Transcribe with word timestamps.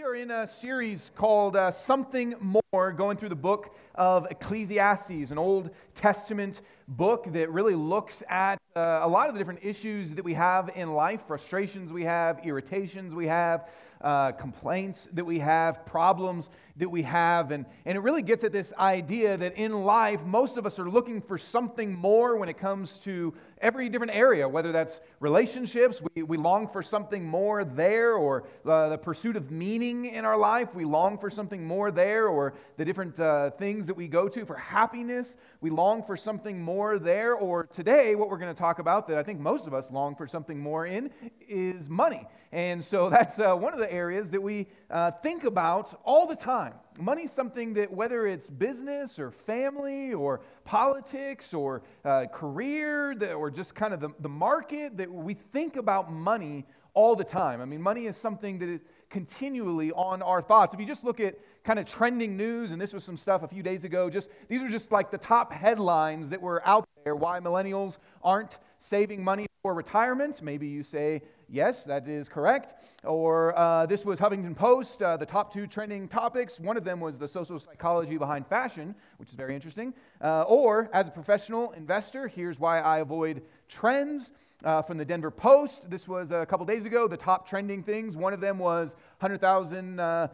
We 0.00 0.06
are 0.06 0.14
in 0.14 0.30
a 0.30 0.46
series 0.46 1.10
called 1.14 1.56
uh, 1.56 1.70
Something 1.70 2.34
More, 2.72 2.90
going 2.90 3.18
through 3.18 3.28
the 3.28 3.36
book 3.36 3.76
of 3.94 4.26
Ecclesiastes, 4.30 5.30
an 5.30 5.36
Old 5.36 5.68
Testament 5.94 6.62
book 6.88 7.26
that 7.34 7.50
really 7.50 7.74
looks 7.74 8.22
at 8.26 8.58
uh, 8.74 9.00
a 9.02 9.08
lot 9.08 9.28
of 9.28 9.34
the 9.34 9.38
different 9.38 9.60
issues 9.62 10.14
that 10.14 10.24
we 10.24 10.32
have 10.32 10.70
in 10.74 10.94
life 10.94 11.26
frustrations 11.26 11.92
we 11.92 12.04
have, 12.04 12.40
irritations 12.46 13.14
we 13.14 13.26
have, 13.26 13.68
uh, 14.00 14.32
complaints 14.32 15.06
that 15.12 15.26
we 15.26 15.38
have, 15.38 15.84
problems 15.84 16.48
that 16.80 16.90
we 16.90 17.02
have. 17.02 17.52
And, 17.52 17.64
and 17.84 17.96
it 17.96 18.00
really 18.00 18.22
gets 18.22 18.42
at 18.42 18.52
this 18.52 18.72
idea 18.78 19.36
that 19.36 19.54
in 19.56 19.72
life, 19.82 20.24
most 20.24 20.56
of 20.56 20.66
us 20.66 20.78
are 20.78 20.90
looking 20.90 21.20
for 21.20 21.38
something 21.38 21.94
more 21.94 22.36
when 22.36 22.48
it 22.48 22.58
comes 22.58 22.98
to 23.00 23.32
every 23.60 23.88
different 23.90 24.14
area, 24.14 24.48
whether 24.48 24.72
that's 24.72 25.00
relationships, 25.20 26.02
we, 26.14 26.22
we 26.22 26.36
long 26.38 26.66
for 26.66 26.82
something 26.82 27.24
more 27.24 27.62
there, 27.62 28.14
or 28.14 28.44
uh, 28.66 28.88
the 28.88 28.98
pursuit 28.98 29.36
of 29.36 29.50
meaning 29.50 30.06
in 30.06 30.24
our 30.24 30.38
life, 30.38 30.74
we 30.74 30.84
long 30.84 31.18
for 31.18 31.28
something 31.28 31.64
more 31.66 31.90
there, 31.90 32.26
or 32.28 32.54
the 32.78 32.84
different 32.84 33.20
uh, 33.20 33.50
things 33.50 33.86
that 33.86 33.94
we 33.94 34.08
go 34.08 34.28
to 34.28 34.46
for 34.46 34.56
happiness, 34.56 35.36
we 35.60 35.68
long 35.68 36.02
for 36.02 36.16
something 36.16 36.62
more 36.62 36.98
there. 36.98 37.34
Or 37.34 37.66
today, 37.66 38.14
what 38.14 38.30
we're 38.30 38.38
going 38.38 38.54
to 38.54 38.58
talk 38.58 38.78
about 38.78 39.06
that 39.08 39.18
I 39.18 39.22
think 39.22 39.40
most 39.40 39.66
of 39.66 39.74
us 39.74 39.90
long 39.90 40.14
for 40.16 40.26
something 40.26 40.58
more 40.58 40.86
in 40.86 41.10
is 41.46 41.90
money. 41.90 42.26
And 42.52 42.84
so 42.84 43.08
that's 43.10 43.38
uh, 43.38 43.54
one 43.54 43.72
of 43.72 43.78
the 43.78 43.92
areas 43.92 44.30
that 44.30 44.42
we 44.42 44.66
uh, 44.90 45.10
think 45.10 45.44
about 45.44 45.94
all 46.04 46.26
the 46.26 46.36
time. 46.36 46.74
Money's 46.98 47.32
something 47.32 47.74
that, 47.74 47.92
whether 47.92 48.26
it's 48.26 48.48
business 48.48 49.18
or 49.18 49.30
family 49.30 50.12
or 50.12 50.40
politics 50.64 51.54
or 51.54 51.82
uh, 52.04 52.26
career 52.32 53.14
that, 53.16 53.34
or 53.34 53.50
just 53.50 53.74
kind 53.74 53.94
of 53.94 54.00
the, 54.00 54.10
the 54.20 54.28
market, 54.28 54.96
that 54.98 55.10
we 55.10 55.34
think 55.34 55.76
about 55.76 56.12
money 56.12 56.66
all 56.92 57.14
the 57.14 57.24
time. 57.24 57.60
I 57.60 57.64
mean, 57.64 57.80
money 57.80 58.06
is 58.06 58.16
something 58.16 58.58
that 58.58 58.68
is 58.68 58.80
continually 59.08 59.92
on 59.92 60.22
our 60.22 60.42
thoughts. 60.42 60.74
If 60.74 60.80
you 60.80 60.86
just 60.86 61.04
look 61.04 61.20
at 61.20 61.36
kind 61.64 61.78
of 61.78 61.86
trending 61.86 62.36
news, 62.36 62.72
and 62.72 62.80
this 62.80 62.92
was 62.92 63.04
some 63.04 63.16
stuff 63.16 63.42
a 63.42 63.48
few 63.48 63.62
days 63.62 63.84
ago, 63.84 64.10
just 64.10 64.30
these 64.48 64.62
are 64.62 64.68
just 64.68 64.92
like 64.92 65.10
the 65.10 65.18
top 65.18 65.52
headlines 65.52 66.30
that 66.30 66.40
were 66.40 66.66
out 66.66 66.86
there 67.04 67.14
why 67.16 67.40
millennials 67.40 67.98
aren't 68.22 68.58
saving 68.78 69.22
money 69.22 69.46
for 69.62 69.74
retirement. 69.74 70.42
Maybe 70.42 70.68
you 70.68 70.82
say, 70.82 71.22
Yes, 71.52 71.84
that 71.84 72.06
is 72.06 72.28
correct. 72.28 72.74
Or 73.02 73.58
uh, 73.58 73.84
this 73.86 74.04
was 74.04 74.20
Huffington 74.20 74.54
Post, 74.54 75.02
uh, 75.02 75.16
the 75.16 75.26
top 75.26 75.52
two 75.52 75.66
trending 75.66 76.06
topics. 76.06 76.60
One 76.60 76.76
of 76.76 76.84
them 76.84 77.00
was 77.00 77.18
the 77.18 77.26
social 77.26 77.58
psychology 77.58 78.16
behind 78.16 78.46
fashion, 78.46 78.94
which 79.16 79.30
is 79.30 79.34
very 79.34 79.56
interesting. 79.56 79.92
Uh, 80.22 80.42
or, 80.42 80.88
as 80.92 81.08
a 81.08 81.10
professional 81.10 81.72
investor, 81.72 82.28
here's 82.28 82.60
why 82.60 82.78
I 82.78 83.00
avoid 83.00 83.42
trends. 83.68 84.32
Uh, 84.62 84.82
from 84.82 84.98
the 84.98 85.04
Denver 85.06 85.30
Post. 85.30 85.90
This 85.90 86.06
was 86.06 86.32
a 86.32 86.44
couple 86.44 86.66
days 86.66 86.84
ago. 86.84 87.08
The 87.08 87.16
top 87.16 87.48
trending 87.48 87.82
things. 87.82 88.14
One 88.14 88.34
of 88.34 88.42
them 88.42 88.58
was 88.58 88.94
100,000 89.20 89.98
uh, 89.98 90.28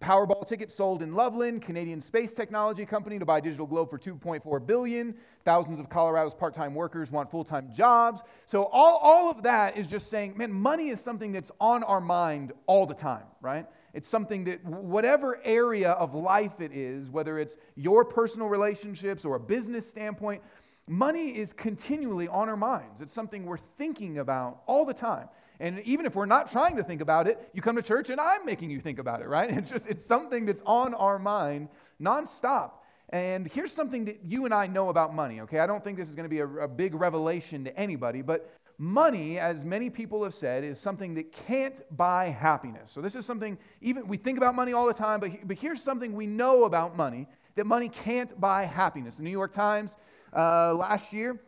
Powerball 0.00 0.46
tickets 0.46 0.74
sold 0.74 1.02
in 1.02 1.12
Loveland, 1.12 1.60
Canadian 1.60 2.00
space 2.00 2.32
technology 2.32 2.86
company 2.86 3.18
to 3.18 3.26
buy 3.26 3.40
Digital 3.40 3.66
Globe 3.66 3.90
for 3.90 3.98
2.4 3.98 4.66
billion. 4.66 5.14
Thousands 5.44 5.78
of 5.78 5.90
Colorado's 5.90 6.34
part-time 6.34 6.74
workers 6.74 7.10
want 7.10 7.30
full-time 7.30 7.70
jobs. 7.74 8.22
So 8.46 8.64
all, 8.64 8.96
all 9.02 9.30
of 9.30 9.42
that 9.42 9.76
is 9.76 9.86
just 9.86 10.08
saying, 10.08 10.38
man, 10.38 10.52
money 10.52 10.88
is 10.88 11.00
something 11.00 11.30
that's 11.30 11.52
on 11.60 11.82
our 11.84 12.00
mind 12.00 12.52
all 12.66 12.86
the 12.86 12.94
time, 12.94 13.24
right? 13.42 13.66
It's 13.92 14.08
something 14.08 14.44
that 14.44 14.64
whatever 14.64 15.40
area 15.44 15.92
of 15.92 16.14
life 16.14 16.60
it 16.60 16.72
is, 16.72 17.10
whether 17.10 17.38
it's 17.38 17.56
your 17.74 18.04
personal 18.04 18.48
relationships 18.48 19.24
or 19.24 19.36
a 19.36 19.40
business 19.40 19.88
standpoint, 19.88 20.42
Money 20.88 21.36
is 21.36 21.52
continually 21.52 22.28
on 22.28 22.48
our 22.48 22.56
minds. 22.56 23.00
It's 23.00 23.12
something 23.12 23.44
we're 23.44 23.56
thinking 23.76 24.18
about 24.18 24.62
all 24.66 24.84
the 24.84 24.94
time. 24.94 25.28
And 25.58 25.80
even 25.80 26.06
if 26.06 26.14
we're 26.14 26.26
not 26.26 26.50
trying 26.50 26.76
to 26.76 26.84
think 26.84 27.00
about 27.00 27.26
it, 27.26 27.50
you 27.52 27.60
come 27.60 27.74
to 27.74 27.82
church 27.82 28.10
and 28.10 28.20
I'm 28.20 28.44
making 28.46 28.70
you 28.70 28.78
think 28.78 29.00
about 29.00 29.20
it, 29.20 29.26
right? 29.26 29.50
It's 29.58 29.70
just 29.70 29.88
it's 29.88 30.06
something 30.06 30.46
that's 30.46 30.62
on 30.64 30.94
our 30.94 31.18
mind 31.18 31.68
nonstop. 32.00 32.72
And 33.08 33.48
here's 33.48 33.72
something 33.72 34.04
that 34.04 34.24
you 34.24 34.44
and 34.44 34.54
I 34.54 34.66
know 34.66 34.88
about 34.88 35.14
money, 35.14 35.40
okay? 35.40 35.58
I 35.58 35.66
don't 35.66 35.82
think 35.82 35.96
this 35.96 36.08
is 36.08 36.14
going 36.14 36.28
to 36.28 36.30
be 36.30 36.40
a, 36.40 36.46
a 36.46 36.68
big 36.68 36.94
revelation 36.94 37.64
to 37.64 37.76
anybody, 37.76 38.22
but 38.22 38.52
money, 38.78 39.38
as 39.38 39.64
many 39.64 39.90
people 39.90 40.22
have 40.24 40.34
said, 40.34 40.62
is 40.62 40.78
something 40.78 41.14
that 41.14 41.32
can't 41.32 41.80
buy 41.96 42.26
happiness. 42.26 42.90
So 42.90 43.00
this 43.00 43.14
is 43.16 43.24
something, 43.24 43.58
even 43.80 44.06
we 44.06 44.16
think 44.16 44.38
about 44.38 44.54
money 44.54 44.72
all 44.72 44.86
the 44.86 44.94
time, 44.94 45.20
but, 45.20 45.30
but 45.46 45.56
here's 45.56 45.82
something 45.82 46.14
we 46.14 46.26
know 46.26 46.64
about 46.64 46.96
money 46.96 47.26
that 47.56 47.66
money 47.66 47.88
can't 47.88 48.38
buy 48.38 48.64
happiness. 48.64 49.16
The 49.16 49.22
New 49.22 49.30
York 49.30 49.52
Times 49.52 49.96
uh, 50.34 50.74
last 50.74 51.12
year 51.12 51.40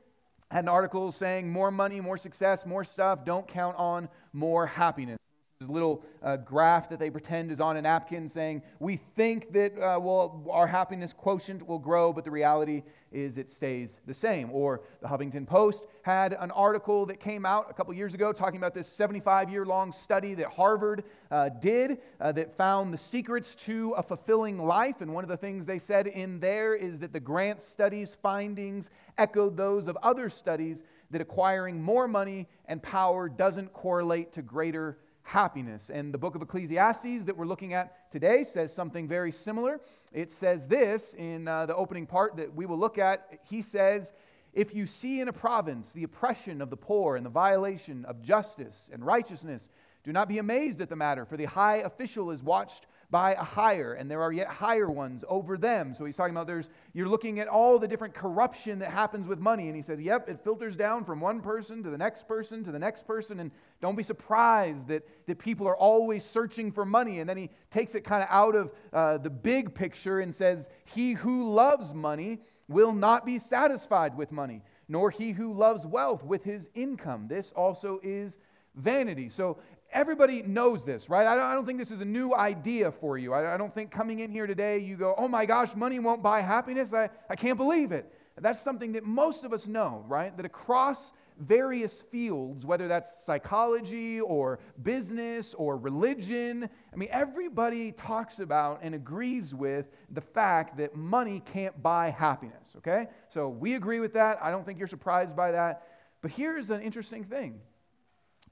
had 0.51 0.65
an 0.65 0.69
article 0.69 1.13
saying 1.13 1.51
more 1.51 1.71
money, 1.71 2.01
more 2.01 2.17
success, 2.17 2.65
more 2.65 2.85
stuff, 2.85 3.25
don't 3.25 3.47
count 3.47 3.77
on 3.77 4.09
more 4.33 4.67
happiness. 4.67 5.19
This 5.61 5.69
little 5.69 6.05
uh, 6.23 6.37
graph 6.37 6.89
that 6.91 7.01
they 7.01 7.11
pretend 7.11 7.51
is 7.51 7.61
on 7.61 7.77
a 7.77 7.83
napkin 7.83 8.29
saying, 8.29 8.63
We 8.79 8.95
think 8.95 9.53
that 9.55 9.73
uh, 9.73 9.99
well, 9.99 10.47
our 10.53 10.69
happiness 10.69 11.13
quotient 11.13 11.67
will 11.67 11.81
grow, 11.81 12.13
but 12.13 12.25
the 12.25 12.31
reality 12.31 12.85
is 13.11 13.39
it 13.39 13.51
stays 13.51 14.01
the 14.07 14.15
same. 14.15 14.53
Or 14.53 14.83
the 15.03 15.09
Huffington 15.09 15.49
Post 15.49 15.85
had 16.03 16.35
an 16.35 16.53
article 16.53 17.07
that 17.07 17.19
came 17.19 17.45
out 17.45 17.67
a 17.69 17.75
couple 17.75 17.93
years 17.93 18.15
ago 18.15 18.33
talking 18.33 18.57
about 18.59 18.73
this 18.73 18.87
75 18.87 19.51
year 19.51 19.67
long 19.67 19.91
study 19.91 20.35
that 20.35 20.47
Harvard 20.47 21.03
uh, 21.33 21.49
did 21.49 21.99
uh, 22.21 22.31
that 22.31 22.57
found 22.57 22.95
the 22.95 22.99
secrets 22.99 23.57
to 23.57 23.95
a 23.97 24.03
fulfilling 24.05 24.59
life. 24.59 25.01
And 25.01 25.13
one 25.13 25.25
of 25.25 25.29
the 25.29 25.37
things 25.37 25.67
they 25.67 25.81
said 25.81 26.07
in 26.07 26.39
there 26.39 26.77
is 26.77 27.01
that 27.01 27.13
the 27.13 27.19
Grant 27.19 27.61
study's 27.61 28.15
findings 28.15 28.91
echoed 29.17 29.57
those 29.57 29.89
of 29.89 29.99
other 30.05 30.29
studies 30.29 30.85
that 31.11 31.21
acquiring 31.21 31.83
more 31.83 32.07
money 32.07 32.47
and 32.67 32.81
power 32.81 33.29
doesn't 33.29 33.73
correlate 33.73 34.33
to 34.35 34.43
greater 34.43 34.99
happiness. 35.29 35.91
And 35.91 36.13
the 36.13 36.19
book 36.19 36.35
of 36.35 36.41
Ecclesiastes 36.41 37.25
that 37.25 37.37
we're 37.37 37.45
looking 37.45 37.75
at 37.75 38.11
today 38.11 38.45
says 38.45 38.75
something 38.75 39.07
very 39.07 39.31
similar. 39.31 39.79
It 40.11 40.31
says 40.31 40.67
this 40.67 41.13
in 41.15 41.47
uh, 41.47 41.67
the 41.67 41.77
opening 41.77 42.07
part 42.07 42.37
that 42.39 42.55
we 42.55 42.65
will 42.65 42.79
look 42.79 42.97
at. 42.97 43.39
He 43.45 43.61
says, 43.61 44.15
If 44.55 44.75
you 44.75 44.87
see 44.87 45.21
in 45.21 45.29
a 45.29 45.33
province 45.33 45.93
the 45.93 46.05
oppression 46.05 46.63
of 46.63 46.71
the 46.71 46.79
poor 46.79 47.17
and 47.17 47.27
the 47.27 47.31
violation 47.31 48.07
of 48.07 48.23
justice 48.23 48.89
and 48.91 49.05
righteousness, 49.05 49.69
do 50.03 50.13
not 50.13 50.29
be 50.29 50.39
amazed 50.39 50.81
at 50.81 50.89
the 50.89 50.97
matter, 50.97 51.27
for 51.27 51.37
the 51.37 51.45
high 51.45 51.77
official 51.77 52.31
is 52.31 52.43
watched 52.43 52.87
by 53.11 53.33
a 53.33 53.43
higher, 53.43 53.95
and 53.95 54.11
there 54.11 54.21
are 54.21 54.33
yet 54.33 54.49
higher 54.49 54.91
ones 54.91 55.25
over 55.29 55.57
them. 55.57 55.95
So 55.95 56.05
he's 56.05 56.17
talking 56.17 56.35
about 56.35 56.47
there's, 56.47 56.69
you're 56.93 57.09
looking 57.09 57.41
at 57.41 57.49
all 57.49 57.79
the 57.79 57.89
different 57.89 58.13
corruption 58.13 58.81
that 58.81 58.91
happens 58.91 59.27
with 59.27 59.39
money. 59.39 59.69
And 59.69 59.75
he 59.75 59.81
says, 59.81 59.99
yep, 59.99 60.29
it 60.29 60.45
filters 60.45 60.77
down 60.77 61.05
from 61.05 61.19
one 61.19 61.41
person 61.41 61.83
to 61.85 61.91
the 61.91 61.97
next 61.97 62.29
person 62.29 62.63
to 62.65 62.71
the 62.71 62.79
next 62.79 63.07
person. 63.07 63.41
And 63.41 63.51
don't 63.81 63.97
be 63.97 64.03
surprised 64.03 64.89
that, 64.89 65.09
that 65.27 65.39
people 65.39 65.67
are 65.67 65.77
always 65.77 66.23
searching 66.23 66.71
for 66.71 66.85
money. 66.85 67.21
And 67.21 67.29
then 67.29 67.39
he 67.39 67.49
takes 67.71 67.95
it 67.95 68.05
kind 68.05 68.23
of 68.23 68.29
out 68.31 68.55
of 68.55 68.73
uh, 68.93 69.17
the 69.17 69.31
big 69.31 69.75
picture 69.75 70.21
and 70.21 70.35
says, 70.35 70.69
He 70.85 71.13
who 71.13 71.51
loves 71.51 71.95
money 71.95 72.41
will 72.69 72.93
not 72.93 73.25
be 73.25 73.39
satisfied 73.39 74.19
with 74.19 74.31
money, 74.31 74.63
nor 74.87 75.11
he 75.11 75.33
who 75.33 75.55
loves 75.55 75.87
wealth 75.87 76.23
with 76.23 76.45
his 76.45 76.69
income. 76.75 77.27
This 77.27 77.53
also 77.53 78.01
is 78.03 78.37
vanity. 78.75 79.29
So 79.31 79.59
Everybody 79.91 80.43
knows 80.43 80.85
this, 80.85 81.09
right? 81.09 81.27
I 81.27 81.55
don't, 81.55 81.65
think 81.65 81.79
this 81.79 81.91
is 81.91 82.03
a 82.03 82.05
new 82.05 82.35
idea 82.35 82.93
for 82.93 83.17
you. 83.17 83.33
I, 83.33 83.57
don't 83.57 83.75
think 83.75 83.91
coming 83.91 84.21
in 84.21 84.31
here 84.31 84.47
today 84.47 84.79
you 84.79 84.97
go, 84.97 85.15
oh 85.17 85.29
my 85.29 85.47
gosh, 85.47 85.75
money 85.75 85.99
won't 85.99 86.23
buy 86.23 86.43
happiness. 86.43 86.93
I, 86.93 87.09
I 87.31 87.37
can't 87.37 87.57
believe 87.57 87.91
it. 87.93 88.13
That's 88.37 88.61
something 88.61 88.93
that 88.93 89.05
most 89.05 89.45
of 89.45 89.53
us 89.53 89.67
know, 89.67 90.05
right? 90.07 90.37
That 90.37 90.45
across 90.45 91.13
various 91.39 92.03
fields, 92.03 92.67
whether 92.67 92.87
that's 92.87 93.25
psychology 93.25 94.21
or 94.21 94.59
business 94.83 95.55
or 95.55 95.77
religion, 95.77 96.69
I 96.93 96.97
mean, 96.97 97.09
everybody 97.11 97.93
talks 97.93 98.41
about 98.41 98.81
and 98.83 98.95
agrees 98.95 99.55
with 99.55 99.91
the 100.11 100.21
fact 100.21 100.77
that 100.79 100.97
money 100.97 101.41
can't 101.41 101.81
buy 101.83 102.11
happiness, 102.11 102.75
okay? 102.79 103.09
So 103.29 103.49
we 103.49 103.75
agree 103.75 104.01
with 104.01 104.15
that. 104.15 104.39
I 104.43 104.51
don't 104.51 104.67
think 104.67 104.79
you're 104.79 104.89
surprised 104.89 105.35
by 105.35 105.53
that. 105.53 105.87
But 106.21 106.33
here's 106.33 106.71
an 106.71 106.83
interesting 106.83 107.25
thing 107.25 107.61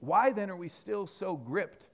why 0.01 0.33
then 0.33 0.51
are 0.51 0.57
we 0.57 0.69
still 0.69 1.07
so 1.07 1.37
gripped 1.37 1.89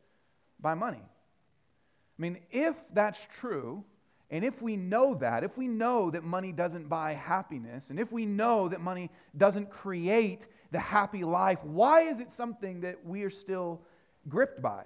by 0.60 0.74
money? 0.74 1.02
I 1.02 2.22
mean, 2.22 2.38
if 2.50 2.76
that's 2.92 3.26
true, 3.38 3.84
and 4.30 4.44
if 4.44 4.62
we 4.62 4.76
know 4.76 5.14
that, 5.16 5.44
if 5.44 5.58
we 5.58 5.68
know 5.68 6.10
that 6.10 6.24
money 6.24 6.52
doesn't 6.52 6.88
buy 6.88 7.12
happiness, 7.12 7.90
and 7.90 8.00
if 8.00 8.10
we 8.12 8.24
know 8.24 8.68
that 8.68 8.80
money 8.80 9.10
doesn't 9.36 9.70
create 9.70 10.46
the 10.70 10.78
happy 10.78 11.22
life, 11.22 11.62
why 11.64 12.02
is 12.02 12.18
it 12.18 12.32
something 12.32 12.80
that 12.80 13.04
we 13.04 13.24
are 13.24 13.30
still 13.30 13.82
gripped 14.28 14.62
by? 14.62 14.84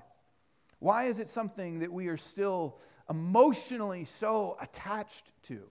Why 0.79 1.05
is 1.05 1.21
it 1.21 1.29
something 1.29 1.79
that 1.81 1.93
we 1.93 2.09
are 2.09 2.17
still 2.17 2.79
emotionally 3.09 4.05
so 4.05 4.57
attached 4.61 5.33
to? 5.45 5.63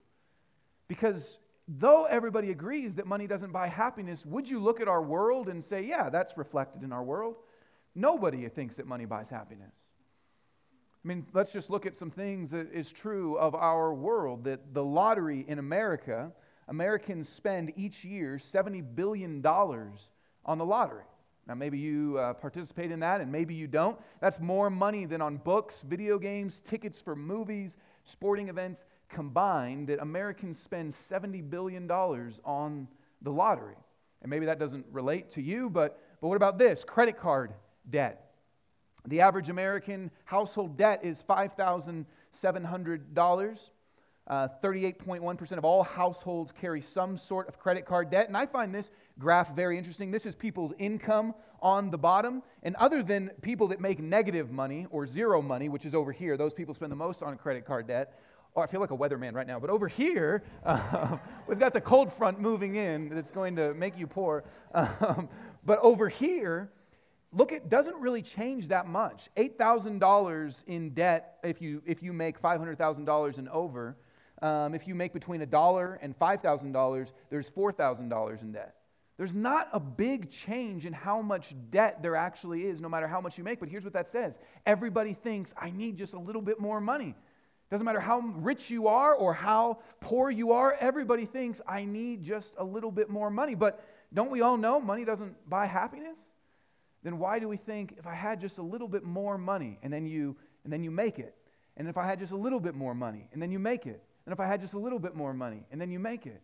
Because 0.87 1.39
though 1.67 2.05
everybody 2.05 2.51
agrees 2.51 2.95
that 2.95 3.07
money 3.07 3.27
doesn't 3.27 3.51
buy 3.51 3.67
happiness, 3.67 4.25
would 4.25 4.49
you 4.49 4.59
look 4.59 4.81
at 4.81 4.87
our 4.87 5.01
world 5.01 5.49
and 5.49 5.63
say, 5.63 5.81
yeah, 5.81 6.09
that's 6.09 6.37
reflected 6.37 6.83
in 6.83 6.91
our 6.91 7.03
world? 7.03 7.35
Nobody 7.95 8.47
thinks 8.49 8.75
that 8.75 8.87
money 8.87 9.05
buys 9.05 9.29
happiness. 9.29 9.73
I 11.03 11.07
mean, 11.07 11.25
let's 11.33 11.53
just 11.53 11.69
look 11.69 11.85
at 11.85 11.95
some 11.95 12.09
things 12.09 12.51
that 12.51 12.71
is 12.71 12.91
true 12.91 13.37
of 13.37 13.53
our 13.53 13.93
world 13.93 14.43
that 14.45 14.73
the 14.73 14.83
lottery 14.83 15.45
in 15.47 15.59
America, 15.59 16.31
Americans 16.67 17.29
spend 17.29 17.71
each 17.75 18.03
year 18.03 18.37
$70 18.37 18.83
billion 18.95 19.45
on 19.45 20.57
the 20.57 20.65
lottery. 20.65 21.05
Now, 21.47 21.53
maybe 21.53 21.77
you 21.77 22.17
uh, 22.17 22.33
participate 22.33 22.91
in 22.91 23.01
that 23.01 23.21
and 23.21 23.31
maybe 23.31 23.53
you 23.53 23.67
don't. 23.67 23.99
That's 24.19 24.39
more 24.39 24.71
money 24.71 25.05
than 25.05 25.21
on 25.21 25.37
books, 25.37 25.83
video 25.83 26.17
games, 26.17 26.59
tickets 26.59 26.99
for 26.99 27.15
movies, 27.15 27.77
sporting 28.03 28.49
events 28.49 28.85
combined 29.09 29.87
that 29.87 30.01
Americans 30.01 30.59
spend 30.59 30.91
$70 30.91 31.49
billion 31.49 31.89
on 31.91 32.87
the 33.21 33.31
lottery. 33.31 33.77
And 34.21 34.29
maybe 34.29 34.47
that 34.47 34.59
doesn't 34.59 34.85
relate 34.91 35.29
to 35.31 35.41
you, 35.41 35.69
but, 35.69 35.99
but 36.21 36.27
what 36.27 36.35
about 36.35 36.57
this? 36.57 36.83
Credit 36.83 37.17
card 37.17 37.53
debt. 37.89 38.25
The 39.07 39.21
average 39.21 39.49
American 39.49 40.11
household 40.23 40.77
debt 40.77 41.01
is 41.03 41.23
$5,700. 41.23 43.69
Uh, 44.27 44.47
38.1% 44.63 45.57
of 45.59 45.63
all 45.63 45.83
households 45.83 46.51
carry 46.51 46.81
some 46.81 47.15
sort 47.15 47.47
of 47.47 47.59
credit 47.59 47.85
card 47.85 48.09
debt. 48.09 48.27
And 48.27 48.35
I 48.35 48.47
find 48.47 48.73
this 48.73 48.89
graph 49.19 49.55
very 49.55 49.77
interesting. 49.77 50.09
This 50.09 50.25
is 50.25 50.33
people's 50.33 50.73
income 50.79 51.35
on 51.61 51.91
the 51.91 51.99
bottom. 51.99 52.41
And 52.63 52.75
other 52.77 53.03
than 53.03 53.29
people 53.43 53.67
that 53.67 53.79
make 53.79 53.99
negative 53.99 54.51
money 54.51 54.87
or 54.89 55.05
zero 55.05 55.43
money, 55.43 55.69
which 55.69 55.85
is 55.85 55.93
over 55.93 56.11
here, 56.11 56.37
those 56.37 56.55
people 56.55 56.73
spend 56.73 56.91
the 56.91 56.95
most 56.95 57.21
on 57.21 57.37
credit 57.37 57.65
card 57.65 57.85
debt. 57.85 58.19
Oh, 58.55 58.61
I 58.61 58.67
feel 58.67 58.79
like 58.79 58.91
a 58.91 58.97
weatherman 58.97 59.33
right 59.33 59.45
now. 59.45 59.59
But 59.59 59.69
over 59.69 59.87
here, 59.89 60.41
uh, 60.63 61.17
we've 61.47 61.59
got 61.59 61.73
the 61.73 61.81
cold 61.81 62.13
front 62.13 62.39
moving 62.39 62.75
in 62.75 63.09
that's 63.09 63.31
going 63.31 63.57
to 63.57 63.73
make 63.73 63.97
you 63.97 64.07
poor. 64.07 64.43
Um, 64.73 65.29
but 65.65 65.79
over 65.79 66.09
here, 66.09 66.69
look, 67.33 67.51
it 67.51 67.69
doesn't 67.69 67.95
really 67.99 68.21
change 68.21 68.67
that 68.67 68.87
much. 68.87 69.29
$8,000 69.35 70.63
in 70.67 70.91
debt 70.91 71.39
if 71.43 71.59
you, 71.59 71.81
if 71.87 72.03
you 72.03 72.13
make 72.13 72.39
$500,000 72.39 73.37
and 73.39 73.49
over. 73.49 73.97
Um, 74.41 74.75
if 74.75 74.87
you 74.87 74.93
make 74.93 75.11
between 75.11 75.41
a 75.41 75.45
dollar 75.45 75.97
and 76.01 76.17
$5,000, 76.17 77.13
there's 77.31 77.49
$4,000 77.49 78.41
in 78.43 78.51
debt. 78.51 78.75
There's 79.17 79.33
not 79.33 79.69
a 79.71 79.79
big 79.79 80.29
change 80.29 80.85
in 80.85 80.93
how 80.93 81.21
much 81.21 81.55
debt 81.71 82.03
there 82.03 82.15
actually 82.15 82.65
is, 82.65 82.81
no 82.81 82.89
matter 82.89 83.07
how 83.07 83.21
much 83.21 83.37
you 83.37 83.43
make. 83.43 83.59
But 83.59 83.69
here's 83.69 83.85
what 83.85 83.93
that 83.93 84.07
says 84.07 84.37
everybody 84.65 85.13
thinks, 85.13 85.53
I 85.57 85.71
need 85.71 85.97
just 85.97 86.13
a 86.13 86.19
little 86.19 86.41
bit 86.41 86.59
more 86.59 86.81
money. 86.81 87.15
Doesn't 87.71 87.85
matter 87.85 87.99
how 87.99 88.19
rich 88.19 88.69
you 88.69 88.87
are 88.87 89.13
or 89.13 89.33
how 89.33 89.79
poor 89.99 90.29
you 90.29 90.51
are, 90.51 90.75
everybody 90.79 91.25
thinks, 91.25 91.61
I 91.67 91.85
need 91.85 92.23
just 92.23 92.55
a 92.57 92.63
little 92.63 92.91
bit 92.91 93.09
more 93.09 93.29
money. 93.29 93.55
But 93.55 93.83
don't 94.13 94.29
we 94.29 94.41
all 94.41 94.57
know 94.57 94.79
money 94.79 95.03
doesn't 95.03 95.49
buy 95.49 95.65
happiness? 95.65 96.19
Then 97.03 97.17
why 97.17 97.39
do 97.39 97.47
we 97.47 97.57
think 97.57 97.95
if 97.97 98.07
I 98.07 98.13
had 98.13 98.39
just 98.39 98.59
a 98.59 98.63
little 98.63 98.87
bit 98.87 99.03
more 99.03 99.37
money 99.37 99.79
and 99.83 99.91
then 99.91 100.05
you 100.05 100.35
and 100.63 100.71
then 100.73 100.83
you 100.83 100.91
make 100.91 101.19
it? 101.19 101.35
And 101.77 101.87
if 101.87 101.97
I 101.97 102.05
had 102.05 102.19
just 102.19 102.31
a 102.31 102.37
little 102.37 102.59
bit 102.59 102.75
more 102.75 102.95
money 102.95 103.27
and 103.33 103.41
then 103.41 103.51
you 103.51 103.59
make 103.59 103.85
it? 103.85 104.01
And 104.25 104.33
if 104.33 104.39
I 104.39 104.47
had 104.47 104.61
just 104.61 104.73
a 104.73 104.79
little 104.79 104.99
bit 104.99 105.15
more 105.15 105.33
money 105.33 105.65
and 105.71 105.79
then 105.79 105.91
you 105.91 105.99
make 105.99 106.25
it? 106.25 106.41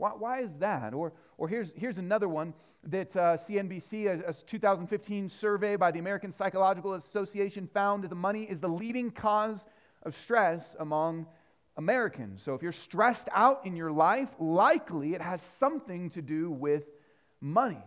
Why, 0.00 0.10
why 0.10 0.40
is 0.40 0.56
that? 0.56 0.94
Or, 0.94 1.12
or 1.36 1.46
here's, 1.48 1.74
here's 1.74 1.98
another 1.98 2.28
one 2.28 2.54
that 2.84 3.14
uh, 3.14 3.36
CNBC, 3.36 4.06
a, 4.06 4.30
a 4.30 4.32
2015 4.32 5.28
survey 5.28 5.76
by 5.76 5.90
the 5.90 5.98
American 5.98 6.32
Psychological 6.32 6.94
Association, 6.94 7.66
found 7.66 8.04
that 8.04 8.08
the 8.08 8.14
money 8.14 8.44
is 8.44 8.60
the 8.60 8.68
leading 8.68 9.10
cause 9.10 9.66
of 10.02 10.14
stress 10.14 10.76
among 10.78 11.26
Americans. 11.76 12.42
So 12.42 12.54
if 12.54 12.62
you're 12.62 12.72
stressed 12.72 13.28
out 13.32 13.64
in 13.64 13.76
your 13.76 13.92
life, 13.92 14.30
likely 14.38 15.14
it 15.14 15.22
has 15.22 15.40
something 15.42 16.10
to 16.10 16.22
do 16.22 16.50
with 16.50 16.84
money. 17.40 17.82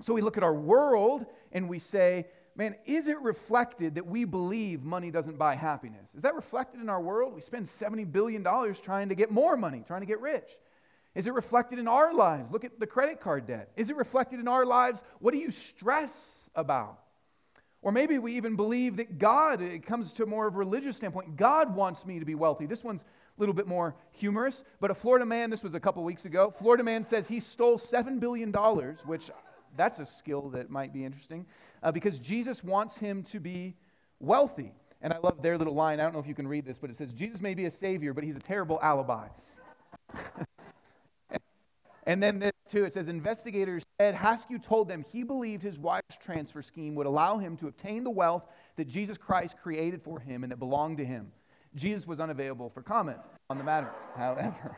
So 0.00 0.14
we 0.14 0.20
look 0.20 0.36
at 0.36 0.42
our 0.42 0.54
world 0.54 1.26
and 1.52 1.68
we 1.68 1.78
say, 1.78 2.26
man, 2.56 2.74
is 2.84 3.08
it 3.08 3.20
reflected 3.20 3.94
that 3.94 4.06
we 4.06 4.24
believe 4.24 4.82
money 4.82 5.10
doesn't 5.10 5.38
buy 5.38 5.54
happiness? 5.54 6.14
Is 6.14 6.22
that 6.22 6.34
reflected 6.34 6.80
in 6.80 6.88
our 6.88 7.00
world? 7.00 7.34
We 7.34 7.40
spend 7.40 7.66
$70 7.66 8.10
billion 8.10 8.44
trying 8.74 9.08
to 9.10 9.14
get 9.14 9.30
more 9.30 9.56
money, 9.56 9.82
trying 9.86 10.00
to 10.00 10.06
get 10.06 10.20
rich. 10.20 10.50
Is 11.14 11.26
it 11.26 11.34
reflected 11.34 11.78
in 11.78 11.88
our 11.88 12.14
lives? 12.14 12.50
Look 12.50 12.64
at 12.64 12.80
the 12.80 12.86
credit 12.86 13.20
card 13.20 13.46
debt. 13.46 13.70
Is 13.76 13.90
it 13.90 13.96
reflected 13.96 14.40
in 14.40 14.48
our 14.48 14.64
lives? 14.64 15.02
What 15.18 15.32
do 15.32 15.38
you 15.38 15.50
stress 15.50 16.48
about? 16.54 16.98
Or 17.82 17.90
maybe 17.90 18.18
we 18.18 18.34
even 18.36 18.54
believe 18.54 18.96
that 18.98 19.18
God, 19.18 19.60
it 19.60 19.84
comes 19.84 20.12
to 20.14 20.26
more 20.26 20.46
of 20.46 20.54
a 20.54 20.58
religious 20.58 20.96
standpoint, 20.96 21.36
God 21.36 21.74
wants 21.74 22.06
me 22.06 22.20
to 22.20 22.24
be 22.24 22.36
wealthy. 22.36 22.64
This 22.64 22.84
one's 22.84 23.02
a 23.02 23.40
little 23.40 23.54
bit 23.54 23.66
more 23.66 23.96
humorous, 24.12 24.62
but 24.78 24.92
a 24.92 24.94
Florida 24.94 25.26
man, 25.26 25.50
this 25.50 25.64
was 25.64 25.74
a 25.74 25.80
couple 25.80 26.04
weeks 26.04 26.24
ago, 26.24 26.52
Florida 26.56 26.84
man 26.84 27.02
says 27.02 27.26
he 27.26 27.40
stole 27.40 27.76
$7 27.76 28.20
billion, 28.20 28.52
which 29.04 29.30
that's 29.76 29.98
a 29.98 30.06
skill 30.06 30.48
that 30.50 30.70
might 30.70 30.92
be 30.92 31.04
interesting, 31.04 31.44
uh, 31.82 31.90
because 31.90 32.20
Jesus 32.20 32.62
wants 32.62 32.98
him 32.98 33.24
to 33.24 33.40
be 33.40 33.74
wealthy. 34.20 34.72
And 35.00 35.12
I 35.12 35.18
love 35.18 35.42
their 35.42 35.58
little 35.58 35.74
line. 35.74 35.98
I 35.98 36.04
don't 36.04 36.12
know 36.12 36.20
if 36.20 36.28
you 36.28 36.34
can 36.34 36.46
read 36.46 36.64
this, 36.64 36.78
but 36.78 36.88
it 36.88 36.94
says, 36.94 37.12
Jesus 37.12 37.40
may 37.40 37.54
be 37.54 37.64
a 37.64 37.70
savior, 37.70 38.14
but 38.14 38.22
he's 38.22 38.36
a 38.36 38.40
terrible 38.40 38.78
alibi. 38.80 39.26
and 42.04 42.22
then 42.22 42.38
this 42.38 42.52
too, 42.68 42.84
it 42.84 42.92
says, 42.92 43.08
investigators 43.08 43.82
said 44.00 44.14
Haskew 44.14 44.62
told 44.62 44.88
them 44.88 45.04
he 45.12 45.22
believed 45.22 45.62
his 45.62 45.78
wife's 45.78 46.16
transfer 46.20 46.62
scheme 46.62 46.94
would 46.94 47.06
allow 47.06 47.38
him 47.38 47.56
to 47.58 47.68
obtain 47.68 48.02
the 48.02 48.10
wealth 48.10 48.44
that 48.76 48.88
Jesus 48.88 49.18
Christ 49.18 49.56
created 49.62 50.02
for 50.02 50.18
him 50.18 50.42
and 50.42 50.50
that 50.50 50.58
belonged 50.58 50.98
to 50.98 51.04
him. 51.04 51.30
Jesus 51.74 52.06
was 52.06 52.20
unavailable 52.20 52.70
for 52.70 52.82
comment 52.82 53.18
on 53.48 53.58
the 53.58 53.64
matter, 53.64 53.90
however. 54.16 54.76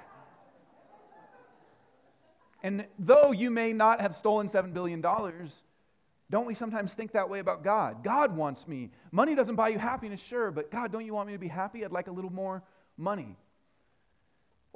And 2.63 2.87
though 2.99 3.33
you 3.33 3.51
may 3.51 3.73
not 3.73 4.01
have 4.01 4.15
stolen 4.15 4.47
$7 4.49 4.73
billion, 4.73 5.01
don't 5.03 6.47
we 6.47 6.55
sometimes 6.55 6.95
think 6.95 7.13
that 7.13 7.29
way 7.29 7.39
about 7.39 7.63
God? 7.63 8.03
God 8.03 8.35
wants 8.35 8.67
me. 8.67 8.91
Money 9.13 9.35
doesn't 9.35 9.57
buy 9.57 9.69
you 9.69 9.79
happiness, 9.79 10.23
sure, 10.23 10.51
but 10.51 10.71
God, 10.71 10.91
don't 10.91 11.05
you 11.05 11.15
want 11.15 11.27
me 11.27 11.35
to 11.35 11.39
be 11.39 11.49
happy? 11.49 11.85
I'd 11.85 11.93
like 11.93 12.09
a 12.09 12.13
little 12.13 12.33
more 12.33 12.63
money. 12.97 13.37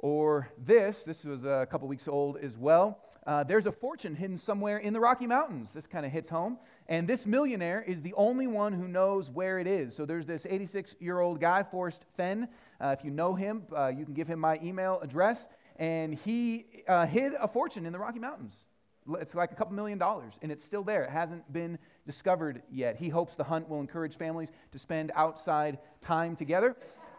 Or 0.01 0.49
this, 0.57 1.03
this 1.03 1.25
was 1.25 1.43
a 1.43 1.67
couple 1.69 1.87
weeks 1.87 2.07
old 2.07 2.37
as 2.37 2.57
well. 2.57 2.99
Uh, 3.27 3.43
there's 3.43 3.65
a 3.65 3.71
fortune 3.71 4.15
hidden 4.15 4.37
somewhere 4.37 4.77
in 4.77 4.93
the 4.93 4.99
Rocky 4.99 5.27
Mountains. 5.27 5.73
This 5.73 5.85
kind 5.85 6.05
of 6.05 6.11
hits 6.11 6.29
home. 6.29 6.57
And 6.87 7.05
this 7.07 7.27
millionaire 7.27 7.81
is 7.81 8.01
the 8.01 8.13
only 8.13 8.47
one 8.47 8.71
who 8.73 8.87
knows 8.87 9.29
where 9.29 9.59
it 9.59 9.67
is. 9.67 9.93
So 9.93 10.05
there's 10.05 10.25
this 10.25 10.47
86 10.49 10.95
year 11.01 11.19
old 11.19 11.41
guy, 11.41 11.63
Forrest 11.63 12.05
Fenn. 12.15 12.47
Uh, 12.79 12.95
if 12.97 13.03
you 13.03 13.11
know 13.11 13.35
him, 13.35 13.63
uh, 13.75 13.87
you 13.87 14.05
can 14.05 14.13
give 14.13 14.27
him 14.27 14.39
my 14.39 14.57
email 14.63 14.99
address 15.01 15.47
and 15.75 16.13
he 16.13 16.65
uh, 16.87 17.05
hid 17.05 17.33
a 17.39 17.47
fortune 17.47 17.85
in 17.85 17.93
the 17.93 17.99
Rocky 17.99 18.19
Mountains. 18.19 18.65
It's 19.19 19.33
like 19.33 19.51
a 19.51 19.55
couple 19.55 19.73
million 19.73 19.97
dollars, 19.97 20.37
and 20.43 20.51
it's 20.51 20.63
still 20.63 20.83
there. 20.83 21.03
It 21.03 21.09
hasn't 21.09 21.51
been 21.51 21.79
discovered 22.05 22.61
yet. 22.69 22.97
He 22.97 23.09
hopes 23.09 23.35
the 23.35 23.43
hunt 23.43 23.67
will 23.67 23.79
encourage 23.79 24.17
families 24.17 24.51
to 24.71 24.77
spend 24.77 25.11
outside 25.15 25.79
time 26.01 26.35
together. 26.35 26.75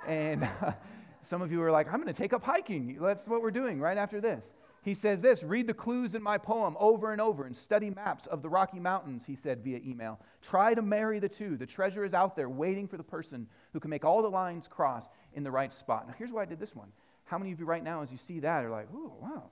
And 0.07 0.49
some 1.23 1.43
of 1.43 1.53
you 1.53 1.63
are 1.63 1.71
like, 1.71 1.87
I'm 1.87 2.01
going 2.01 2.13
to 2.13 2.13
take 2.13 2.33
up 2.33 2.45
hiking. 2.45 2.99
That's 3.01 3.27
what 3.27 3.43
we're 3.43 3.51
doing 3.51 3.81
right 3.81 3.99
after 3.99 4.21
this. 4.21 4.55
He 4.83 4.95
says 4.95 5.21
this 5.21 5.43
read 5.45 5.67
the 5.67 5.75
clues 5.75 6.15
in 6.15 6.23
my 6.23 6.39
poem 6.39 6.77
over 6.81 7.13
and 7.13 7.21
over 7.21 7.45
and 7.45 7.55
study 7.55 7.91
maps 7.91 8.27
of 8.27 8.43
the 8.43 8.49
Rocky 8.49 8.81
Mountains, 8.81 9.27
he 9.27 9.37
said 9.37 9.63
via 9.63 9.79
email. 9.85 10.19
Try 10.41 10.73
to 10.75 10.81
marry 10.81 11.19
the 11.19 11.29
two. 11.29 11.57
The 11.57 11.67
treasure 11.67 12.05
is 12.05 12.15
out 12.15 12.35
there 12.35 12.49
waiting 12.49 12.89
for 12.89 12.97
the 12.97 13.05
person 13.05 13.47
who 13.73 13.81
can 13.81 13.91
make 13.91 14.05
all 14.05 14.23
the 14.23 14.31
lines 14.31 14.69
cross 14.69 15.09
in 15.35 15.43
the 15.43 15.51
right 15.51 15.73
spot. 15.73 16.09
Now, 16.09 16.15
here's 16.17 16.33
why 16.33 16.43
I 16.43 16.47
did 16.47 16.59
this 16.59 16.75
one 16.75 16.93
how 17.31 17.39
many 17.39 17.53
of 17.53 17.61
you 17.61 17.67
right 17.67 17.85
now, 17.85 18.03
as 18.03 18.11
you 18.11 18.19
see 18.19 18.41
that, 18.41 18.65
are 18.65 18.71
like, 18.71 18.93
ooh, 18.93 19.13
wow. 19.21 19.45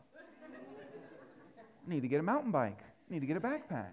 need 1.87 2.03
to 2.03 2.09
get 2.09 2.19
a 2.19 2.25
mountain 2.25 2.51
bike, 2.51 2.81
need 3.09 3.21
to 3.21 3.27
get 3.27 3.37
a 3.37 3.41
backpack. 3.41 3.91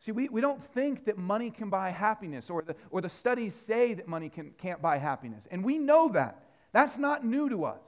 See, 0.00 0.10
we, 0.10 0.28
we 0.28 0.40
don't 0.40 0.60
think 0.60 1.04
that 1.04 1.16
money 1.16 1.52
can 1.52 1.70
buy 1.70 1.90
happiness, 1.90 2.50
or 2.50 2.62
the, 2.62 2.74
or 2.90 3.00
the 3.00 3.08
studies 3.08 3.54
say 3.54 3.94
that 3.94 4.08
money 4.08 4.28
can, 4.28 4.50
can't 4.58 4.82
buy 4.82 4.98
happiness. 4.98 5.46
And 5.48 5.64
we 5.64 5.78
know 5.78 6.08
that. 6.08 6.41
That's 6.72 6.98
not 6.98 7.24
new 7.24 7.48
to 7.48 7.64
us. 7.64 7.82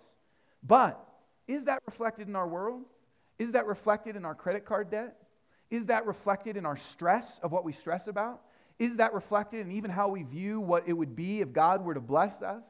But 0.63 1.03
is 1.47 1.67
that 1.67 1.81
reflected 1.87 2.29
in 2.29 2.37
our 2.37 2.49
world? 2.49 2.83
Is 3.39 3.53
that 3.53 3.67
reflected 3.67 4.17
in 4.17 4.25
our 4.25 4.35
credit 4.35 4.65
card 4.65 4.91
debt? 4.91 5.17
Is 5.71 5.87
that 5.87 6.07
reflected 6.07 6.57
in 6.57 6.67
our 6.67 6.77
stress 6.77 7.39
of 7.41 7.53
what 7.53 7.65
we 7.65 7.73
stress 7.73 8.07
about? 8.07 8.41
Is 8.79 8.99
that 8.99 9.13
reflected 9.15 9.61
in 9.61 9.73
even 9.73 9.91
how 9.91 10.09
we 10.09 10.23
view 10.23 10.61
what 10.61 10.89
it 10.89 10.93
would 10.93 11.17
be 11.17 11.41
if 11.41 11.53
God 11.53 11.85
were 11.85 11.95
to 11.95 12.01
bless 12.01 12.43
us? 12.43 12.65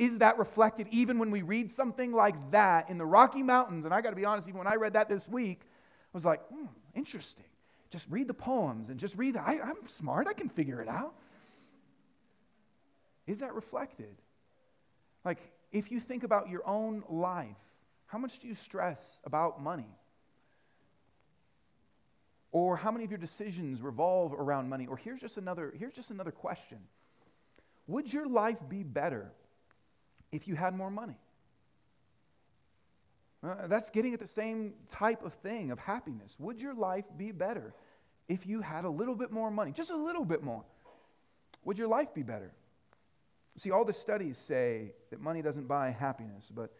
is 0.00 0.20
that 0.20 0.38
reflected 0.38 0.86
even 0.90 1.18
when 1.18 1.30
we 1.30 1.42
read 1.42 1.70
something 1.70 2.10
like 2.10 2.34
that 2.52 2.88
in 2.88 2.96
the 2.96 3.04
Rocky 3.04 3.42
Mountains? 3.42 3.84
And 3.84 3.92
I 3.92 4.00
got 4.00 4.10
to 4.10 4.16
be 4.16 4.24
honest, 4.24 4.48
even 4.48 4.56
when 4.56 4.66
I 4.66 4.76
read 4.76 4.94
that 4.94 5.10
this 5.10 5.28
week, 5.28 5.60
I 5.62 6.14
was 6.14 6.24
like, 6.24 6.40
hmm, 6.48 6.64
interesting. 6.94 7.44
Just 7.90 8.08
read 8.08 8.26
the 8.26 8.32
poems 8.32 8.88
and 8.88 8.98
just 8.98 9.18
read. 9.18 9.36
I, 9.36 9.58
I'm 9.62 9.86
smart. 9.86 10.26
I 10.26 10.32
can 10.32 10.48
figure 10.48 10.80
it 10.80 10.88
out. 10.88 11.12
Is 13.26 13.40
that 13.40 13.54
reflected? 13.54 14.16
Like, 15.22 15.38
if 15.72 15.90
you 15.90 16.00
think 16.00 16.22
about 16.24 16.48
your 16.48 16.66
own 16.66 17.04
life, 17.08 17.56
how 18.06 18.18
much 18.18 18.38
do 18.38 18.48
you 18.48 18.54
stress 18.54 19.20
about 19.24 19.62
money? 19.62 19.88
Or 22.52 22.76
how 22.76 22.90
many 22.90 23.04
of 23.04 23.10
your 23.10 23.18
decisions 23.18 23.80
revolve 23.80 24.32
around 24.32 24.68
money? 24.68 24.86
Or 24.86 24.96
here's 24.96 25.20
just 25.20 25.38
another, 25.38 25.72
here's 25.78 25.94
just 25.94 26.10
another 26.10 26.32
question. 26.32 26.78
Would 27.86 28.12
your 28.12 28.26
life 28.26 28.58
be 28.68 28.82
better 28.82 29.32
if 30.32 30.46
you 30.46 30.54
had 30.54 30.74
more 30.74 30.90
money. 30.90 31.16
Uh, 33.42 33.66
that's 33.66 33.90
getting 33.90 34.12
at 34.12 34.20
the 34.20 34.26
same 34.26 34.74
type 34.88 35.24
of 35.24 35.32
thing 35.34 35.70
of 35.70 35.78
happiness. 35.78 36.36
Would 36.38 36.60
your 36.60 36.74
life 36.74 37.06
be 37.16 37.32
better 37.32 37.74
if 38.28 38.46
you 38.46 38.60
had 38.60 38.84
a 38.84 38.90
little 38.90 39.14
bit 39.14 39.32
more 39.32 39.50
money? 39.50 39.72
Just 39.72 39.90
a 39.90 39.96
little 39.96 40.24
bit 40.24 40.42
more. 40.42 40.64
Would 41.64 41.78
your 41.78 41.88
life 41.88 42.12
be 42.14 42.22
better? 42.22 42.52
See, 43.56 43.70
all 43.70 43.84
the 43.84 43.92
studies 43.92 44.38
say 44.38 44.92
that 45.10 45.20
money 45.20 45.42
doesn't 45.42 45.66
buy 45.66 45.90
happiness, 45.90 46.50
but 46.54 46.72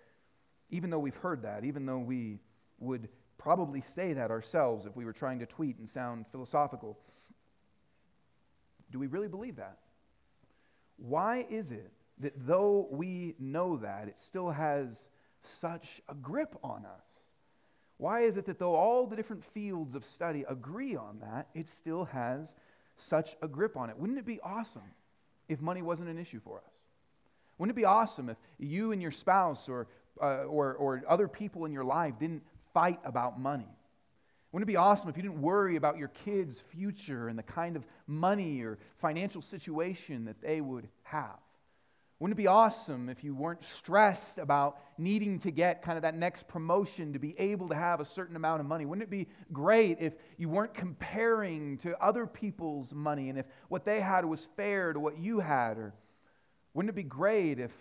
even 0.70 0.90
though 0.90 0.98
we've 0.98 1.16
heard 1.16 1.42
that, 1.42 1.64
even 1.64 1.84
though 1.84 1.98
we 1.98 2.40
would 2.78 3.08
probably 3.40 3.80
say 3.80 4.12
that 4.12 4.30
ourselves 4.30 4.84
if 4.84 4.94
we 4.94 5.04
were 5.04 5.12
trying 5.12 5.38
to 5.38 5.46
tweet 5.46 5.78
and 5.78 5.88
sound 5.88 6.26
philosophical. 6.30 6.98
Do 8.90 8.98
we 8.98 9.06
really 9.06 9.28
believe 9.28 9.56
that? 9.56 9.78
Why 10.96 11.46
is 11.48 11.70
it 11.70 11.90
that 12.18 12.34
though 12.36 12.86
we 12.90 13.34
know 13.38 13.78
that, 13.78 14.08
it 14.08 14.20
still 14.20 14.50
has 14.50 15.08
such 15.42 16.02
a 16.06 16.14
grip 16.14 16.54
on 16.62 16.84
us? 16.84 17.06
Why 17.96 18.20
is 18.20 18.36
it 18.36 18.44
that 18.46 18.58
though 18.58 18.74
all 18.74 19.06
the 19.06 19.16
different 19.16 19.44
fields 19.44 19.94
of 19.94 20.04
study 20.04 20.44
agree 20.46 20.94
on 20.94 21.20
that, 21.20 21.48
it 21.54 21.66
still 21.66 22.04
has 22.06 22.54
such 22.96 23.36
a 23.40 23.48
grip 23.48 23.74
on 23.76 23.88
it? 23.88 23.98
Wouldn't 23.98 24.18
it 24.18 24.26
be 24.26 24.40
awesome 24.40 24.82
if 25.50 25.60
money 25.60 25.82
wasn't 25.82 26.08
an 26.08 26.16
issue 26.16 26.40
for 26.40 26.58
us? 26.58 26.72
Wouldn't 27.58 27.76
it 27.76 27.80
be 27.80 27.84
awesome 27.84 28.30
if 28.30 28.38
you 28.58 28.92
and 28.92 29.02
your 29.02 29.10
spouse 29.10 29.68
or, 29.68 29.88
uh, 30.22 30.44
or, 30.44 30.74
or 30.74 31.02
other 31.06 31.28
people 31.28 31.66
in 31.66 31.72
your 31.72 31.84
life 31.84 32.18
didn't 32.18 32.42
fight 32.72 33.00
about 33.04 33.38
money? 33.38 33.68
Wouldn't 34.52 34.68
it 34.68 34.72
be 34.72 34.76
awesome 34.76 35.10
if 35.10 35.16
you 35.16 35.22
didn't 35.22 35.42
worry 35.42 35.76
about 35.76 35.98
your 35.98 36.08
kids' 36.08 36.62
future 36.62 37.28
and 37.28 37.38
the 37.38 37.42
kind 37.42 37.76
of 37.76 37.86
money 38.06 38.62
or 38.62 38.78
financial 38.96 39.42
situation 39.42 40.24
that 40.24 40.40
they 40.40 40.60
would 40.60 40.88
have? 41.02 41.38
Wouldn't 42.20 42.38
it 42.38 42.42
be 42.42 42.48
awesome 42.48 43.08
if 43.08 43.24
you 43.24 43.34
weren't 43.34 43.64
stressed 43.64 44.36
about 44.36 44.78
needing 44.98 45.38
to 45.38 45.50
get 45.50 45.80
kind 45.80 45.96
of 45.96 46.02
that 46.02 46.14
next 46.14 46.48
promotion 46.48 47.14
to 47.14 47.18
be 47.18 47.34
able 47.38 47.70
to 47.70 47.74
have 47.74 47.98
a 47.98 48.04
certain 48.04 48.36
amount 48.36 48.60
of 48.60 48.66
money? 48.66 48.84
Wouldn't 48.84 49.02
it 49.02 49.10
be 49.10 49.26
great 49.54 49.96
if 50.00 50.12
you 50.36 50.50
weren't 50.50 50.74
comparing 50.74 51.78
to 51.78 51.98
other 51.98 52.26
people's 52.26 52.92
money 52.92 53.30
and 53.30 53.38
if 53.38 53.46
what 53.68 53.86
they 53.86 54.00
had 54.00 54.26
was 54.26 54.46
fair 54.54 54.92
to 54.92 55.00
what 55.00 55.16
you 55.18 55.40
had? 55.40 55.78
Or 55.78 55.94
wouldn't 56.74 56.90
it 56.90 56.94
be 56.94 57.02
great 57.02 57.58
if 57.58 57.74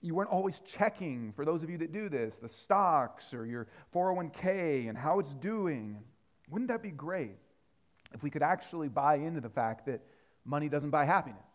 you 0.00 0.16
weren't 0.16 0.30
always 0.30 0.58
checking, 0.60 1.32
for 1.32 1.44
those 1.44 1.62
of 1.62 1.70
you 1.70 1.78
that 1.78 1.92
do 1.92 2.08
this, 2.08 2.38
the 2.38 2.48
stocks 2.48 3.32
or 3.32 3.46
your 3.46 3.68
401k 3.94 4.88
and 4.88 4.98
how 4.98 5.20
it's 5.20 5.34
doing. 5.34 5.98
Wouldn't 6.50 6.68
that 6.68 6.82
be 6.82 6.90
great 6.90 7.36
if 8.12 8.24
we 8.24 8.30
could 8.30 8.42
actually 8.42 8.88
buy 8.88 9.16
into 9.16 9.40
the 9.40 9.48
fact 9.48 9.86
that 9.86 10.00
money 10.44 10.68
doesn't 10.68 10.90
buy 10.90 11.04
happiness? 11.04 11.47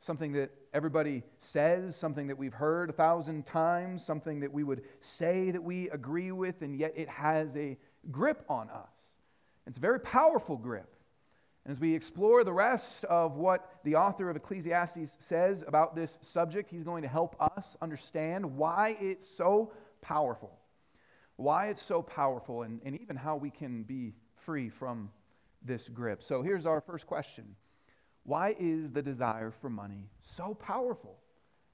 Something 0.00 0.32
that 0.32 0.50
everybody 0.72 1.22
says, 1.38 1.94
something 1.94 2.28
that 2.28 2.38
we've 2.38 2.54
heard 2.54 2.90
a 2.90 2.92
thousand 2.92 3.44
times, 3.44 4.04
something 4.04 4.40
that 4.40 4.52
we 4.52 4.64
would 4.64 4.82
say 5.00 5.50
that 5.50 5.62
we 5.62 5.90
agree 5.90 6.32
with, 6.32 6.62
and 6.62 6.74
yet 6.74 6.94
it 6.96 7.08
has 7.08 7.54
a 7.56 7.76
grip 8.10 8.44
on 8.48 8.70
us. 8.70 9.10
It's 9.66 9.78
a 9.78 9.80
very 9.80 10.00
powerful 10.00 10.56
grip. 10.56 10.96
And 11.64 11.70
as 11.70 11.78
we 11.78 11.94
explore 11.94 12.42
the 12.44 12.52
rest 12.52 13.04
of 13.04 13.36
what 13.36 13.80
the 13.84 13.96
author 13.96 14.30
of 14.30 14.36
Ecclesiastes 14.36 15.16
says 15.20 15.62
about 15.68 15.94
this 15.94 16.18
subject, 16.22 16.70
he's 16.70 16.82
going 16.82 17.02
to 17.02 17.08
help 17.08 17.36
us 17.38 17.76
understand 17.82 18.56
why 18.56 18.96
it's 19.00 19.26
so 19.26 19.72
powerful. 20.00 20.58
Why 21.36 21.68
it's 21.68 21.82
so 21.82 22.02
powerful, 22.02 22.62
and, 22.62 22.80
and 22.84 22.98
even 23.00 23.16
how 23.16 23.36
we 23.36 23.50
can 23.50 23.82
be 23.82 24.14
free 24.34 24.70
from 24.70 25.10
this 25.62 25.88
grip. 25.88 26.22
So 26.22 26.42
here's 26.42 26.66
our 26.66 26.80
first 26.80 27.06
question 27.06 27.54
Why 28.30 28.54
is 28.60 28.92
the 28.92 29.02
desire 29.02 29.50
for 29.50 29.68
money 29.68 30.08
so 30.20 30.54
powerful? 30.54 31.18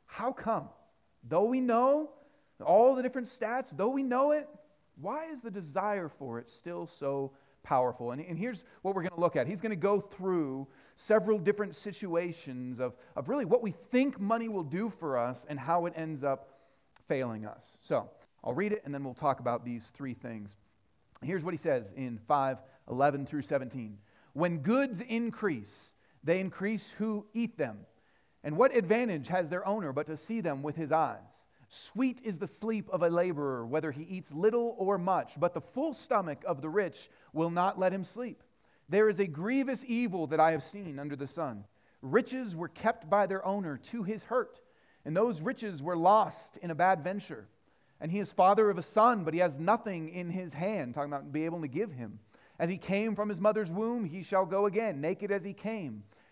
How 0.06 0.32
come? 0.32 0.70
Though 1.22 1.44
we 1.44 1.60
know 1.60 2.12
all 2.64 2.94
the 2.94 3.02
different 3.02 3.26
stats, 3.26 3.76
though 3.76 3.90
we 3.90 4.02
know 4.02 4.30
it, 4.30 4.48
why 4.98 5.26
is 5.26 5.42
the 5.42 5.50
desire 5.50 6.08
for 6.08 6.38
it 6.38 6.48
still 6.48 6.86
so 6.86 7.32
powerful. 7.62 8.12
And, 8.12 8.24
and 8.24 8.38
here's 8.38 8.64
what 8.80 8.94
we're 8.94 9.02
going 9.02 9.12
to 9.14 9.20
look 9.20 9.36
at. 9.36 9.46
He's 9.46 9.60
going 9.60 9.68
to 9.68 9.76
go 9.76 10.00
through 10.00 10.66
several 10.94 11.38
different 11.38 11.76
situations 11.76 12.80
of, 12.80 12.96
of 13.16 13.28
really 13.28 13.44
what 13.44 13.62
we 13.62 13.72
think 13.90 14.18
money 14.18 14.48
will 14.48 14.64
do 14.64 14.88
for 14.88 15.18
us 15.18 15.44
and 15.50 15.58
how 15.58 15.84
it 15.84 15.92
ends 15.94 16.24
up 16.24 16.48
failing 17.06 17.44
us. 17.44 17.76
So 17.82 18.08
I'll 18.42 18.54
read 18.54 18.72
it 18.72 18.80
and 18.86 18.94
then 18.94 19.04
we'll 19.04 19.12
talk 19.12 19.40
about 19.40 19.62
these 19.62 19.90
three 19.90 20.14
things. 20.14 20.56
Here's 21.22 21.44
what 21.44 21.52
he 21.52 21.58
says 21.58 21.92
in 21.94 22.16
5 22.16 22.62
11 22.88 23.26
through 23.26 23.42
17. 23.42 23.98
When 24.32 24.58
goods 24.58 25.02
increase, 25.02 25.92
they 26.26 26.40
increase 26.40 26.90
who 26.90 27.24
eat 27.32 27.56
them. 27.56 27.78
And 28.44 28.56
what 28.56 28.74
advantage 28.74 29.28
has 29.28 29.48
their 29.48 29.66
owner 29.66 29.92
but 29.92 30.06
to 30.06 30.16
see 30.16 30.40
them 30.40 30.62
with 30.62 30.76
his 30.76 30.92
eyes? 30.92 31.20
Sweet 31.68 32.20
is 32.22 32.38
the 32.38 32.46
sleep 32.46 32.88
of 32.90 33.02
a 33.02 33.08
laborer, 33.08 33.64
whether 33.64 33.90
he 33.90 34.02
eats 34.02 34.32
little 34.32 34.76
or 34.78 34.98
much, 34.98 35.38
but 35.40 35.54
the 35.54 35.60
full 35.60 35.92
stomach 35.92 36.42
of 36.46 36.62
the 36.62 36.68
rich 36.68 37.08
will 37.32 37.50
not 37.50 37.78
let 37.78 37.92
him 37.92 38.04
sleep. 38.04 38.42
There 38.88 39.08
is 39.08 39.18
a 39.18 39.26
grievous 39.26 39.84
evil 39.86 40.26
that 40.28 40.38
I 40.38 40.52
have 40.52 40.62
seen 40.62 40.98
under 40.98 41.16
the 41.16 41.26
sun. 41.26 41.64
Riches 42.02 42.54
were 42.54 42.68
kept 42.68 43.08
by 43.10 43.26
their 43.26 43.44
owner 43.44 43.76
to 43.78 44.02
his 44.04 44.24
hurt, 44.24 44.60
and 45.04 45.16
those 45.16 45.42
riches 45.42 45.82
were 45.82 45.96
lost 45.96 46.56
in 46.58 46.70
a 46.70 46.74
bad 46.74 47.02
venture. 47.02 47.48
And 48.00 48.12
he 48.12 48.18
is 48.18 48.32
father 48.32 48.68
of 48.70 48.78
a 48.78 48.82
son, 48.82 49.24
but 49.24 49.34
he 49.34 49.40
has 49.40 49.58
nothing 49.58 50.08
in 50.10 50.30
his 50.30 50.54
hand, 50.54 50.94
talking 50.94 51.12
about 51.12 51.32
being 51.32 51.46
able 51.46 51.62
to 51.62 51.68
give 51.68 51.92
him. 51.92 52.20
As 52.58 52.70
he 52.70 52.78
came 52.78 53.14
from 53.14 53.28
his 53.28 53.40
mother's 53.40 53.72
womb, 53.72 54.04
he 54.04 54.22
shall 54.22 54.46
go 54.46 54.66
again, 54.66 55.00
naked 55.00 55.30
as 55.30 55.44
he 55.44 55.52
came, 55.52 56.04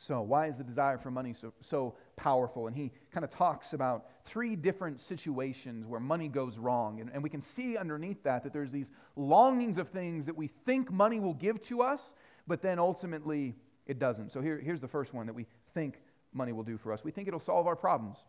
So, 0.00 0.20
why 0.20 0.46
is 0.46 0.56
the 0.56 0.62
desire 0.62 0.96
for 0.96 1.10
money 1.10 1.32
so, 1.32 1.52
so 1.58 1.96
powerful? 2.14 2.68
And 2.68 2.76
he 2.76 2.92
kind 3.10 3.24
of 3.24 3.30
talks 3.30 3.72
about 3.72 4.06
three 4.24 4.54
different 4.54 5.00
situations 5.00 5.88
where 5.88 5.98
money 5.98 6.28
goes 6.28 6.56
wrong. 6.56 7.00
And, 7.00 7.10
and 7.12 7.20
we 7.20 7.28
can 7.28 7.40
see 7.40 7.76
underneath 7.76 8.22
that 8.22 8.44
that 8.44 8.52
there's 8.52 8.70
these 8.70 8.92
longings 9.16 9.76
of 9.76 9.88
things 9.88 10.26
that 10.26 10.36
we 10.36 10.46
think 10.46 10.92
money 10.92 11.18
will 11.18 11.34
give 11.34 11.60
to 11.62 11.82
us, 11.82 12.14
but 12.46 12.62
then 12.62 12.78
ultimately 12.78 13.56
it 13.86 13.98
doesn't. 13.98 14.30
So 14.30 14.40
here, 14.40 14.56
here's 14.58 14.80
the 14.80 14.86
first 14.86 15.14
one 15.14 15.26
that 15.26 15.32
we 15.32 15.46
think 15.74 16.00
money 16.32 16.52
will 16.52 16.62
do 16.62 16.78
for 16.78 16.92
us. 16.92 17.02
We 17.02 17.10
think 17.10 17.26
it'll 17.26 17.40
solve 17.40 17.66
our 17.66 17.74
problems. 17.74 18.24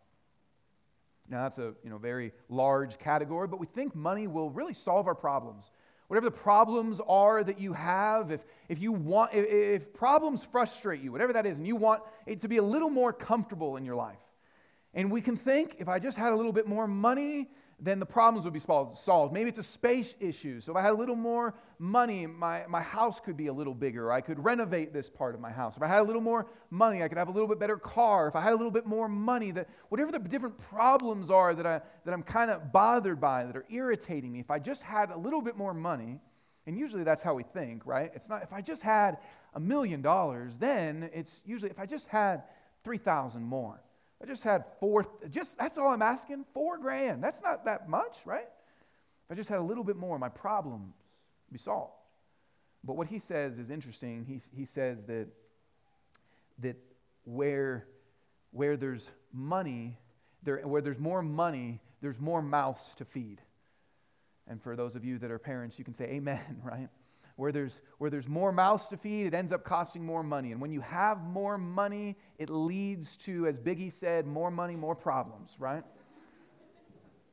Now 1.29 1.43
that's 1.43 1.59
a 1.59 1.75
you 1.83 1.91
know 1.91 1.99
very 1.99 2.31
large 2.49 2.97
category, 2.97 3.47
but 3.47 3.59
we 3.59 3.67
think 3.67 3.95
money 3.95 4.25
will 4.25 4.49
really 4.49 4.73
solve 4.73 5.05
our 5.05 5.13
problems. 5.13 5.69
Whatever 6.09 6.25
the 6.25 6.37
problems 6.37 6.99
are 7.07 7.43
that 7.43 7.59
you 7.59 7.73
have, 7.73 8.31
if, 8.31 8.43
if 8.67 8.81
you 8.81 8.91
want 8.91 9.31
if, 9.31 9.45
if 9.45 9.93
problems 9.93 10.43
frustrate 10.43 11.01
you, 11.01 11.11
whatever 11.11 11.33
that 11.33 11.45
is, 11.45 11.59
and 11.59 11.67
you 11.67 11.75
want 11.75 12.01
it 12.25 12.39
to 12.39 12.47
be 12.47 12.57
a 12.57 12.63
little 12.63 12.89
more 12.89 13.13
comfortable 13.13 13.77
in 13.77 13.85
your 13.85 13.95
life. 13.95 14.17
And 14.95 15.11
we 15.11 15.21
can 15.21 15.37
think 15.37 15.75
if 15.77 15.87
I 15.87 15.99
just 15.99 16.17
had 16.17 16.33
a 16.33 16.35
little 16.35 16.51
bit 16.51 16.67
more 16.67 16.87
money, 16.87 17.51
then 17.81 18.00
the 18.00 18.05
problems 18.05 18.45
would 18.45 18.53
be 18.53 18.59
solved. 18.59 19.33
Maybe 19.33 19.50
it's 19.50 19.59
a 19.59 19.63
space 19.63 20.15
issue. 20.19 20.59
So 20.59 20.74
if 20.74 20.77
I 20.77 20.81
had 20.81 20.91
a 20.91 20.95
little 20.95 21.15
more 21.15 21.55
money, 21.77 22.25
my, 22.27 22.65
my 22.67 22.81
house 22.81 23.19
could 23.19 23.38
be 23.38 23.48
a 23.48 23.53
little 23.53 23.74
bigger. 23.74 24.12
I 24.12 24.21
could 24.21 24.43
renovate 24.43 24.91
this 24.91 25.09
part 25.09 25.33
of 25.33 25.41
my 25.41 25.51
house. 25.51 25.77
If 25.77 25.83
I 25.83 25.88
had 25.88 26.00
a 26.00 26.03
little 26.03 26.21
more 26.21 26.48
money, 26.69 27.03
I 27.03 27.07
could 27.07 27.17
have 27.17 27.29
a 27.29 27.31
little 27.31 27.48
bit 27.48 27.59
better 27.59 27.77
car. 27.77 28.27
If 28.27 28.36
I 28.36 28.41
had 28.41 28.51
a 28.51 28.55
little 28.55 28.71
bit 28.71 28.86
more 28.86 29.07
money, 29.07 29.51
that 29.51 29.69
whatever 29.89 30.12
the 30.12 30.19
different 30.19 30.57
problems 30.57 31.31
are 31.31 31.55
that, 31.55 31.65
I, 31.65 31.81
that 32.05 32.13
I'm 32.13 32.24
kind 32.24 32.51
of 32.51 32.71
bothered 32.71 33.21
by, 33.21 33.45
that 33.45 33.55
are 33.55 33.65
irritating 33.69 34.33
me, 34.33 34.39
if 34.39 34.51
I 34.51 34.59
just 34.59 34.83
had 34.83 35.12
a 35.12 35.17
little 35.17 35.41
bit 35.41 35.55
more 35.55 35.74
money, 35.74 36.19
and 36.67 36.77
usually 36.77 37.03
that's 37.03 37.24
how 37.24 37.33
we 37.33 37.43
think, 37.43 37.86
right? 37.86 38.12
It's 38.13 38.29
not 38.29 38.43
if 38.43 38.53
I 38.53 38.62
just 38.62 38.83
had 38.83 39.17
a 39.53 39.59
million 39.59 40.01
dollars, 40.01 40.57
then 40.57 41.09
it's 41.13 41.41
usually 41.45 41.71
if 41.71 41.79
I 41.79 41.86
just 41.86 42.07
had 42.09 42.43
3,000 42.83 43.41
more. 43.41 43.81
I 44.21 44.25
just 44.25 44.43
had 44.43 44.65
four, 44.79 45.05
just 45.29 45.57
that's 45.57 45.77
all 45.77 45.89
I'm 45.89 46.01
asking, 46.01 46.45
four 46.53 46.77
grand. 46.77 47.23
That's 47.23 47.41
not 47.41 47.65
that 47.65 47.88
much, 47.89 48.17
right? 48.25 48.47
If 49.25 49.31
I 49.31 49.35
just 49.35 49.49
had 49.49 49.59
a 49.59 49.63
little 49.63 49.83
bit 49.83 49.95
more, 49.95 50.19
my 50.19 50.29
problems 50.29 50.93
be 51.51 51.57
solved. 51.57 51.93
But 52.83 52.95
what 52.95 53.07
he 53.07 53.19
says 53.19 53.57
is 53.57 53.69
interesting. 53.69 54.25
He, 54.25 54.41
he 54.55 54.65
says 54.65 55.03
that, 55.07 55.27
that 56.59 56.77
where, 57.25 57.85
where 58.51 58.77
there's 58.77 59.11
money, 59.33 59.97
there, 60.43 60.59
where 60.59 60.81
there's 60.81 60.99
more 60.99 61.21
money, 61.21 61.81
there's 62.01 62.19
more 62.19 62.41
mouths 62.41 62.95
to 62.95 63.05
feed. 63.05 63.41
And 64.47 64.61
for 64.61 64.75
those 64.75 64.95
of 64.95 65.05
you 65.05 65.19
that 65.19 65.31
are 65.31 65.39
parents, 65.39 65.77
you 65.77 65.85
can 65.85 65.93
say 65.93 66.05
amen, 66.05 66.61
right? 66.63 66.89
Where 67.39 67.53
there's, 67.53 67.81
where 68.00 68.10
there's 68.10 68.27
more 68.27 68.51
mouths 68.51 68.89
to 68.89 68.98
feed, 68.98 69.25
it 69.25 69.34
ends 69.34 69.53
up 69.53 69.63
costing 69.63 70.05
more 70.05 70.24
money. 70.24 70.51
And 70.51 70.60
when 70.60 70.72
you 70.72 70.81
have 70.81 71.24
more 71.24 71.58
money, 71.58 72.17
it 72.38 72.50
leads 72.50 73.15
to, 73.17 73.48
as 73.48 73.58
Biggie 73.58 73.91
said, 73.91 74.27
more 74.27 74.51
money, 74.51 74.75
more 74.75 74.96
problems, 74.96 75.55
right? 75.58 75.84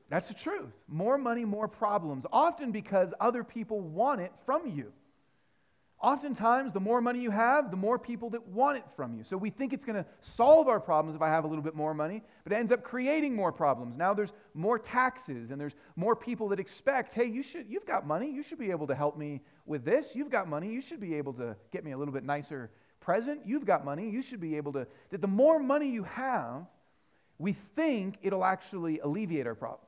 That's 0.08 0.28
the 0.28 0.34
truth. 0.34 0.78
More 0.86 1.18
money, 1.18 1.44
more 1.44 1.66
problems, 1.66 2.24
often 2.32 2.70
because 2.70 3.12
other 3.18 3.42
people 3.42 3.80
want 3.80 4.20
it 4.20 4.32
from 4.44 4.68
you. 4.68 4.92
Oftentimes, 5.98 6.74
the 6.74 6.80
more 6.80 7.00
money 7.00 7.20
you 7.20 7.30
have, 7.30 7.70
the 7.70 7.76
more 7.76 7.98
people 7.98 8.28
that 8.30 8.46
want 8.48 8.76
it 8.76 8.84
from 8.94 9.14
you. 9.14 9.24
So 9.24 9.36
we 9.36 9.48
think 9.48 9.72
it's 9.72 9.84
going 9.84 9.96
to 9.96 10.08
solve 10.20 10.68
our 10.68 10.78
problems 10.78 11.16
if 11.16 11.22
I 11.22 11.30
have 11.30 11.44
a 11.44 11.48
little 11.48 11.64
bit 11.64 11.74
more 11.74 11.94
money, 11.94 12.22
but 12.44 12.52
it 12.52 12.56
ends 12.56 12.70
up 12.70 12.82
creating 12.82 13.34
more 13.34 13.50
problems. 13.50 13.96
Now 13.96 14.12
there's 14.12 14.34
more 14.52 14.78
taxes 14.78 15.50
and 15.50 15.60
there's 15.60 15.74
more 15.96 16.14
people 16.14 16.48
that 16.50 16.60
expect, 16.60 17.14
hey, 17.14 17.24
you 17.24 17.42
should, 17.42 17.66
you've 17.68 17.86
got 17.86 18.06
money, 18.06 18.30
you 18.30 18.42
should 18.42 18.58
be 18.58 18.70
able 18.70 18.86
to 18.88 18.94
help 18.94 19.16
me 19.16 19.40
with 19.66 19.84
this. 19.84 20.16
You've 20.16 20.30
got 20.30 20.48
money, 20.48 20.72
you 20.72 20.80
should 20.80 21.00
be 21.00 21.14
able 21.14 21.32
to 21.34 21.56
get 21.72 21.84
me 21.84 21.92
a 21.92 21.98
little 21.98 22.14
bit 22.14 22.24
nicer 22.24 22.70
present. 23.00 23.42
You've 23.44 23.64
got 23.64 23.84
money, 23.84 24.10
you 24.10 24.22
should 24.22 24.40
be 24.40 24.56
able 24.56 24.72
to. 24.72 24.86
That 25.10 25.20
the 25.20 25.28
more 25.28 25.58
money 25.58 25.90
you 25.90 26.04
have, 26.04 26.66
we 27.38 27.52
think 27.52 28.18
it'll 28.22 28.44
actually 28.44 29.00
alleviate 29.00 29.46
our 29.46 29.54
problems. 29.54 29.82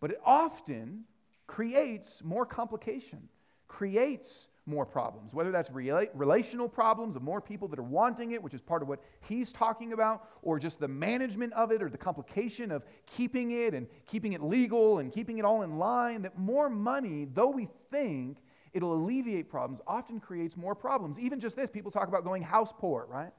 But 0.00 0.12
it 0.12 0.20
often 0.24 1.04
creates 1.46 2.22
more 2.22 2.46
complication, 2.46 3.28
creates 3.66 4.48
more 4.68 4.86
problems, 4.86 5.34
whether 5.34 5.50
that's 5.50 5.70
rela- 5.70 6.08
relational 6.14 6.68
problems 6.68 7.16
of 7.16 7.22
more 7.22 7.40
people 7.40 7.68
that 7.68 7.78
are 7.78 7.82
wanting 7.82 8.32
it, 8.32 8.42
which 8.42 8.54
is 8.54 8.60
part 8.60 8.82
of 8.82 8.88
what 8.88 9.00
he's 9.20 9.50
talking 9.50 9.92
about, 9.92 10.28
or 10.42 10.58
just 10.58 10.78
the 10.78 10.86
management 10.86 11.52
of 11.54 11.72
it 11.72 11.82
or 11.82 11.88
the 11.88 11.98
complication 11.98 12.70
of 12.70 12.84
keeping 13.06 13.50
it 13.50 13.74
and 13.74 13.86
keeping 14.06 14.34
it 14.34 14.42
legal 14.42 14.98
and 14.98 15.10
keeping 15.10 15.38
it 15.38 15.44
all 15.44 15.62
in 15.62 15.78
line. 15.78 16.22
That 16.22 16.38
more 16.38 16.68
money, 16.68 17.26
though 17.32 17.50
we 17.50 17.68
think 17.90 18.38
it'll 18.72 18.94
alleviate 18.94 19.48
problems, 19.48 19.80
often 19.86 20.20
creates 20.20 20.56
more 20.56 20.74
problems. 20.74 21.18
Even 21.18 21.40
just 21.40 21.56
this, 21.56 21.70
people 21.70 21.90
talk 21.90 22.08
about 22.08 22.24
going 22.24 22.42
house 22.42 22.72
poor, 22.76 23.06
right? 23.08 23.32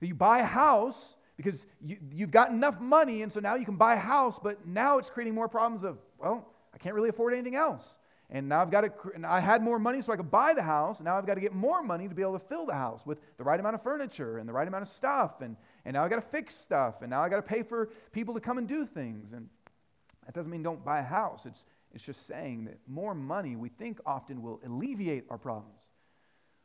You 0.00 0.14
buy 0.14 0.40
a 0.40 0.44
house 0.44 1.16
because 1.36 1.66
you, 1.80 1.98
you've 2.14 2.30
got 2.30 2.50
enough 2.50 2.80
money, 2.80 3.22
and 3.22 3.32
so 3.32 3.40
now 3.40 3.54
you 3.54 3.64
can 3.64 3.76
buy 3.76 3.94
a 3.94 3.98
house, 3.98 4.38
but 4.38 4.66
now 4.66 4.98
it's 4.98 5.10
creating 5.10 5.34
more 5.34 5.48
problems 5.48 5.84
of, 5.84 5.98
well, 6.18 6.46
I 6.74 6.78
can't 6.78 6.94
really 6.94 7.08
afford 7.08 7.32
anything 7.32 7.56
else. 7.56 7.98
And 8.30 8.48
now 8.48 8.60
I've 8.60 8.70
got 8.70 8.82
to, 8.82 8.92
and 9.14 9.24
I 9.24 9.40
had 9.40 9.62
more 9.62 9.78
money 9.78 10.02
so 10.02 10.12
I 10.12 10.16
could 10.16 10.30
buy 10.30 10.52
the 10.52 10.62
house. 10.62 10.98
And 10.98 11.06
now 11.06 11.16
I've 11.16 11.26
got 11.26 11.34
to 11.34 11.40
get 11.40 11.54
more 11.54 11.82
money 11.82 12.08
to 12.08 12.14
be 12.14 12.20
able 12.20 12.38
to 12.38 12.44
fill 12.44 12.66
the 12.66 12.74
house 12.74 13.06
with 13.06 13.18
the 13.38 13.44
right 13.44 13.58
amount 13.58 13.74
of 13.74 13.82
furniture 13.82 14.36
and 14.36 14.46
the 14.46 14.52
right 14.52 14.68
amount 14.68 14.82
of 14.82 14.88
stuff. 14.88 15.40
And, 15.40 15.56
and 15.86 15.94
now 15.94 16.04
I've 16.04 16.10
got 16.10 16.16
to 16.16 16.28
fix 16.28 16.54
stuff. 16.54 17.00
And 17.00 17.08
now 17.08 17.22
I've 17.22 17.30
got 17.30 17.36
to 17.36 17.42
pay 17.42 17.62
for 17.62 17.88
people 18.12 18.34
to 18.34 18.40
come 18.40 18.58
and 18.58 18.68
do 18.68 18.84
things. 18.84 19.32
And 19.32 19.48
that 20.26 20.34
doesn't 20.34 20.50
mean 20.50 20.62
don't 20.62 20.84
buy 20.84 20.98
a 20.98 21.04
house. 21.04 21.46
It's, 21.46 21.64
it's 21.98 22.06
just 22.06 22.28
saying 22.28 22.66
that 22.66 22.78
more 22.86 23.12
money 23.12 23.56
we 23.56 23.70
think 23.70 23.98
often 24.06 24.40
will 24.40 24.60
alleviate 24.64 25.24
our 25.30 25.36
problems. 25.36 25.82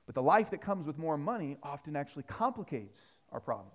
But 0.06 0.14
the 0.14 0.22
life 0.22 0.52
that 0.52 0.62
comes 0.62 0.86
with 0.86 1.00
more 1.00 1.18
money 1.18 1.58
often 1.64 1.96
actually 1.96 2.22
complicates 2.22 3.14
our 3.32 3.40
problems. 3.40 3.74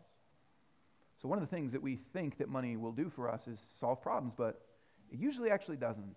So, 1.16 1.28
one 1.28 1.36
of 1.36 1.42
the 1.42 1.50
things 1.50 1.72
that 1.72 1.82
we 1.82 1.96
think 1.96 2.38
that 2.38 2.48
money 2.48 2.76
will 2.76 2.92
do 2.92 3.10
for 3.10 3.28
us 3.28 3.48
is 3.48 3.60
solve 3.74 4.00
problems, 4.00 4.36
but 4.36 4.60
it 5.10 5.18
usually 5.18 5.50
actually 5.50 5.78
doesn't. 5.78 6.14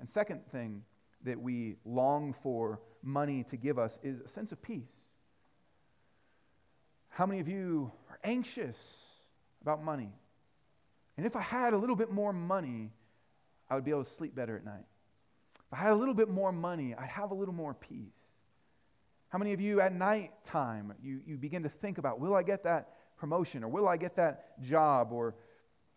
And 0.00 0.10
second 0.10 0.44
thing 0.50 0.82
that 1.22 1.40
we 1.40 1.76
long 1.84 2.32
for 2.32 2.80
money 3.00 3.44
to 3.44 3.56
give 3.56 3.78
us 3.78 4.00
is 4.02 4.18
a 4.18 4.26
sense 4.26 4.50
of 4.50 4.60
peace. 4.60 5.06
How 7.10 7.26
many 7.26 7.38
of 7.38 7.46
you 7.46 7.92
are 8.10 8.18
anxious 8.24 9.06
about 9.60 9.84
money? 9.84 10.10
And 11.16 11.26
if 11.26 11.36
I 11.36 11.42
had 11.42 11.74
a 11.74 11.78
little 11.78 11.94
bit 11.94 12.10
more 12.10 12.32
money, 12.32 12.90
I 13.72 13.74
would 13.74 13.84
be 13.84 13.90
able 13.90 14.04
to 14.04 14.10
sleep 14.10 14.34
better 14.34 14.54
at 14.54 14.66
night. 14.66 14.84
If 15.54 15.72
I 15.72 15.76
had 15.78 15.92
a 15.92 15.94
little 15.94 16.12
bit 16.12 16.28
more 16.28 16.52
money, 16.52 16.94
I'd 16.94 17.08
have 17.08 17.30
a 17.30 17.34
little 17.34 17.54
more 17.54 17.72
peace. 17.72 18.12
How 19.30 19.38
many 19.38 19.54
of 19.54 19.62
you 19.62 19.80
at 19.80 19.94
night 19.94 20.32
time 20.44 20.92
you, 21.02 21.22
you 21.26 21.38
begin 21.38 21.62
to 21.62 21.70
think 21.70 21.96
about 21.96 22.20
will 22.20 22.34
I 22.34 22.42
get 22.42 22.64
that 22.64 22.90
promotion 23.16 23.64
or 23.64 23.68
will 23.68 23.88
I 23.88 23.96
get 23.96 24.16
that 24.16 24.60
job 24.60 25.10
or 25.10 25.34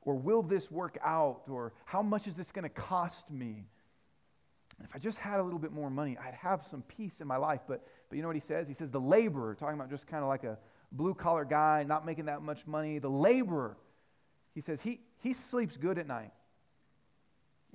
or 0.04 0.16
will 0.16 0.42
this 0.42 0.72
work 0.72 0.98
out 1.04 1.50
or 1.50 1.74
how 1.84 2.02
much 2.02 2.28
is 2.28 2.38
this 2.38 2.50
going 2.50 2.64
to 2.64 2.70
cost 2.70 3.30
me? 3.30 3.66
if 4.84 4.96
I 4.96 5.00
just 5.00 5.20
had 5.20 5.40
a 5.40 5.44
little 5.44 5.60
bit 5.60 5.72
more 5.72 5.90
money, 5.90 6.18
I'd 6.18 6.34
have 6.34 6.66
some 6.66 6.82
peace 6.84 7.20
in 7.20 7.28
my 7.28 7.38
life. 7.38 7.62
But, 7.68 7.86
but 8.10 8.16
you 8.16 8.22
know 8.22 8.28
what 8.28 8.36
he 8.36 8.42
says? 8.42 8.68
He 8.68 8.74
says, 8.74 8.92
the 8.92 9.00
laborer, 9.00 9.56
talking 9.56 9.76
about 9.76 9.90
just 9.90 10.06
kind 10.06 10.22
of 10.22 10.28
like 10.28 10.44
a 10.44 10.58
blue 10.92 11.14
collar 11.14 11.46
guy, 11.46 11.84
not 11.88 12.06
making 12.06 12.26
that 12.26 12.42
much 12.42 12.68
money, 12.68 13.00
the 13.00 13.10
laborer, 13.10 13.78
he 14.54 14.60
says, 14.60 14.82
he, 14.82 15.00
he 15.20 15.34
sleeps 15.34 15.78
good 15.78 15.98
at 15.98 16.08
night. 16.08 16.32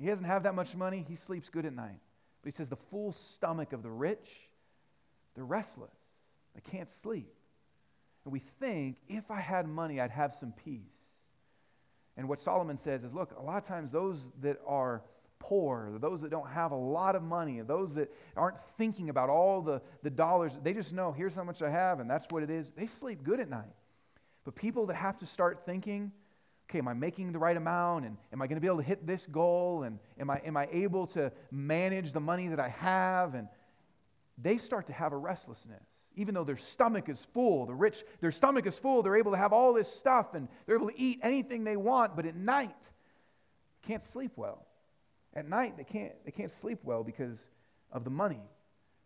He 0.01 0.07
doesn't 0.07 0.25
have 0.25 0.45
that 0.45 0.55
much 0.55 0.75
money, 0.75 1.05
he 1.07 1.17
sleeps 1.17 1.49
good 1.49 1.67
at 1.67 1.75
night. 1.75 2.01
But 2.43 2.53
he 2.53 2.57
says, 2.57 2.71
the 2.71 2.77
full 2.77 3.13
stomach 3.13 3.73
of 3.73 3.83
the 3.83 3.91
rich, 3.91 4.49
they're 5.35 5.45
restless, 5.45 5.95
they 6.55 6.63
can't 6.63 6.89
sleep. 6.89 7.33
And 8.25 8.33
we 8.33 8.39
think, 8.39 8.97
if 9.09 9.31
I 9.31 9.41
had 9.41 9.69
money, 9.69 10.01
I'd 10.01 10.11
have 10.11 10.33
some 10.33 10.53
peace. 10.65 10.81
And 12.17 12.29
what 12.29 12.39
Solomon 12.39 12.77
says 12.77 13.05
is 13.05 13.15
look, 13.15 13.35
a 13.39 13.43
lot 13.43 13.59
of 13.59 13.65
times 13.65 13.93
those 13.93 14.31
that 14.41 14.59
are 14.67 15.03
poor, 15.39 15.91
those 15.99 16.21
that 16.21 16.31
don't 16.31 16.49
have 16.49 16.73
a 16.73 16.77
lot 16.77 17.17
of 17.17 17.23
money, 17.23 17.61
those 17.61 17.95
that 17.95 18.13
aren't 18.37 18.57
thinking 18.77 19.09
about 19.09 19.31
all 19.31 19.63
the, 19.63 19.81
the 20.03 20.11
dollars, 20.11 20.59
they 20.63 20.75
just 20.75 20.93
know 20.93 21.13
here's 21.13 21.35
how 21.35 21.45
much 21.45 21.63
I 21.63 21.71
have 21.71 21.99
and 22.01 22.11
that's 22.11 22.27
what 22.31 22.43
it 22.43 22.51
is. 22.51 22.71
They 22.71 22.87
sleep 22.87 23.23
good 23.23 23.41
at 23.41 23.49
night. 23.49 23.73
But 24.45 24.55
people 24.55 24.87
that 24.87 24.95
have 24.95 25.17
to 25.19 25.27
start 25.27 25.65
thinking, 25.65 26.13
okay, 26.71 26.79
am 26.79 26.87
I 26.87 26.95
making 26.95 27.33
the 27.33 27.39
right 27.39 27.57
amount? 27.57 28.07
And 28.07 28.17
am 28.33 28.41
I 28.41 28.47
going 28.47 28.57
to 28.57 28.61
be 28.61 28.69
able 28.69 28.79
to 28.79 28.85
hit 28.85 29.05
this 29.05 29.27
goal? 29.27 29.83
And 29.83 29.99
am 30.21 30.31
I, 30.31 30.41
am 30.45 30.57
I 30.57 30.69
able 30.71 31.07
to 31.09 31.33
manage 31.51 32.13
the 32.13 32.21
money 32.21 32.47
that 32.49 32.61
I 32.61 32.69
have? 32.69 33.35
And 33.35 33.49
they 34.39 34.57
start 34.57 34.87
to 34.87 34.93
have 34.93 35.13
a 35.13 35.17
restlessness. 35.17 35.83
Even 36.15 36.35
though 36.35 36.45
their 36.45 36.57
stomach 36.57 37.09
is 37.09 37.25
full, 37.25 37.67
the 37.67 37.75
rich, 37.75 38.05
their 38.21 38.31
stomach 38.31 38.67
is 38.67 38.79
full, 38.79 39.03
they're 39.03 39.17
able 39.17 39.33
to 39.33 39.39
have 39.39 39.53
all 39.53 39.73
this 39.73 39.93
stuff 39.93 40.35
and 40.35 40.49
they're 40.67 40.77
able 40.77 40.89
to 40.89 40.99
eat 41.01 41.19
anything 41.23 41.65
they 41.65 41.77
want, 41.77 42.15
but 42.15 42.25
at 42.25 42.37
night, 42.37 42.75
can't 43.83 44.03
sleep 44.03 44.33
well. 44.37 44.67
At 45.35 45.49
night, 45.49 45.77
they 45.77 45.85
can't, 45.85 46.13
they 46.25 46.31
can't 46.31 46.51
sleep 46.51 46.81
well 46.85 47.03
because 47.03 47.51
of 47.91 48.05
the 48.05 48.11
money. 48.11 48.43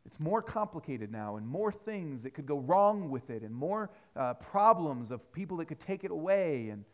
It's 0.05 0.21
more 0.21 0.43
complicated 0.43 1.11
now, 1.11 1.37
and 1.37 1.47
more 1.47 1.73
things 1.73 2.23
that 2.23 2.35
could 2.35 2.45
go 2.45 2.59
wrong 2.59 3.09
with 3.09 3.31
it, 3.31 3.43
and 3.43 3.55
more 3.55 3.91
uh, 4.17 4.35
problems 4.35 5.11
of 5.11 5.33
people 5.33 5.59
that 5.59 5.67
could 5.67 5.81
take 5.81 6.05
it 6.05 6.11
away. 6.11 6.69
And, 6.69 6.85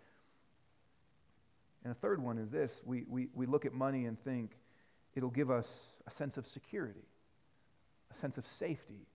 and 1.82 1.90
a 1.90 1.94
third 1.94 2.22
one 2.22 2.38
is 2.38 2.50
this 2.50 2.82
we, 2.84 3.04
we, 3.08 3.28
we 3.34 3.46
look 3.46 3.66
at 3.66 3.72
money 3.72 4.06
and 4.06 4.18
think 4.18 4.58
it'll 5.14 5.30
give 5.30 5.50
us 5.50 5.94
a 6.06 6.10
sense 6.10 6.36
of 6.36 6.46
security, 6.46 7.06
a 8.10 8.14
sense 8.14 8.38
of 8.38 8.46
safety, 8.46 9.06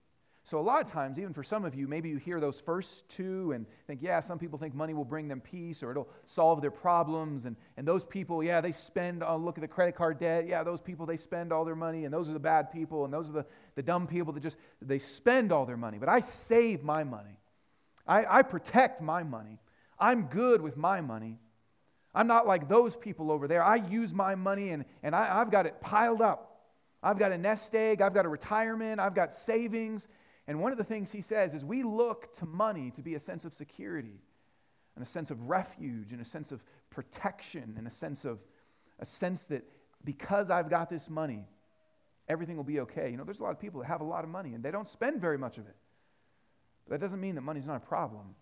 so, 0.45 0.59
a 0.59 0.61
lot 0.61 0.79
of 0.79 0.91
times, 0.91 1.17
even 1.17 1.33
for 1.33 1.41
some 1.41 1.65
of 1.65 1.73
you, 1.73 1.87
maybe 1.87 2.07
you 2.07 2.17
hear 2.17 2.39
those 2.39 2.59
first 2.59 3.09
two 3.09 3.51
and 3.53 3.65
think, 3.87 4.03
yeah, 4.03 4.19
some 4.19 4.37
people 4.37 4.59
think 4.59 4.75
money 4.75 4.93
will 4.93 5.03
bring 5.03 5.27
them 5.27 5.41
peace 5.41 5.81
or 5.81 5.89
it'll 5.89 6.07
solve 6.25 6.61
their 6.61 6.69
problems. 6.69 7.47
And, 7.47 7.55
and 7.77 7.87
those 7.87 8.05
people, 8.05 8.43
yeah, 8.43 8.61
they 8.61 8.71
spend, 8.71 9.23
oh, 9.23 9.37
look 9.37 9.57
at 9.57 9.63
the 9.63 9.67
credit 9.67 9.95
card 9.95 10.19
debt. 10.19 10.45
Yeah, 10.47 10.61
those 10.61 10.81
people, 10.81 11.07
they 11.07 11.17
spend 11.17 11.51
all 11.51 11.65
their 11.65 11.75
money. 11.75 12.05
And 12.05 12.13
those 12.13 12.29
are 12.29 12.33
the 12.33 12.39
bad 12.39 12.71
people. 12.71 13.05
And 13.05 13.11
those 13.11 13.27
are 13.31 13.33
the, 13.33 13.45
the 13.73 13.81
dumb 13.81 14.05
people 14.05 14.33
that 14.33 14.41
just, 14.41 14.59
they 14.83 14.99
spend 14.99 15.51
all 15.51 15.65
their 15.65 15.77
money. 15.77 15.97
But 15.97 16.09
I 16.09 16.19
save 16.19 16.83
my 16.83 17.03
money, 17.03 17.39
I, 18.05 18.25
I 18.29 18.41
protect 18.43 19.01
my 19.01 19.23
money. 19.23 19.57
I'm 19.97 20.27
good 20.27 20.61
with 20.61 20.77
my 20.77 21.01
money. 21.01 21.39
I'm 22.15 22.27
not 22.27 22.47
like 22.47 22.69
those 22.69 22.95
people 22.95 23.29
over 23.29 23.47
there. 23.47 23.61
I 23.61 23.75
use 23.75 24.13
my 24.13 24.35
money 24.35 24.69
and, 24.69 24.85
and 25.03 25.13
I, 25.13 25.41
I've 25.41 25.51
got 25.51 25.65
it 25.65 25.81
piled 25.81 26.21
up. 26.21 26.61
I've 27.03 27.19
got 27.19 27.33
a 27.33 27.37
nest 27.37 27.75
egg. 27.75 28.01
I've 28.01 28.13
got 28.13 28.25
a 28.25 28.29
retirement. 28.29 29.01
I've 29.01 29.13
got 29.13 29.33
savings. 29.33 30.07
And 30.47 30.61
one 30.61 30.71
of 30.71 30.77
the 30.77 30.83
things 30.83 31.11
he 31.11 31.21
says 31.21 31.53
is 31.53 31.65
we 31.65 31.83
look 31.83 32.33
to 32.35 32.45
money 32.45 32.91
to 32.91 33.01
be 33.01 33.15
a 33.15 33.19
sense 33.19 33.43
of 33.43 33.53
security 33.53 34.21
and 34.95 35.03
a 35.03 35.07
sense 35.07 35.29
of 35.29 35.49
refuge 35.49 36.13
and 36.13 36.21
a 36.21 36.25
sense 36.25 36.53
of 36.53 36.63
protection 36.89 37.75
and 37.77 37.85
a 37.85 37.91
sense 37.91 38.23
of 38.23 38.39
a 38.99 39.05
sense 39.05 39.47
that 39.47 39.63
because 40.05 40.49
I've 40.49 40.69
got 40.69 40.89
this 40.89 41.09
money, 41.09 41.45
everything 42.29 42.55
will 42.55 42.63
be 42.63 42.79
okay. 42.81 43.09
You 43.09 43.17
know, 43.17 43.25
there's 43.25 43.41
a 43.41 43.43
lot 43.43 43.51
of 43.51 43.59
people 43.59 43.81
that 43.81 43.87
have 43.87 43.99
a 43.99 44.05
lot 44.05 44.23
of 44.23 44.29
money 44.29 44.53
and 44.53 44.63
they 44.63 44.71
don't 44.71 44.87
spend 44.87 45.19
very 45.19 45.37
much 45.37 45.57
of 45.57 45.67
it. 45.67 45.75
But 46.87 46.99
that 46.99 47.05
doesn't 47.05 47.19
mean 47.19 47.35
that 47.35 47.41
money's 47.41 47.67
not 47.67 47.75
a 47.75 47.85
problem. 47.85 48.35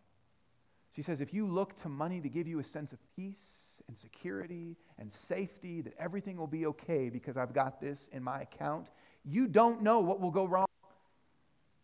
She 0.95 1.01
says 1.01 1.21
if 1.21 1.33
you 1.33 1.47
look 1.47 1.75
to 1.77 1.89
money 1.89 2.21
to 2.21 2.29
give 2.29 2.47
you 2.47 2.59
a 2.59 2.63
sense 2.63 2.93
of 2.93 2.99
peace 3.15 3.62
and 3.87 3.97
security 3.97 4.77
and 4.97 5.11
safety, 5.11 5.81
that 5.81 5.93
everything 5.99 6.37
will 6.37 6.47
be 6.47 6.65
okay 6.67 7.09
because 7.09 7.37
I've 7.37 7.53
got 7.53 7.81
this 7.81 8.09
in 8.11 8.23
my 8.23 8.41
account, 8.41 8.89
you 9.25 9.47
don't 9.47 9.81
know 9.81 9.99
what 9.99 10.19
will 10.19 10.31
go 10.31 10.45
wrong. 10.45 10.65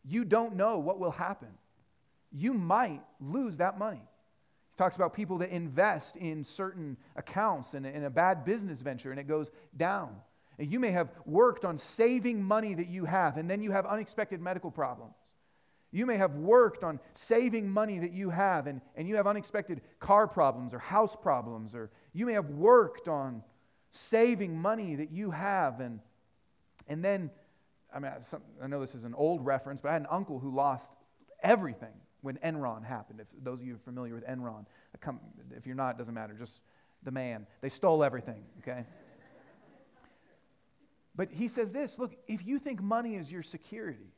You 0.05 0.25
don't 0.25 0.55
know 0.55 0.79
what 0.79 0.99
will 0.99 1.11
happen. 1.11 1.49
You 2.31 2.53
might 2.53 3.01
lose 3.19 3.57
that 3.57 3.77
money. 3.77 4.01
He 4.69 4.75
talks 4.75 4.95
about 4.95 5.13
people 5.13 5.37
that 5.39 5.49
invest 5.49 6.15
in 6.15 6.43
certain 6.43 6.97
accounts 7.15 7.73
and 7.73 7.85
in 7.85 8.05
a 8.05 8.09
bad 8.09 8.45
business 8.45 8.81
venture 8.81 9.11
and 9.11 9.19
it 9.19 9.27
goes 9.27 9.51
down. 9.75 10.15
And 10.57 10.71
you 10.71 10.79
may 10.79 10.91
have 10.91 11.09
worked 11.25 11.63
on 11.63 11.77
saving 11.77 12.43
money 12.43 12.73
that 12.73 12.89
you 12.89 13.05
have, 13.05 13.37
and 13.37 13.49
then 13.49 13.61
you 13.61 13.71
have 13.71 13.85
unexpected 13.85 14.41
medical 14.41 14.69
problems. 14.69 15.15
You 15.91 16.05
may 16.05 16.17
have 16.17 16.35
worked 16.35 16.83
on 16.83 16.99
saving 17.15 17.69
money 17.69 17.99
that 17.99 18.11
you 18.11 18.29
have, 18.29 18.67
and, 18.67 18.81
and 18.95 19.07
you 19.07 19.15
have 19.15 19.27
unexpected 19.27 19.81
car 19.99 20.27
problems 20.27 20.73
or 20.73 20.79
house 20.79 21.15
problems, 21.15 21.73
or 21.73 21.89
you 22.13 22.25
may 22.25 22.33
have 22.33 22.49
worked 22.51 23.07
on 23.07 23.43
saving 23.91 24.55
money 24.55 24.95
that 24.95 25.11
you 25.11 25.31
have, 25.31 25.79
and, 25.79 25.99
and 26.87 27.03
then 27.03 27.31
I 27.93 27.99
mean, 27.99 28.11
I 28.61 28.67
know 28.67 28.79
this 28.79 28.95
is 28.95 29.03
an 29.03 29.15
old 29.15 29.45
reference, 29.45 29.81
but 29.81 29.89
I 29.89 29.93
had 29.93 30.01
an 30.01 30.07
uncle 30.11 30.39
who 30.39 30.53
lost 30.53 30.93
everything 31.41 31.93
when 32.21 32.37
Enron 32.37 32.85
happened. 32.85 33.19
If 33.19 33.27
those 33.43 33.61
of 33.61 33.67
you 33.67 33.75
are 33.75 33.79
familiar 33.79 34.13
with 34.13 34.25
Enron, 34.27 34.65
come, 34.99 35.19
if 35.55 35.65
you're 35.65 35.75
not, 35.75 35.95
it 35.95 35.97
doesn't 35.97 36.13
matter. 36.13 36.33
Just 36.37 36.61
the 37.03 37.11
man. 37.11 37.47
They 37.61 37.69
stole 37.69 38.03
everything, 38.03 38.43
okay? 38.59 38.85
but 41.15 41.31
he 41.31 41.47
says 41.47 41.71
this 41.71 41.97
look, 41.97 42.15
if 42.27 42.45
you 42.45 42.59
think 42.59 42.81
money 42.81 43.15
is 43.15 43.31
your 43.31 43.41
security, 43.41 44.13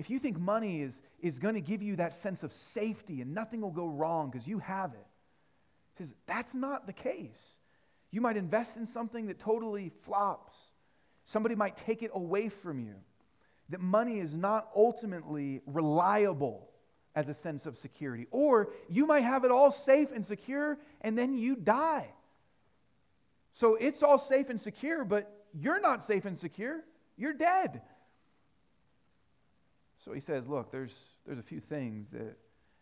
if 0.00 0.08
you 0.08 0.18
think 0.18 0.40
money 0.40 0.80
is, 0.80 1.02
is 1.20 1.38
going 1.38 1.56
to 1.56 1.60
give 1.60 1.82
you 1.82 1.96
that 1.96 2.14
sense 2.14 2.42
of 2.42 2.54
safety 2.54 3.20
and 3.20 3.34
nothing 3.34 3.60
will 3.60 3.70
go 3.70 3.86
wrong 3.86 4.30
because 4.30 4.48
you 4.48 4.58
have 4.60 4.94
it, 4.94 5.06
says 5.98 6.14
that's 6.24 6.54
not 6.54 6.86
the 6.86 6.94
case. 6.94 7.58
You 8.10 8.22
might 8.22 8.38
invest 8.38 8.78
in 8.78 8.86
something 8.86 9.26
that 9.26 9.38
totally 9.38 9.90
flops. 9.90 10.56
Somebody 11.26 11.54
might 11.54 11.76
take 11.76 12.02
it 12.02 12.10
away 12.14 12.48
from 12.48 12.80
you. 12.80 12.94
That 13.68 13.82
money 13.82 14.20
is 14.20 14.34
not 14.34 14.70
ultimately 14.74 15.60
reliable. 15.66 16.70
as 17.14 17.28
a 17.28 17.34
sense 17.34 17.66
of 17.66 17.76
security. 17.76 18.26
Or 18.30 18.70
you 18.88 19.04
might 19.06 19.24
have 19.24 19.44
it 19.44 19.50
all 19.50 19.70
safe 19.70 20.12
and 20.12 20.24
secure 20.24 20.78
and 21.02 21.18
then 21.18 21.36
you 21.36 21.56
die. 21.56 22.08
So 23.52 23.74
it's 23.74 24.02
all 24.02 24.16
safe 24.16 24.48
and 24.48 24.60
secure, 24.60 25.04
but 25.04 25.30
you're 25.52 25.80
not 25.80 26.02
safe 26.02 26.24
and 26.24 26.38
secure. 26.38 26.84
You're 27.16 27.34
dead. 27.34 27.82
So 30.00 30.12
he 30.12 30.20
says, 30.20 30.48
look, 30.48 30.72
there's, 30.72 31.14
there's 31.26 31.38
a 31.38 31.42
few 31.42 31.60
things 31.60 32.08
that, 32.10 32.38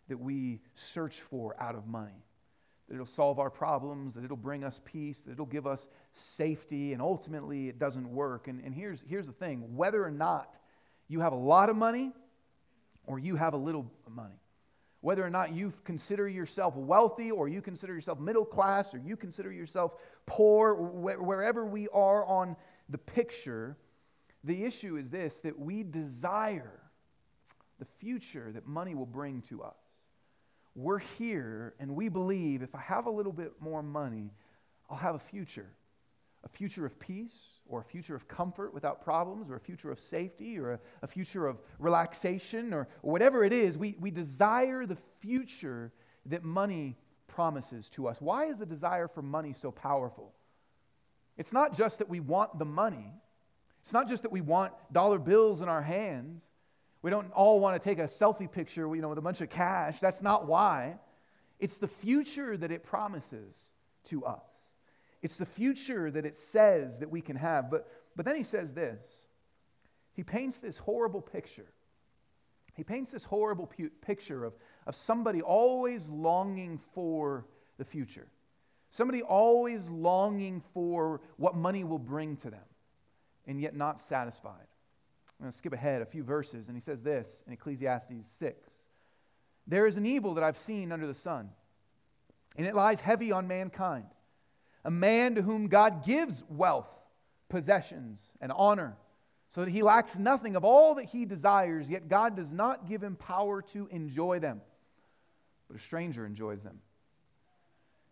that 0.08 0.18
we 0.18 0.60
search 0.74 1.20
for 1.20 1.60
out 1.60 1.74
of 1.74 1.86
money. 1.86 2.24
That 2.88 2.94
it'll 2.94 3.06
solve 3.06 3.40
our 3.40 3.50
problems, 3.50 4.14
that 4.14 4.24
it'll 4.24 4.36
bring 4.36 4.64
us 4.64 4.80
peace, 4.84 5.22
that 5.22 5.32
it'll 5.32 5.44
give 5.44 5.66
us 5.66 5.88
safety, 6.12 6.92
and 6.92 7.02
ultimately 7.02 7.68
it 7.68 7.78
doesn't 7.78 8.08
work. 8.08 8.46
And, 8.46 8.64
and 8.64 8.72
here's, 8.72 9.04
here's 9.06 9.26
the 9.26 9.32
thing 9.32 9.76
whether 9.76 10.02
or 10.02 10.12
not 10.12 10.58
you 11.08 11.20
have 11.20 11.32
a 11.32 11.36
lot 11.36 11.68
of 11.68 11.76
money 11.76 12.12
or 13.04 13.18
you 13.18 13.34
have 13.34 13.52
a 13.52 13.58
little 13.58 13.90
money, 14.08 14.40
whether 15.00 15.26
or 15.26 15.30
not 15.30 15.52
you 15.52 15.72
consider 15.84 16.28
yourself 16.28 16.76
wealthy 16.76 17.32
or 17.32 17.48
you 17.48 17.60
consider 17.60 17.94
yourself 17.94 18.20
middle 18.20 18.44
class 18.44 18.94
or 18.94 18.98
you 18.98 19.16
consider 19.16 19.50
yourself 19.50 19.94
poor, 20.24 20.74
wherever 20.74 21.66
we 21.66 21.88
are 21.88 22.24
on 22.24 22.56
the 22.88 22.98
picture, 22.98 23.76
the 24.44 24.64
issue 24.64 24.96
is 24.96 25.10
this 25.10 25.40
that 25.40 25.58
we 25.58 25.82
desire 25.82 26.80
the 27.78 27.84
future 27.84 28.50
that 28.52 28.66
money 28.66 28.94
will 28.94 29.06
bring 29.06 29.42
to 29.42 29.62
us. 29.62 29.76
We're 30.74 30.98
here 30.98 31.74
and 31.80 31.96
we 31.96 32.08
believe 32.08 32.62
if 32.62 32.74
I 32.74 32.80
have 32.80 33.06
a 33.06 33.10
little 33.10 33.32
bit 33.32 33.52
more 33.60 33.82
money, 33.82 34.30
I'll 34.88 34.96
have 34.96 35.14
a 35.14 35.20
future. 35.20 35.66
A 36.44 36.48
future 36.48 36.86
of 36.86 36.98
peace, 37.00 37.62
or 37.66 37.80
a 37.80 37.84
future 37.84 38.14
of 38.14 38.28
comfort 38.28 38.72
without 38.72 39.02
problems, 39.02 39.50
or 39.50 39.56
a 39.56 39.60
future 39.60 39.90
of 39.90 39.98
safety, 39.98 40.56
or 40.56 40.74
a, 40.74 40.80
a 41.02 41.06
future 41.08 41.48
of 41.48 41.60
relaxation, 41.80 42.72
or, 42.72 42.86
or 43.02 43.10
whatever 43.10 43.42
it 43.42 43.52
is. 43.52 43.76
We, 43.76 43.96
we 43.98 44.12
desire 44.12 44.86
the 44.86 44.96
future 45.18 45.92
that 46.26 46.44
money 46.44 46.96
promises 47.26 47.90
to 47.90 48.06
us. 48.06 48.20
Why 48.20 48.44
is 48.46 48.58
the 48.58 48.66
desire 48.66 49.08
for 49.08 49.20
money 49.20 49.52
so 49.52 49.72
powerful? 49.72 50.32
It's 51.36 51.52
not 51.52 51.76
just 51.76 51.98
that 51.98 52.08
we 52.08 52.20
want 52.20 52.58
the 52.58 52.64
money, 52.64 53.12
it's 53.82 53.92
not 53.92 54.08
just 54.08 54.22
that 54.22 54.32
we 54.32 54.40
want 54.40 54.72
dollar 54.92 55.18
bills 55.18 55.60
in 55.60 55.68
our 55.68 55.82
hands. 55.82 56.44
We 57.02 57.10
don't 57.10 57.30
all 57.32 57.60
want 57.60 57.80
to 57.80 57.88
take 57.88 57.98
a 57.98 58.04
selfie 58.04 58.50
picture 58.50 58.94
you 58.94 59.00
know, 59.00 59.08
with 59.08 59.18
a 59.18 59.22
bunch 59.22 59.40
of 59.40 59.50
cash. 59.50 60.00
That's 60.00 60.22
not 60.22 60.46
why. 60.46 60.96
It's 61.58 61.78
the 61.78 61.88
future 61.88 62.56
that 62.56 62.70
it 62.70 62.84
promises 62.84 63.56
to 64.04 64.24
us. 64.24 64.42
It's 65.22 65.36
the 65.36 65.46
future 65.46 66.10
that 66.10 66.24
it 66.24 66.36
says 66.36 67.00
that 67.00 67.10
we 67.10 67.20
can 67.20 67.36
have. 67.36 67.70
But, 67.70 67.88
but 68.16 68.24
then 68.24 68.36
he 68.36 68.44
says 68.44 68.74
this 68.74 69.00
he 70.12 70.24
paints 70.24 70.60
this 70.60 70.78
horrible 70.78 71.20
picture. 71.20 71.72
He 72.74 72.84
paints 72.84 73.10
this 73.10 73.24
horrible 73.24 73.66
pu- 73.66 73.90
picture 74.00 74.44
of, 74.44 74.54
of 74.86 74.94
somebody 74.94 75.42
always 75.42 76.08
longing 76.08 76.78
for 76.94 77.46
the 77.76 77.84
future, 77.84 78.28
somebody 78.90 79.22
always 79.22 79.88
longing 79.88 80.62
for 80.72 81.20
what 81.36 81.56
money 81.56 81.82
will 81.82 81.98
bring 81.98 82.36
to 82.38 82.50
them, 82.50 82.66
and 83.46 83.60
yet 83.60 83.74
not 83.74 84.00
satisfied. 84.00 84.66
I'm 85.38 85.44
going 85.44 85.52
to 85.52 85.56
skip 85.56 85.72
ahead 85.72 86.02
a 86.02 86.06
few 86.06 86.24
verses, 86.24 86.68
and 86.68 86.76
he 86.76 86.80
says 86.80 87.02
this 87.02 87.44
in 87.46 87.52
Ecclesiastes 87.52 88.26
6 88.38 88.70
There 89.66 89.86
is 89.86 89.96
an 89.96 90.04
evil 90.04 90.34
that 90.34 90.42
I've 90.42 90.58
seen 90.58 90.90
under 90.90 91.06
the 91.06 91.14
sun, 91.14 91.50
and 92.56 92.66
it 92.66 92.74
lies 92.74 93.00
heavy 93.00 93.30
on 93.30 93.46
mankind. 93.46 94.06
A 94.84 94.90
man 94.90 95.36
to 95.36 95.42
whom 95.42 95.68
God 95.68 96.04
gives 96.04 96.44
wealth, 96.48 96.88
possessions, 97.48 98.32
and 98.40 98.50
honor, 98.52 98.96
so 99.48 99.64
that 99.64 99.70
he 99.70 99.82
lacks 99.82 100.16
nothing 100.16 100.56
of 100.56 100.64
all 100.64 100.96
that 100.96 101.04
he 101.04 101.24
desires, 101.24 101.88
yet 101.88 102.08
God 102.08 102.34
does 102.34 102.52
not 102.52 102.88
give 102.88 103.02
him 103.02 103.14
power 103.14 103.62
to 103.62 103.86
enjoy 103.92 104.40
them, 104.40 104.60
but 105.68 105.76
a 105.76 105.80
stranger 105.80 106.26
enjoys 106.26 106.64
them. 106.64 106.80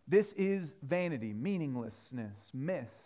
This 0.06 0.32
is 0.34 0.76
vanity, 0.82 1.32
meaninglessness, 1.32 2.50
myth 2.54 3.05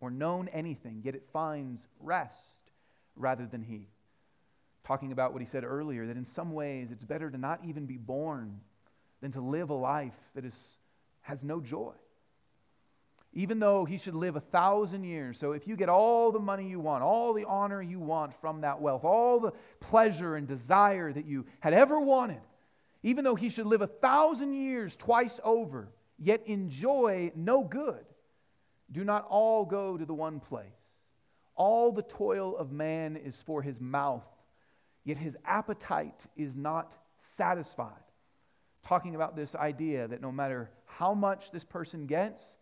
or 0.00 0.10
known 0.10 0.48
anything, 0.48 1.02
yet 1.04 1.14
it 1.14 1.24
finds 1.32 1.88
rest 2.00 2.70
rather 3.16 3.46
than 3.46 3.62
he. 3.62 3.88
Talking 4.84 5.12
about 5.12 5.32
what 5.32 5.42
he 5.42 5.46
said 5.46 5.64
earlier, 5.64 6.06
that 6.06 6.16
in 6.16 6.24
some 6.24 6.52
ways 6.52 6.90
it's 6.90 7.04
better 7.04 7.30
to 7.30 7.38
not 7.38 7.60
even 7.64 7.86
be 7.86 7.98
born 7.98 8.60
than 9.20 9.30
to 9.32 9.40
live 9.40 9.70
a 9.70 9.74
life 9.74 10.16
that 10.34 10.44
is, 10.44 10.78
has 11.20 11.44
no 11.44 11.60
joy. 11.60 11.92
Even 13.32 13.60
though 13.60 13.84
he 13.84 13.98
should 13.98 14.14
live 14.14 14.34
a 14.34 14.40
thousand 14.40 15.04
years. 15.04 15.38
So 15.38 15.52
if 15.52 15.68
you 15.68 15.76
get 15.76 15.88
all 15.88 16.32
the 16.32 16.40
money 16.40 16.68
you 16.68 16.80
want, 16.80 17.04
all 17.04 17.32
the 17.32 17.44
honor 17.44 17.80
you 17.80 18.00
want 18.00 18.34
from 18.40 18.62
that 18.62 18.80
wealth, 18.80 19.04
all 19.04 19.38
the 19.38 19.52
pleasure 19.78 20.34
and 20.34 20.48
desire 20.48 21.12
that 21.12 21.26
you 21.26 21.44
had 21.60 21.72
ever 21.72 22.00
wanted, 22.00 22.40
even 23.02 23.22
though 23.22 23.36
he 23.36 23.48
should 23.48 23.66
live 23.66 23.82
a 23.82 23.86
thousand 23.86 24.54
years 24.54 24.96
twice 24.96 25.38
over, 25.44 25.92
yet 26.18 26.46
enjoy 26.46 27.30
no 27.36 27.62
good, 27.62 28.04
do 28.92 29.04
not 29.04 29.26
all 29.28 29.64
go 29.64 29.96
to 29.96 30.04
the 30.04 30.14
one 30.14 30.40
place. 30.40 30.66
All 31.54 31.92
the 31.92 32.02
toil 32.02 32.56
of 32.56 32.72
man 32.72 33.16
is 33.16 33.42
for 33.42 33.62
his 33.62 33.80
mouth, 33.80 34.26
yet 35.04 35.18
his 35.18 35.36
appetite 35.44 36.26
is 36.36 36.56
not 36.56 36.96
satisfied. 37.18 37.92
Talking 38.82 39.14
about 39.14 39.36
this 39.36 39.54
idea 39.54 40.08
that 40.08 40.22
no 40.22 40.32
matter 40.32 40.70
how 40.86 41.14
much 41.14 41.50
this 41.50 41.64
person 41.64 42.06
gets, 42.06 42.56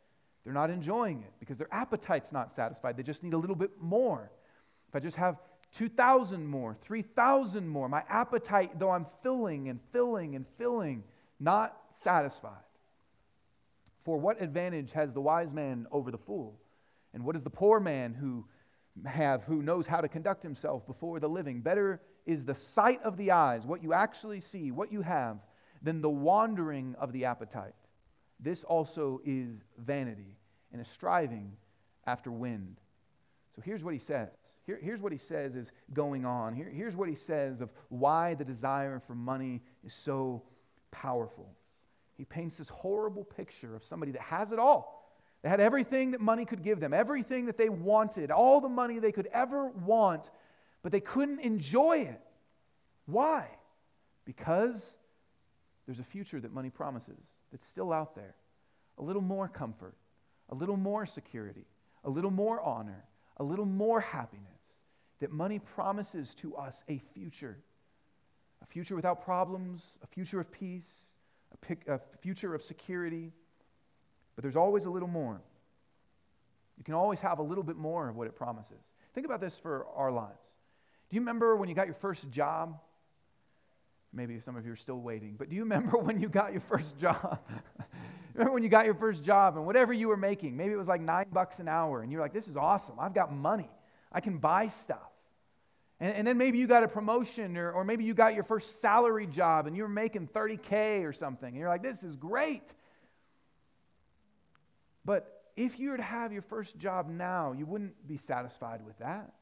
they're 0.45 0.53
not 0.53 0.71
enjoying 0.71 1.23
it 1.23 1.33
because 1.39 1.59
their 1.59 1.73
appetite's 1.73 2.33
not 2.33 2.51
satisfied. 2.51 2.97
They 2.97 3.03
just 3.03 3.23
need 3.23 3.35
a 3.35 3.39
little 3.39 3.57
bit 3.57 3.71
more. 3.81 4.31
If 4.89 4.97
I 4.97 4.99
just 4.99 5.17
have 5.17 5.39
2,000 5.73 6.47
more, 6.47 6.75
3,000 6.75 7.69
more, 7.69 7.89
my 7.89 8.03
appetite, 8.09 8.79
though 8.79 8.91
I'm 8.91 9.07
filling 9.23 9.69
and 9.69 9.81
filling 9.93 10.35
and 10.35 10.47
filling, 10.57 11.05
not 11.39 11.77
satisfied. 11.93 12.65
For 14.09 14.17
what 14.17 14.41
advantage 14.41 14.93
has 14.93 15.13
the 15.13 15.21
wise 15.21 15.53
man 15.53 15.87
over 15.93 16.11
the 16.11 16.17
fool? 16.17 16.59
And 17.13 17.27
what 17.27 17.35
does 17.35 17.45
the 17.45 17.51
poor 17.51 17.79
man 17.79 18.15
who 18.15 18.47
have 19.05 19.45
who 19.45 19.61
knows 19.61 19.87
how 19.87 20.01
to 20.01 20.09
conduct 20.09 20.43
himself 20.43 20.87
before 20.87 21.21
the 21.21 21.29
living? 21.29 21.61
Better 21.61 22.01
is 22.25 22.47
the 22.47 22.55
sight 22.55 23.03
of 23.03 23.19
the 23.19 23.33
eyes, 23.33 23.67
what 23.67 23.83
you 23.83 23.93
actually 23.93 24.41
see, 24.41 24.71
what 24.71 24.91
you 24.91 25.03
have, 25.03 25.45
than 25.83 26.01
the 26.01 26.09
wandering 26.09 26.95
of 26.99 27.13
the 27.13 27.27
appetite. 27.27 27.75
This 28.41 28.65
also 28.65 29.21
is 29.27 29.63
vanity 29.77 30.39
and 30.73 30.81
a 30.81 30.87
striving 30.87 31.53
after 32.07 32.33
wind. 32.33 32.81
So 33.57 33.61
here's 33.61 33.85
what 33.85 33.93
he 33.93 34.01
says. 34.01 34.31
Here, 34.65 34.79
here's 34.83 35.03
what 35.03 35.13
he 35.13 35.19
says 35.19 35.55
is 35.55 35.71
going 35.93 36.25
on. 36.25 36.55
Here, 36.55 36.71
here's 36.71 36.97
what 36.97 37.11
he 37.11 37.15
says 37.15 37.61
of 37.61 37.71
why 37.91 38.33
the 38.33 38.45
desire 38.47 39.01
for 39.01 39.15
money 39.15 39.61
is 39.85 39.93
so 39.93 40.45
powerful 40.93 41.55
he 42.19 42.25
paints 42.25 42.59
this 42.59 42.69
horrible 42.69 43.25
picture 43.25 43.77
of 43.77 43.85
somebody 43.85 44.13
that 44.13 44.23
has 44.23 44.51
it 44.51 44.59
all. 44.59 45.09
They 45.43 45.49
had 45.49 45.61
everything 45.61 46.11
that 46.11 46.21
money 46.21 46.45
could 46.45 46.65
give 46.65 46.81
them, 46.81 46.93
everything 46.93 47.47
that 47.47 47.57
they 47.57 47.69
wanted, 47.69 48.33
all 48.33 48.61
the 48.61 48.69
money 48.69 48.99
they 48.99 49.13
could 49.13 49.29
ever 49.33 49.69
want, 49.69 50.31
but 50.83 50.91
they 50.91 51.01
couldn't 51.01 51.39
enjoy 51.39 51.99
it. 51.99 52.21
Why? 53.07 53.47
Because 54.25 54.99
there's 55.87 56.01
a 56.01 56.05
future 56.05 56.41
that 56.41 56.53
money 56.53 56.71
promises 56.71 57.21
that's 57.53 57.65
still 57.65 57.93
out 57.93 58.17
there. 58.17 58.35
A 58.99 59.03
little 59.03 59.23
more 59.23 59.47
comfort, 59.47 59.95
a 60.49 60.57
little 60.57 60.77
more 60.77 61.07
security, 61.07 61.67
a 62.03 62.11
little 62.11 62.33
more 62.33 62.61
honor, 62.61 63.05
a 63.37 63.45
little 63.45 63.65
more 63.65 64.01
happiness. 64.01 64.45
That 65.21 65.31
money 65.31 65.61
promises 65.61 66.35
to 66.37 66.57
us 66.57 66.83
a 66.89 66.99
future. 66.99 67.59
A 68.61 68.67
future 68.67 68.97
without 68.97 69.25
problems, 69.25 69.99
a 70.03 70.07
future 70.09 70.41
of 70.41 70.51
peace, 70.51 71.08
a, 71.53 71.57
pic, 71.59 71.89
a 71.89 72.01
future 72.21 72.55
of 72.55 72.63
security, 72.63 73.33
but 74.35 74.43
there's 74.43 74.57
always 74.57 74.85
a 74.85 74.91
little 74.91 75.09
more. 75.09 75.41
You 76.77 76.85
can 76.85 76.95
always 76.95 77.21
have 77.21 77.39
a 77.39 77.43
little 77.43 77.65
bit 77.65 77.77
more 77.77 78.09
of 78.09 78.17
what 78.17 78.29
it 78.29 78.37
promises. 78.37 78.93
Think 79.15 79.27
about 79.27 79.41
this 79.41 79.59
for 79.59 79.87
our 79.97 80.13
lives. 80.13 80.47
Do 81.11 81.17
you 81.17 81.21
remember 81.21 81.57
when 81.57 81.69
you 81.69 81.75
got 81.75 81.87
your 81.87 81.95
first 81.95 82.31
job? 82.31 82.79
Maybe 84.13 84.39
some 84.39 84.57
of 84.57 84.65
you 84.65 84.73
are 84.73 84.77
still 84.77 85.01
waiting, 85.01 85.35
but 85.37 85.49
do 85.49 85.57
you 85.57 85.63
remember 85.63 85.99
when 85.99 86.21
you 86.21 86.29
got 86.29 86.53
your 86.53 86.61
first 86.61 86.99
job? 86.99 87.41
remember 88.35 88.53
when 88.53 88.63
you 88.63 88.69
got 88.69 88.85
your 88.85 88.95
first 88.95 89.25
job 89.25 89.57
and 89.57 89.67
whatever 89.67 89.93
you 89.93 90.09
were 90.09 90.17
making, 90.17 90.57
maybe 90.57 90.73
it 90.73 90.77
was 90.77 90.89
like 90.89 91.01
nine 91.01 91.27
bucks 91.33 91.59
an 91.59 91.69
hour, 91.69 92.03
and 92.03 92.13
you're 92.13 92.21
like, 92.21 92.33
this 92.33 92.49
is 92.49 92.57
awesome. 92.57 92.95
I've 93.01 93.15
got 93.15 93.33
money. 93.33 93.69
I 94.13 94.21
can 94.21 94.39
buy 94.39 94.69
stuff. 94.69 95.11
And, 96.01 96.15
and, 96.15 96.27
then 96.27 96.39
maybe 96.39 96.59
you 96.59 96.67
got 96.67 96.85
a 96.85 96.89
promotion 96.89 97.57
or, 97.57 97.73
or 97.73 97.85
maybe 97.85 98.05
you 98.05 98.15
got 98.15 98.35
your 98.35 98.45
first 98.45 98.81
salary 98.81 99.27
job 99.27 99.67
and 99.67 99.77
you're 99.77 99.89
making 99.89 100.29
30K 100.29 101.05
or 101.05 101.13
something. 101.13 101.49
And 101.49 101.57
you're 101.57 101.69
like, 101.69 101.83
this 101.83 102.03
is 102.05 102.15
great. 102.15 102.73
But 105.05 105.43
if 105.57 105.81
you 105.81 105.91
were 105.91 105.97
to 105.97 106.03
have 106.03 106.33
your 106.33 106.43
first 106.43 106.79
job 106.79 107.09
now, 107.09 107.53
you 107.53 107.67
wouldn't 107.67 108.07
be 108.07 108.17
satisfied 108.17 108.85
with 108.87 108.99
that. 108.99 109.33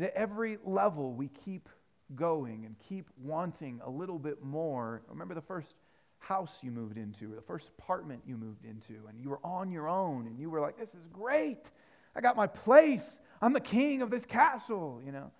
At 0.00 0.14
every 0.14 0.58
level, 0.64 1.12
we 1.12 1.28
keep 1.28 1.68
going 2.14 2.64
and 2.64 2.78
keep 2.78 3.10
wanting 3.22 3.80
a 3.84 3.90
little 3.90 4.18
bit 4.18 4.42
more. 4.42 5.02
Remember 5.08 5.34
the 5.34 5.40
first 5.40 5.76
house 6.18 6.64
you 6.64 6.70
moved 6.70 6.96
into, 6.96 7.30
or 7.32 7.36
the 7.36 7.42
first 7.42 7.70
apartment 7.78 8.22
you 8.26 8.36
moved 8.36 8.64
into, 8.64 8.94
and 9.08 9.20
you 9.20 9.28
were 9.28 9.40
on 9.44 9.70
your 9.70 9.88
own, 9.88 10.26
and 10.26 10.38
you 10.38 10.48
were 10.48 10.60
like, 10.60 10.78
this 10.78 10.94
is 10.94 11.06
great. 11.08 11.70
I 12.16 12.20
got 12.20 12.36
my 12.36 12.46
place. 12.46 13.20
I'm 13.42 13.52
the 13.52 13.60
king 13.60 14.00
of 14.00 14.10
this 14.10 14.24
castle, 14.24 15.02
you 15.04 15.12
know, 15.12 15.30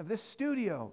of 0.00 0.08
this 0.08 0.22
studio. 0.22 0.92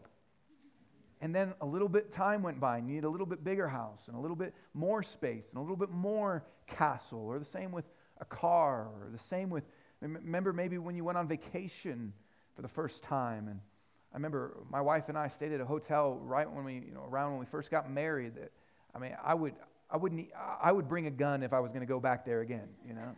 And 1.20 1.34
then 1.34 1.54
a 1.62 1.66
little 1.66 1.90
bit 1.90 2.12
time 2.12 2.44
went 2.44 2.60
by, 2.60 2.78
and 2.78 2.88
you 2.88 2.94
need 2.94 3.04
a 3.04 3.10
little 3.10 3.26
bit 3.26 3.44
bigger 3.44 3.68
house, 3.68 4.08
and 4.08 4.16
a 4.16 4.20
little 4.20 4.36
bit 4.36 4.54
more 4.76 5.02
space, 5.02 5.50
and 5.50 5.58
a 5.58 5.62
little 5.62 5.76
bit 5.76 5.90
more 5.90 6.46
castle, 6.68 7.22
or 7.22 7.40
the 7.40 7.46
same 7.46 7.72
with 7.72 7.86
a 8.20 8.26
car, 8.26 8.90
or 9.02 9.10
the 9.12 9.18
same 9.18 9.50
with, 9.50 9.64
remember 10.02 10.54
maybe 10.54 10.78
when 10.78 10.96
you 10.96 11.04
went 11.04 11.18
on 11.18 11.28
vacation 11.28 12.14
for 12.56 12.62
the 12.62 12.68
first 12.68 13.04
time, 13.04 13.48
and 13.48 13.60
I 14.14 14.18
remember 14.18 14.58
my 14.70 14.82
wife 14.82 15.10
and 15.10 15.18
I 15.18 15.28
stayed 15.28 15.54
at 15.54 15.62
a 15.62 15.66
hotel 15.66 16.20
right 16.22 16.50
when 16.50 16.64
we, 16.64 16.76
you 16.76 16.94
know, 16.94 17.06
around 17.10 17.32
when 17.32 17.40
we 17.40 17.46
first 17.46 17.72
got 17.72 17.90
married. 17.90 18.36
That, 18.36 18.52
I 18.94 19.00
mean, 19.00 19.16
I 19.24 19.34
would, 19.34 19.54
I 19.90 19.98
wouldn't, 19.98 20.28
I 20.62 20.72
would 20.72 20.88
bring 20.88 21.08
a 21.08 21.12
gun 21.12 21.44
if 21.44 21.54
I 21.54 21.60
was 21.60 21.72
going 21.72 21.82
to 21.82 21.88
go 21.88 22.00
back 22.00 22.26
there 22.26 22.42
again, 22.42 22.68
you 22.88 22.94
know. 22.94 23.16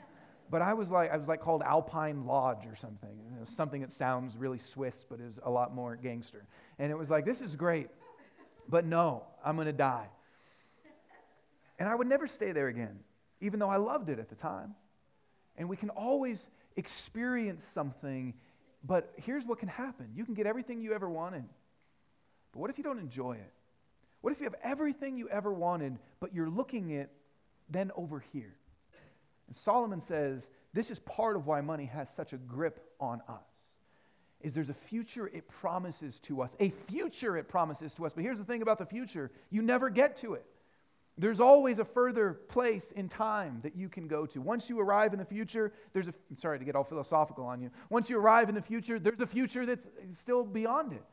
But 0.50 0.62
I 0.62 0.74
was 0.74 0.92
like, 0.92 1.12
I 1.12 1.18
was 1.18 1.28
like 1.28 1.42
called 1.42 1.62
Alpine 1.62 2.26
Lodge 2.26 2.66
or 2.66 2.76
something, 2.76 3.10
something 3.44 3.82
that 3.82 3.92
sounds 3.92 4.36
really 4.36 4.58
Swiss 4.58 5.06
but 5.08 5.20
is 5.20 5.40
a 5.44 5.50
lot 5.50 5.74
more 5.74 5.96
gangster. 5.96 6.46
And 6.80 6.92
it 6.92 6.98
was 6.98 7.12
like, 7.12 7.26
this 7.26 7.42
is 7.42 7.56
great, 7.56 7.90
but 8.68 8.86
no, 8.86 9.24
I'm 9.46 9.56
to 9.58 9.74
die. 9.74 10.08
And 11.78 11.88
I 11.88 11.96
would 11.96 12.08
never 12.08 12.28
stay 12.28 12.52
there 12.52 12.68
again, 12.68 13.00
even 13.42 13.60
though 13.60 13.70
I 13.70 13.78
loved 13.78 14.10
it 14.10 14.20
at 14.20 14.30
the 14.30 14.36
time. 14.36 14.76
And 15.56 15.70
we 15.70 15.78
can 15.78 15.90
always 15.90 16.50
experience 16.76 17.64
something 17.64 18.34
but 18.84 19.14
here's 19.18 19.46
what 19.46 19.60
can 19.60 19.70
happen 19.70 20.10
you 20.16 20.26
can 20.26 20.34
get 20.34 20.46
everything 20.46 20.82
you 20.82 20.94
ever 20.94 21.10
wanted, 21.10 21.44
but 22.52 22.60
what 22.60 22.70
if 22.70 22.78
you 22.78 22.84
don't 22.84 23.00
enjoy 23.00 23.34
it? 23.34 23.54
What 24.22 24.32
if 24.32 24.40
you 24.40 24.46
have 24.46 24.56
everything 24.64 25.18
you 25.18 25.30
ever 25.30 25.54
wanted, 25.54 25.98
but 26.20 26.34
you're 26.34 26.50
looking 26.50 26.96
at 26.98 27.10
then 27.70 27.92
over 27.96 28.24
here? 28.34 28.56
And 29.50 29.56
Solomon 29.56 30.00
says 30.00 30.48
this 30.74 30.92
is 30.92 31.00
part 31.00 31.36
of 31.36 31.48
why 31.48 31.62
money 31.62 31.86
has 31.86 32.08
such 32.08 32.34
a 32.34 32.38
grip 32.38 32.94
on 33.00 33.22
us. 33.28 33.42
Is 34.42 34.54
there's 34.54 34.70
a 34.70 34.76
future 34.76 35.28
it 35.28 35.50
promises 35.50 36.20
to 36.22 36.44
us, 36.44 36.56
a 36.60 36.70
future 36.70 37.36
it 37.36 37.50
promises 37.50 37.96
to 37.96 38.06
us. 38.06 38.14
But 38.14 38.24
here's 38.24 38.38
the 38.38 38.46
thing 38.46 38.62
about 38.62 38.78
the 38.78 38.86
future 38.86 39.32
you 39.50 39.64
never 39.64 39.90
get 39.90 40.16
to 40.18 40.36
it. 40.36 40.46
There's 41.18 41.42
always 41.42 41.80
a 41.80 41.84
further 41.84 42.34
place 42.34 42.92
in 42.92 43.10
time 43.10 43.60
that 43.64 43.76
you 43.76 43.90
can 43.90 44.08
go 44.08 44.28
to. 44.28 44.40
Once 44.40 44.70
you 44.70 44.80
arrive 44.80 45.14
in 45.14 45.20
the 45.20 45.26
future, 45.26 45.74
there's 45.94 46.08
a, 46.08 46.14
I'm 46.30 46.38
sorry 46.38 46.60
to 46.60 46.64
get 46.64 46.76
all 46.76 46.84
philosophical 46.86 47.46
on 47.46 47.60
you. 47.60 47.72
Once 47.90 48.10
you 48.10 48.20
arrive 48.20 48.48
in 48.48 48.56
the 48.56 48.62
future, 48.62 49.00
there's 49.00 49.20
a 49.20 49.28
future 49.28 49.66
that's 49.66 49.90
still 50.14 50.46
beyond 50.46 50.94
it. 50.94 51.04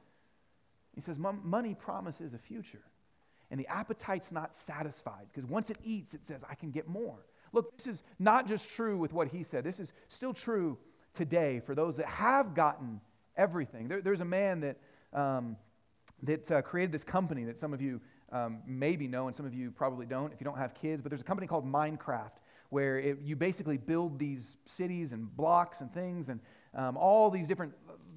He 0.94 1.00
says, 1.00 1.18
money 1.18 1.74
promises 1.74 2.34
a 2.34 2.38
future. 2.38 2.82
And 3.50 3.58
the 3.58 3.66
appetite's 3.66 4.30
not 4.30 4.54
satisfied 4.54 5.26
because 5.32 5.46
once 5.46 5.70
it 5.70 5.78
eats, 5.82 6.14
it 6.14 6.24
says, 6.24 6.44
I 6.48 6.54
can 6.54 6.70
get 6.70 6.86
more. 6.86 7.24
Look, 7.56 7.74
this 7.78 7.86
is 7.86 8.04
not 8.18 8.46
just 8.46 8.68
true 8.68 8.98
with 8.98 9.14
what 9.14 9.28
he 9.28 9.42
said, 9.42 9.64
this 9.64 9.80
is 9.80 9.94
still 10.08 10.34
true 10.34 10.76
today 11.14 11.60
for 11.64 11.74
those 11.74 11.96
that 11.96 12.06
have 12.06 12.54
gotten 12.54 13.00
everything. 13.34 13.88
There, 13.88 14.02
there's 14.02 14.20
a 14.20 14.26
man 14.26 14.60
that, 14.60 14.76
um, 15.14 15.56
that 16.24 16.52
uh, 16.52 16.60
created 16.60 16.92
this 16.92 17.02
company 17.02 17.44
that 17.44 17.56
some 17.56 17.72
of 17.72 17.80
you 17.80 18.02
um, 18.30 18.58
maybe 18.66 19.08
know, 19.08 19.26
and 19.26 19.34
some 19.34 19.46
of 19.46 19.54
you 19.54 19.70
probably 19.70 20.04
don't 20.04 20.34
if 20.34 20.38
you 20.38 20.44
don't 20.44 20.58
have 20.58 20.74
kids, 20.74 21.00
but 21.00 21.08
there's 21.08 21.22
a 21.22 21.24
company 21.24 21.46
called 21.46 21.64
Minecraft 21.64 22.32
where 22.68 22.98
it, 22.98 23.20
you 23.22 23.36
basically 23.36 23.78
build 23.78 24.18
these 24.18 24.58
cities 24.66 25.12
and 25.12 25.34
blocks 25.34 25.80
and 25.80 25.90
things 25.94 26.28
and 26.28 26.40
um, 26.74 26.98
all 26.98 27.30
these 27.30 27.48
different 27.48 27.72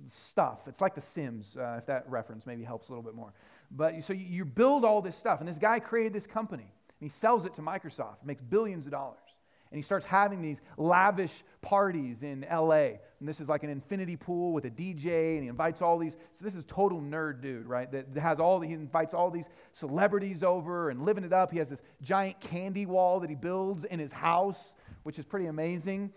stuff. 0.06 0.67
It's 0.67 0.82
like 0.82 0.95
The 0.95 1.02
Sims, 1.02 1.56
uh, 1.56 1.75
if 1.78 1.86
that 1.86 2.10
reference 2.10 2.45
maybe 2.45 2.65
helps 2.65 2.89
a 2.89 2.91
little 2.91 3.04
bit 3.04 3.15
more. 3.15 3.32
But 3.71 4.04
so 4.04 4.12
you, 4.12 4.25
you 4.25 4.43
build 4.43 4.84
all 4.84 5.02
this 5.02 5.15
stuff, 5.15 5.39
and 5.39 5.47
this 5.47 5.58
guy 5.58 5.80
created 5.80 6.12
this 6.12 6.28
company, 6.28 6.63
and 6.63 7.06
he 7.06 7.10
sells 7.10 7.45
it 7.45 7.54
to 7.54 7.62
Microsoft, 7.62 8.25
makes 8.25 8.41
billions 8.41 8.86
of 8.86 8.91
dollars. 8.91 9.29
And 9.71 9.77
he 9.77 9.84
starts 9.84 10.05
having 10.05 10.41
these 10.41 10.62
lavish 10.77 11.43
parties 11.62 12.23
in 12.23 12.43
LA. 12.51 12.97
And 13.19 13.27
this 13.27 13.39
is 13.39 13.49
like 13.49 13.63
an 13.63 13.69
infinity 13.69 14.15
pool 14.15 14.51
with 14.51 14.65
a 14.65 14.71
DJ, 14.71 15.36
and 15.36 15.43
he 15.43 15.47
invites 15.47 15.84
all 15.84 15.99
these. 15.99 16.17
So, 16.32 16.43
this 16.43 16.55
is 16.55 16.65
total 16.65 16.99
nerd 16.99 17.41
dude, 17.41 17.67
right? 17.67 17.91
That 17.91 18.17
has 18.17 18.39
all, 18.39 18.62
he 18.62 18.73
invites 18.73 19.13
all 19.13 19.29
these 19.29 19.49
celebrities 19.71 20.43
over 20.43 20.89
and 20.89 21.03
living 21.03 21.23
it 21.23 21.34
up. 21.34 21.51
He 21.51 21.60
has 21.60 21.69
this 21.69 21.84
giant 22.01 22.39
candy 22.39 22.88
wall 22.88 23.19
that 23.19 23.29
he 23.29 23.36
builds 23.36 23.84
in 23.84 23.99
his 23.99 24.12
house, 24.12 24.73
which 25.03 25.19
is 25.19 25.25
pretty 25.25 25.45
amazing. 25.45 26.13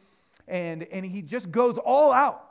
And, 0.48 0.84
and 0.84 1.04
he 1.04 1.20
just 1.20 1.50
goes 1.50 1.76
all 1.76 2.10
out, 2.10 2.42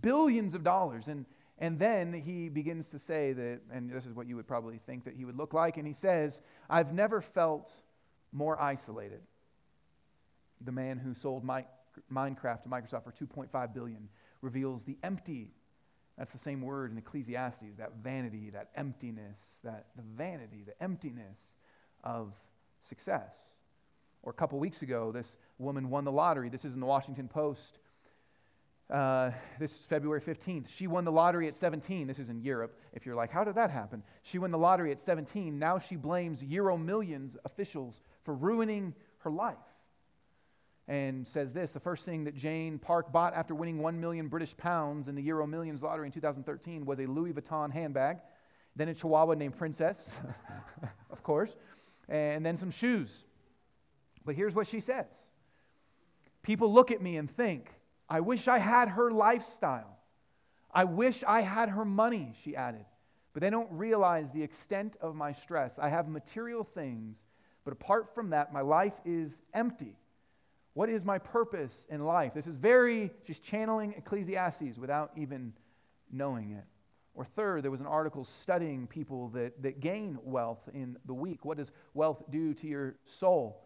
billions 0.00 0.54
of 0.54 0.64
dollars. 0.64 1.06
And, 1.06 1.24
and 1.58 1.78
then 1.78 2.12
he 2.12 2.48
begins 2.48 2.88
to 2.88 2.98
say 2.98 3.32
that, 3.32 3.60
and 3.72 3.90
this 3.90 4.06
is 4.06 4.12
what 4.12 4.26
you 4.26 4.34
would 4.34 4.48
probably 4.48 4.78
think 4.78 5.04
that 5.04 5.14
he 5.14 5.24
would 5.24 5.36
look 5.36 5.54
like. 5.54 5.76
And 5.76 5.86
he 5.86 5.92
says, 5.92 6.40
I've 6.68 6.92
never 6.92 7.20
felt 7.20 7.72
more 8.32 8.60
isolated 8.60 9.20
the 10.64 10.72
man 10.72 10.98
who 10.98 11.14
sold 11.14 11.44
My, 11.44 11.64
Minecraft 12.12 12.62
to 12.62 12.68
Microsoft 12.68 13.04
for 13.04 13.12
2.5 13.12 13.74
billion, 13.74 14.08
reveals 14.40 14.84
the 14.84 14.96
empty. 15.02 15.52
That's 16.18 16.32
the 16.32 16.38
same 16.38 16.62
word 16.62 16.92
in 16.92 16.98
Ecclesiastes, 16.98 17.78
that 17.78 17.92
vanity, 18.02 18.50
that 18.50 18.68
emptiness, 18.74 19.56
that 19.64 19.86
the 19.96 20.02
vanity, 20.02 20.64
the 20.64 20.80
emptiness 20.82 21.38
of 22.04 22.34
success. 22.80 23.34
Or 24.22 24.30
a 24.30 24.34
couple 24.34 24.58
weeks 24.58 24.82
ago, 24.82 25.10
this 25.10 25.36
woman 25.58 25.90
won 25.90 26.04
the 26.04 26.12
lottery. 26.12 26.48
This 26.48 26.64
is 26.64 26.74
in 26.74 26.80
the 26.80 26.86
Washington 26.86 27.28
Post. 27.28 27.78
Uh, 28.90 29.30
this 29.58 29.80
is 29.80 29.86
February 29.86 30.20
15th. 30.20 30.68
She 30.68 30.86
won 30.86 31.04
the 31.04 31.12
lottery 31.12 31.48
at 31.48 31.54
17. 31.54 32.06
This 32.06 32.18
is 32.18 32.28
in 32.28 32.40
Europe. 32.40 32.78
If 32.92 33.06
you're 33.06 33.14
like, 33.14 33.30
how 33.30 33.42
did 33.42 33.54
that 33.54 33.70
happen? 33.70 34.02
She 34.22 34.38
won 34.38 34.50
the 34.50 34.58
lottery 34.58 34.92
at 34.92 35.00
17. 35.00 35.58
Now 35.58 35.78
she 35.78 35.96
blames 35.96 36.44
EuroMillions 36.44 37.36
officials 37.44 38.00
for 38.22 38.34
ruining 38.34 38.94
her 39.20 39.30
life 39.30 39.56
and 40.88 41.26
says 41.26 41.52
this 41.52 41.72
the 41.72 41.80
first 41.80 42.04
thing 42.04 42.24
that 42.24 42.36
Jane 42.36 42.78
Park 42.78 43.12
bought 43.12 43.34
after 43.34 43.54
winning 43.54 43.78
1 43.78 44.00
million 44.00 44.28
British 44.28 44.56
pounds 44.56 45.08
in 45.08 45.14
the 45.14 45.28
EuroMillions 45.28 45.82
lottery 45.82 46.06
in 46.06 46.12
2013 46.12 46.84
was 46.84 46.98
a 46.98 47.06
Louis 47.06 47.32
Vuitton 47.32 47.72
handbag, 47.72 48.18
then 48.74 48.88
a 48.88 48.94
chihuahua 48.94 49.34
named 49.34 49.56
Princess, 49.56 50.20
of 51.10 51.22
course, 51.22 51.56
and 52.08 52.44
then 52.44 52.56
some 52.56 52.70
shoes. 52.70 53.24
But 54.24 54.34
here's 54.34 54.54
what 54.54 54.66
she 54.66 54.80
says 54.80 55.06
People 56.42 56.72
look 56.72 56.90
at 56.90 57.00
me 57.00 57.16
and 57.16 57.30
think, 57.30 57.70
I 58.08 58.20
wish 58.20 58.48
I 58.48 58.58
had 58.58 58.88
her 58.90 59.10
lifestyle. 59.10 59.98
I 60.74 60.84
wish 60.84 61.22
I 61.26 61.42
had 61.42 61.68
her 61.68 61.84
money, 61.84 62.32
she 62.42 62.56
added. 62.56 62.84
But 63.32 63.42
they 63.42 63.50
don't 63.50 63.70
realize 63.70 64.32
the 64.32 64.42
extent 64.42 64.96
of 65.00 65.14
my 65.14 65.32
stress. 65.32 65.78
I 65.78 65.88
have 65.88 66.08
material 66.08 66.64
things, 66.64 67.24
but 67.64 67.72
apart 67.72 68.14
from 68.14 68.30
that, 68.30 68.52
my 68.52 68.60
life 68.60 68.98
is 69.04 69.40
empty. 69.54 69.96
What 70.74 70.88
is 70.88 71.04
my 71.04 71.18
purpose 71.18 71.86
in 71.90 72.04
life? 72.04 72.32
This 72.34 72.46
is 72.46 72.56
very 72.56 73.10
just 73.24 73.42
channeling 73.42 73.94
Ecclesiastes 73.96 74.78
without 74.78 75.12
even 75.16 75.52
knowing 76.10 76.52
it. 76.52 76.64
Or 77.14 77.24
third, 77.24 77.62
there 77.62 77.70
was 77.70 77.82
an 77.82 77.86
article 77.86 78.24
studying 78.24 78.86
people 78.86 79.28
that, 79.30 79.62
that 79.62 79.80
gain 79.80 80.18
wealth 80.22 80.66
in 80.72 80.96
the 81.04 81.12
week. 81.12 81.44
What 81.44 81.58
does 81.58 81.72
wealth 81.92 82.24
do 82.30 82.54
to 82.54 82.66
your 82.66 82.94
soul? 83.04 83.62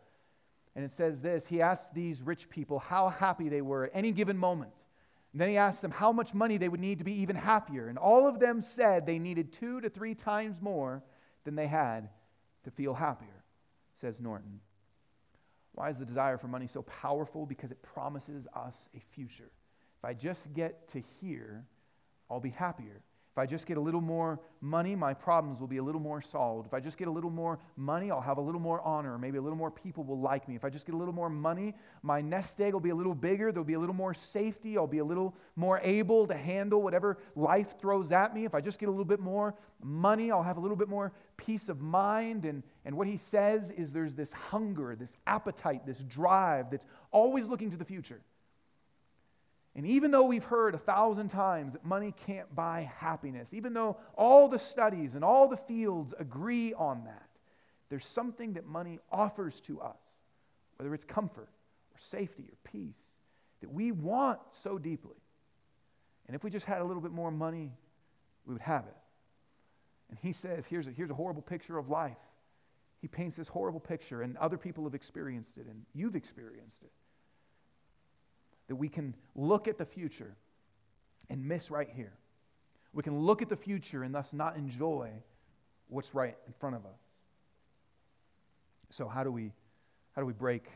And 0.75 0.85
it 0.85 0.91
says 0.91 1.23
this 1.23 1.47
He 1.47 1.63
asked 1.63 1.95
these 1.95 2.23
rich 2.23 2.51
people 2.51 2.81
how 2.81 3.09
happy 3.09 3.49
they 3.49 3.63
were 3.63 3.85
at 3.85 3.91
any 3.95 4.11
given 4.11 4.37
moment. 4.37 4.75
And 5.33 5.41
then 5.41 5.49
he 5.49 5.59
asked 5.59 5.83
them 5.83 5.91
how 5.91 6.13
much 6.13 6.35
money 6.35 6.57
they 6.57 6.69
would 6.69 6.81
need 6.81 6.99
to 6.99 7.05
be 7.05 7.21
even 7.21 7.37
happier. 7.37 7.89
And 7.89 7.99
all 7.99 8.27
of 8.27 8.41
them 8.41 8.61
said 8.61 9.05
they 9.05 9.19
needed 9.19 9.53
two 9.53 9.81
to 9.83 9.91
three 9.91 10.15
times 10.15 10.63
more 10.63 11.03
than 11.45 11.57
they 11.57 11.67
had 11.67 12.09
to 12.65 12.71
feel 12.71 12.95
happier, 12.95 13.45
says 13.95 14.21
Norton. 14.21 14.61
Why 15.77 15.91
is 15.91 15.99
the 15.99 16.07
desire 16.07 16.39
for 16.39 16.49
money 16.49 16.67
so 16.67 16.83
powerful? 16.83 17.47
Because 17.47 17.71
it 17.71 17.81
promises 17.83 18.49
us 18.55 18.89
a 18.97 19.01
future. 19.01 19.51
If 19.99 20.05
I 20.05 20.15
just 20.15 20.53
get 20.55 20.89
to 20.89 21.03
here, 21.21 21.65
I'll 22.31 22.41
be 22.41 22.51
happier. 22.51 23.03
If 23.37 23.41
I 23.41 23.45
just 23.45 23.67
get 23.67 23.77
a 23.77 23.81
little 23.83 24.01
more 24.01 24.41
money, 24.63 24.97
my 24.97 25.13
problems 25.13 25.61
will 25.61 25.67
be 25.67 25.77
a 25.77 25.83
little 25.83 26.01
more 26.01 26.23
solved. 26.23 26.67
If 26.67 26.73
I 26.73 26.81
just 26.81 26.97
get 26.97 27.07
a 27.07 27.11
little 27.11 27.29
more 27.29 27.59
money, 27.77 28.11
I'll 28.11 28.23
have 28.23 28.39
a 28.39 28.41
little 28.41 28.63
more 28.63 28.81
honor. 28.81 29.19
Maybe 29.19 29.37
a 29.37 29.43
little 29.43 29.59
more 29.59 29.71
people 29.71 30.05
will 30.05 30.19
like 30.19 30.49
me. 30.49 30.57
If 30.57 30.65
I 30.65 30.71
just 30.71 30.87
get 30.87 30.95
a 30.95 30.99
little 30.99 31.13
more 31.13 31.29
money, 31.29 31.75
my 32.03 32.23
nest 32.23 32.59
egg 32.63 32.73
will 32.73 32.81
be 32.81 32.89
a 32.89 32.95
little 32.95 33.15
bigger. 33.15 33.53
There'll 33.53 33.67
be 33.67 33.75
a 33.75 33.79
little 33.79 33.95
more 33.95 34.15
safety. 34.15 34.79
I'll 34.79 34.87
be 34.87 35.01
a 35.01 35.05
little 35.05 35.37
more 35.55 35.81
able 35.83 36.27
to 36.29 36.35
handle 36.35 36.81
whatever 36.81 37.19
life 37.35 37.79
throws 37.79 38.11
at 38.11 38.35
me. 38.35 38.47
If 38.47 38.55
I 38.55 38.63
just 38.63 38.79
get 38.79 38.89
a 38.89 38.91
little 38.91 39.05
bit 39.05 39.21
more 39.21 39.55
money, 39.83 40.31
I'll 40.31 40.43
have 40.43 40.57
a 40.57 40.61
little 40.61 40.75
bit 40.75 40.89
more 40.89 41.13
peace 41.37 41.69
of 41.69 41.83
mind. 41.83 42.47
And, 42.47 42.63
and 42.87 42.97
what 42.97 43.07
he 43.07 43.19
says 43.19 43.71
is 43.71 43.93
there's 43.93 44.15
this 44.15 44.33
hunger, 44.33 44.97
this 44.97 45.15
appetite, 45.27 45.85
this 45.85 46.03
drive 46.05 46.71
that's 46.71 46.87
always 47.11 47.49
looking 47.49 47.69
to 47.69 47.77
the 47.77 47.85
future. 47.85 48.23
And 49.77 49.87
even 49.87 50.11
though 50.11 50.25
we've 50.25 50.45
heard 50.45 50.75
a 50.75 50.79
thousand 50.79 51.29
times 51.29 51.75
that 51.75 51.85
money 51.85 52.15
can't 52.27 52.53
buy 52.55 52.91
happiness, 52.97 53.53
even 53.53 53.75
though 53.75 53.99
all 54.17 54.49
the 54.49 54.59
studies 54.59 55.15
and 55.15 55.23
all 55.23 55.49
the 55.49 55.57
fields 55.59 56.15
agree 56.19 56.73
on 56.73 57.05
that, 57.05 57.29
there's 57.91 58.07
something 58.07 58.55
that 58.55 58.67
money 58.67 58.99
offers 59.13 59.61
to 59.61 59.83
us, 59.83 60.01
whether 60.79 60.95
it's 60.95 61.05
comfort 61.05 61.51
or 61.51 61.99
safety 61.99 62.45
or 62.45 62.57
peace, 62.65 62.99
that 63.61 63.71
we 63.71 63.93
want 63.93 64.41
so 64.51 64.79
deeply. 64.79 65.17
And 66.27 66.35
if 66.35 66.43
we 66.43 66.49
just 66.49 66.67
had 66.67 66.81
a 66.81 66.85
little 66.85 67.03
bit 67.03 67.13
more 67.13 67.31
money, 67.31 67.71
we 68.47 68.55
would 68.55 68.63
have 68.63 68.87
it. 68.87 68.97
And 70.09 70.19
he 70.23 70.33
says, 70.33 70.67
here's 70.67 70.89
a, 70.89 70.91
here's 70.91 71.11
a 71.11 71.15
horrible 71.15 71.43
picture 71.43 71.77
of 71.77 71.91
life. 71.91 72.17
He 73.03 73.09
paints 73.09 73.37
this 73.37 73.49
horrible 73.49 73.81
picture, 73.81 74.23
and 74.23 74.39
other 74.39 74.57
people 74.57 74.85
have 74.85 74.95
experienced 74.95 75.59
it, 75.59 75.67
and 75.67 75.85
you've 75.95 76.17
experienced 76.17 76.83
it. 76.83 76.91
That 78.69 78.77
we 78.77 78.89
can 78.89 79.15
look 79.35 79.69
at 79.69 79.79
the 79.79 79.85
future 79.85 80.37
and 81.31 81.45
miss 81.45 81.71
right 81.71 81.89
here. 81.95 82.13
We 82.93 83.03
can 83.03 83.19
look 83.19 83.43
at 83.43 83.49
the 83.49 83.57
future 83.57 84.03
and 84.03 84.15
thus 84.15 84.33
not 84.33 84.57
enjoy 84.57 85.11
what's 85.89 86.15
right 86.15 86.37
in 86.47 86.53
front 86.55 86.77
of 86.77 86.87
us. 86.87 86.99
So, 88.91 89.09
how 89.09 89.25
do 89.25 89.31
we, 89.31 89.53
how 90.15 90.23
do 90.23 90.27
we 90.27 90.33
break 90.33 90.69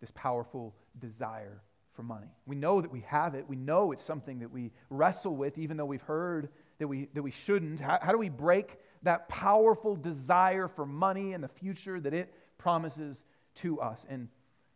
this 0.00 0.10
powerful 0.10 0.74
desire 0.98 1.62
for 1.92 2.02
money? 2.02 2.26
We 2.46 2.56
know 2.56 2.80
that 2.80 2.90
we 2.90 3.00
have 3.06 3.34
it. 3.34 3.48
We 3.48 3.56
know 3.56 3.92
it's 3.92 4.02
something 4.02 4.40
that 4.40 4.50
we 4.50 4.72
wrestle 4.90 5.36
with, 5.36 5.58
even 5.58 5.76
though 5.76 5.86
we've 5.86 6.02
heard 6.02 6.48
that 6.78 6.88
we, 6.88 7.08
that 7.14 7.22
we 7.22 7.30
shouldn't? 7.30 7.80
How, 7.80 7.98
how 8.02 8.12
do 8.12 8.18
we 8.18 8.28
break 8.28 8.76
that 9.04 9.28
powerful 9.28 9.94
desire 9.94 10.68
for 10.68 10.84
money 10.84 11.32
and 11.32 11.42
the 11.42 11.48
future 11.48 12.00
that 12.00 12.12
it 12.12 12.34
promises 12.58 13.24
to 13.56 13.80
us? 13.80 14.04
And 14.08 14.28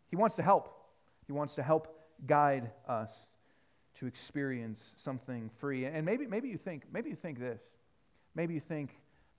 He 0.09 0.15
wants 0.15 0.37
to 0.37 0.43
help. 0.43 0.73
He 1.25 1.33
wants 1.33 1.55
to 1.55 1.63
help 1.63 1.93
guide 2.25 2.71
us 2.87 3.11
to 3.95 4.05
experience 4.05 4.93
something 4.95 5.49
free. 5.57 5.85
And 5.85 6.05
maybe, 6.05 6.27
maybe 6.27 6.49
you 6.49 6.57
think, 6.57 6.83
maybe 6.91 7.09
you 7.09 7.15
think 7.15 7.39
this. 7.39 7.61
Maybe 8.35 8.53
you 8.53 8.59
think, 8.59 8.91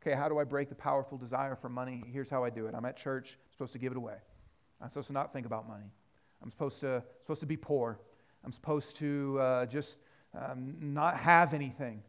okay, 0.02 0.16
how 0.16 0.28
do 0.28 0.38
I 0.38 0.44
break 0.44 0.68
the 0.68 0.74
powerful 0.74 1.16
desire 1.16 1.54
for 1.54 1.68
money? 1.68 2.02
Here's 2.12 2.30
how 2.30 2.44
I 2.44 2.50
do 2.50 2.66
it. 2.66 2.74
I'm 2.74 2.84
at 2.84 2.96
church, 2.96 3.38
I'm 3.46 3.52
supposed 3.52 3.72
to 3.74 3.78
give 3.78 3.92
it 3.92 3.98
away. 3.98 4.16
I'm 4.80 4.88
supposed 4.88 5.08
to 5.08 5.12
not 5.12 5.32
think 5.32 5.46
about 5.46 5.68
money. 5.68 5.90
I'm 6.42 6.50
supposed 6.50 6.80
to, 6.80 7.02
supposed 7.22 7.40
to 7.40 7.46
be 7.46 7.56
poor. 7.56 7.98
I'm 8.44 8.52
supposed 8.52 8.96
to 8.96 9.38
uh, 9.40 9.66
just 9.66 10.00
um, 10.34 10.76
not 10.80 11.16
have 11.16 11.54
anything 11.54 12.02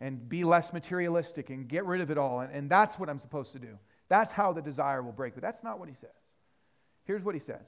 and 0.00 0.28
be 0.28 0.44
less 0.44 0.72
materialistic 0.72 1.50
and 1.50 1.68
get 1.68 1.84
rid 1.84 2.00
of 2.00 2.10
it 2.10 2.18
all. 2.18 2.40
And, 2.40 2.52
and 2.52 2.70
that's 2.70 2.98
what 2.98 3.08
I'm 3.08 3.18
supposed 3.18 3.52
to 3.52 3.58
do. 3.58 3.78
That's 4.08 4.32
how 4.32 4.52
the 4.52 4.62
desire 4.62 5.02
will 5.02 5.12
break. 5.12 5.34
But 5.34 5.42
that's 5.42 5.62
not 5.62 5.78
what 5.78 5.88
he 5.88 5.94
says. 5.94 6.10
Here's 7.04 7.24
what 7.24 7.34
he 7.34 7.40
says 7.40 7.66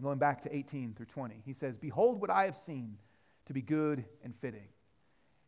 going 0.00 0.18
back 0.18 0.42
to 0.42 0.54
18 0.54 0.94
through 0.94 1.06
20. 1.06 1.42
He 1.44 1.52
says, 1.52 1.76
Behold, 1.76 2.20
what 2.20 2.30
I 2.30 2.44
have 2.44 2.56
seen 2.56 2.96
to 3.46 3.52
be 3.52 3.62
good 3.62 4.04
and 4.24 4.34
fitting 4.34 4.68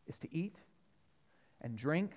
is 0.07 0.19
to 0.19 0.33
eat 0.33 0.59
and 1.61 1.75
drink 1.77 2.11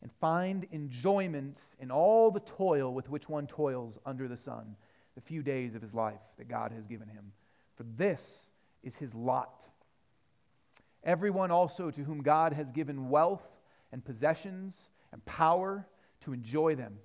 and 0.00 0.12
find 0.12 0.66
enjoyment 0.70 1.60
in 1.80 1.90
all 1.90 2.30
the 2.30 2.40
toil 2.40 2.94
with 2.94 3.10
which 3.10 3.28
one 3.28 3.46
toils 3.46 3.98
under 4.06 4.28
the 4.28 4.36
sun, 4.36 4.76
the 5.14 5.20
few 5.20 5.42
days 5.42 5.74
of 5.74 5.82
his 5.82 5.94
life 5.94 6.20
that 6.36 6.48
God 6.48 6.70
has 6.72 6.86
given 6.86 7.08
him. 7.08 7.32
For 7.74 7.82
this 7.82 8.50
is 8.82 8.94
his 8.96 9.14
lot 9.14 9.68
Everyone 11.04 11.50
also 11.50 11.90
to 11.90 12.02
whom 12.02 12.22
God 12.22 12.52
has 12.52 12.70
given 12.70 13.08
wealth 13.08 13.46
and 13.92 14.04
possessions 14.04 14.90
and 15.12 15.24
power 15.24 15.86
to 16.20 16.32
enjoy 16.32 16.74
them 16.74 16.98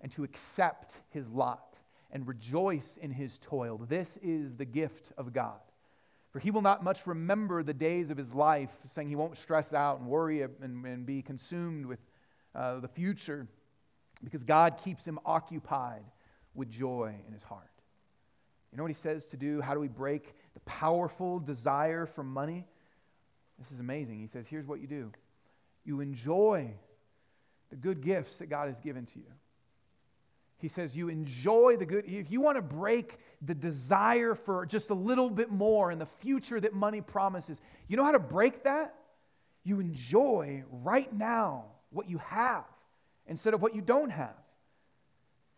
and 0.00 0.12
to 0.12 0.22
accept 0.22 1.00
his 1.10 1.30
lot 1.30 1.67
and 2.10 2.26
rejoice 2.26 2.98
in 3.00 3.10
his 3.10 3.38
toil. 3.38 3.78
This 3.88 4.18
is 4.22 4.56
the 4.56 4.64
gift 4.64 5.12
of 5.18 5.32
God. 5.32 5.60
For 6.30 6.38
he 6.38 6.50
will 6.50 6.62
not 6.62 6.84
much 6.84 7.06
remember 7.06 7.62
the 7.62 7.74
days 7.74 8.10
of 8.10 8.16
his 8.16 8.34
life, 8.34 8.74
saying 8.88 9.08
he 9.08 9.16
won't 9.16 9.36
stress 9.36 9.72
out 9.72 9.98
and 9.98 10.08
worry 10.08 10.42
and, 10.42 10.84
and 10.84 11.06
be 11.06 11.22
consumed 11.22 11.86
with 11.86 12.00
uh, 12.54 12.80
the 12.80 12.88
future, 12.88 13.46
because 14.22 14.42
God 14.42 14.78
keeps 14.82 15.06
him 15.06 15.18
occupied 15.24 16.04
with 16.54 16.70
joy 16.70 17.14
in 17.26 17.32
his 17.32 17.42
heart. 17.42 17.70
You 18.72 18.76
know 18.76 18.84
what 18.84 18.90
he 18.90 18.94
says 18.94 19.26
to 19.26 19.36
do? 19.36 19.60
How 19.60 19.74
do 19.74 19.80
we 19.80 19.88
break 19.88 20.34
the 20.54 20.60
powerful 20.60 21.38
desire 21.38 22.04
for 22.04 22.22
money? 22.22 22.66
This 23.58 23.72
is 23.72 23.80
amazing. 23.80 24.20
He 24.20 24.26
says, 24.26 24.46
Here's 24.46 24.66
what 24.66 24.80
you 24.80 24.86
do 24.86 25.12
you 25.84 26.00
enjoy 26.00 26.70
the 27.70 27.76
good 27.76 28.02
gifts 28.02 28.38
that 28.38 28.46
God 28.46 28.68
has 28.68 28.80
given 28.80 29.06
to 29.06 29.18
you. 29.18 29.32
He 30.58 30.68
says, 30.68 30.96
You 30.96 31.08
enjoy 31.08 31.76
the 31.76 31.86
good. 31.86 32.04
If 32.06 32.30
you 32.30 32.40
want 32.40 32.56
to 32.56 32.62
break 32.62 33.18
the 33.42 33.54
desire 33.54 34.34
for 34.34 34.66
just 34.66 34.90
a 34.90 34.94
little 34.94 35.30
bit 35.30 35.50
more 35.50 35.90
in 35.90 35.98
the 35.98 36.06
future 36.06 36.60
that 36.60 36.74
money 36.74 37.00
promises, 37.00 37.60
you 37.86 37.96
know 37.96 38.04
how 38.04 38.12
to 38.12 38.18
break 38.18 38.64
that? 38.64 38.94
You 39.64 39.80
enjoy 39.80 40.64
right 40.70 41.12
now 41.12 41.66
what 41.90 42.08
you 42.08 42.18
have 42.18 42.64
instead 43.26 43.54
of 43.54 43.62
what 43.62 43.74
you 43.74 43.80
don't 43.80 44.10
have. 44.10 44.34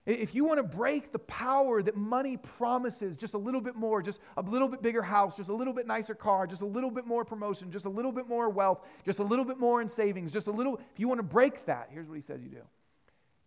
If 0.07 0.35
you 0.35 0.45
want 0.45 0.59
to 0.59 0.63
break 0.63 1.13
the 1.13 1.19
power 1.21 1.83
that 1.83 1.95
money 1.95 2.37
promises, 2.37 3.17
just 3.17 3.35
a 3.35 3.39
little 3.39 3.61
bit 3.61 3.77
more, 3.77 4.03
just 4.03 4.21
a 4.37 4.43
little 4.43 4.67
bit 4.67 4.83
bigger 4.83 5.03
house, 5.03 5.37
just 5.37 5.51
a 5.51 5.55
little 5.55 5.75
bit 5.75 5.87
nicer 5.87 6.15
car, 6.15 6.47
just 6.47 6.63
a 6.63 6.67
little 6.67 6.91
bit 6.91 7.07
more 7.07 7.25
promotion, 7.25 7.71
just 7.71 7.85
a 7.85 7.91
little 7.91 8.11
bit 8.11 8.27
more 8.27 8.49
wealth, 8.49 8.85
just 9.05 9.19
a 9.19 9.23
little 9.23 9.45
bit 9.45 9.59
more 9.59 9.83
in 9.83 9.89
savings, 9.89 10.33
just 10.33 10.49
a 10.49 10.51
little, 10.51 10.81
if 10.93 10.99
you 10.99 11.07
want 11.07 11.19
to 11.19 11.23
break 11.23 11.67
that, 11.67 11.91
here's 11.93 12.09
what 12.09 12.15
he 12.15 12.23
says 12.23 12.43
you 12.43 12.49
do 12.49 12.63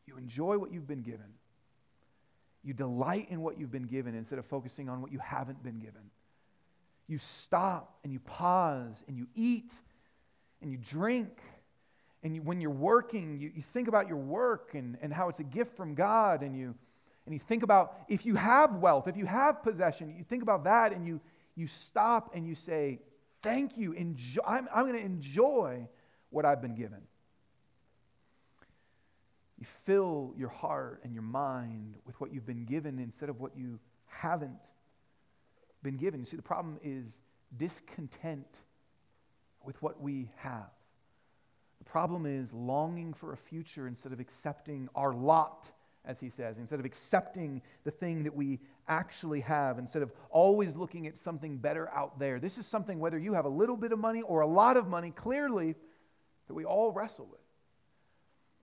you 0.05 0.17
enjoy 0.17 0.57
what 0.57 0.71
you've 0.71 0.87
been 0.87 1.01
given. 1.01 1.25
You 2.63 2.73
delight 2.73 3.27
in 3.29 3.41
what 3.41 3.57
you've 3.57 3.71
been 3.71 3.87
given 3.87 4.15
instead 4.15 4.39
of 4.39 4.45
focusing 4.45 4.89
on 4.89 5.01
what 5.01 5.11
you 5.11 5.19
haven't 5.19 5.61
been 5.63 5.79
given. 5.79 6.01
You 7.07 7.17
stop 7.17 7.97
and 8.03 8.13
you 8.13 8.19
pause 8.19 9.03
and 9.07 9.17
you 9.17 9.27
eat 9.35 9.73
and 10.61 10.71
you 10.71 10.77
drink 10.77 11.37
and 12.23 12.35
you, 12.35 12.41
when 12.41 12.61
you're 12.61 12.71
working, 12.71 13.37
you, 13.37 13.51
you 13.53 13.61
think 13.61 13.87
about 13.89 14.07
your 14.07 14.17
work 14.17 14.71
and, 14.73 14.97
and 15.01 15.13
how 15.13 15.27
it's 15.27 15.41
a 15.41 15.43
gift 15.43 15.75
from 15.75 15.93
God, 15.93 16.41
and 16.41 16.57
you, 16.57 16.73
and 17.25 17.33
you 17.33 17.39
think 17.39 17.63
about 17.63 17.95
if 18.07 18.25
you 18.25 18.35
have 18.35 18.75
wealth, 18.75 19.09
if 19.09 19.17
you 19.17 19.25
have 19.25 19.61
possession, 19.61 20.15
you 20.17 20.23
think 20.23 20.41
about 20.41 20.63
that 20.63 20.93
and 20.93 21.05
you, 21.05 21.19
you 21.55 21.67
stop 21.67 22.33
and 22.33 22.47
you 22.47 22.55
say, 22.55 22.99
Thank 23.41 23.77
you. 23.77 23.91
Enjoy, 23.91 24.41
I'm, 24.47 24.69
I'm 24.73 24.87
going 24.87 24.97
to 24.97 25.05
enjoy 25.05 25.85
what 26.29 26.45
I've 26.45 26.61
been 26.61 26.75
given. 26.75 27.01
You 29.63 29.67
fill 29.85 30.33
your 30.35 30.49
heart 30.49 30.99
and 31.05 31.13
your 31.13 31.23
mind 31.23 31.95
with 32.05 32.19
what 32.19 32.33
you've 32.33 32.45
been 32.45 32.65
given 32.65 32.99
instead 32.99 33.29
of 33.29 33.39
what 33.39 33.55
you 33.55 33.79
haven't 34.07 34.57
been 35.81 35.95
given. 35.95 36.19
You 36.19 36.25
see, 36.25 36.35
the 36.35 36.43
problem 36.43 36.81
is 36.83 37.17
discontent 37.55 38.63
with 39.63 39.81
what 39.81 40.01
we 40.01 40.29
have. 40.35 40.69
The 41.79 41.85
problem 41.85 42.25
is 42.25 42.51
longing 42.51 43.13
for 43.13 43.31
a 43.31 43.37
future 43.37 43.87
instead 43.87 44.11
of 44.11 44.19
accepting 44.19 44.89
our 44.95 45.13
lot, 45.13 45.71
as 46.03 46.19
he 46.19 46.29
says, 46.29 46.57
instead 46.57 46.81
of 46.81 46.85
accepting 46.85 47.61
the 47.85 47.91
thing 47.91 48.23
that 48.23 48.35
we 48.35 48.59
actually 48.89 49.39
have, 49.39 49.79
instead 49.79 50.01
of 50.01 50.11
always 50.29 50.75
looking 50.75 51.07
at 51.07 51.17
something 51.17 51.55
better 51.55 51.89
out 51.91 52.19
there. 52.19 52.37
This 52.37 52.57
is 52.57 52.65
something, 52.65 52.99
whether 52.99 53.17
you 53.17 53.31
have 53.31 53.45
a 53.45 53.49
little 53.49 53.77
bit 53.77 53.93
of 53.93 53.99
money 53.99 54.23
or 54.23 54.41
a 54.41 54.47
lot 54.47 54.75
of 54.75 54.89
money, 54.89 55.11
clearly, 55.11 55.75
that 56.49 56.53
we 56.53 56.65
all 56.65 56.91
wrestle 56.91 57.29
with. 57.31 57.39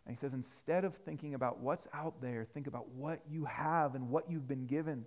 And 0.07 0.17
he 0.17 0.19
says, 0.19 0.33
instead 0.33 0.85
of 0.85 0.95
thinking 0.95 1.35
about 1.35 1.61
what's 1.61 1.87
out 1.93 2.21
there, 2.21 2.45
think 2.45 2.67
about 2.67 2.89
what 2.91 3.21
you 3.31 3.45
have 3.45 3.95
and 3.95 4.09
what 4.09 4.31
you've 4.31 4.49
been 4.49 4.67
given 4.67 5.05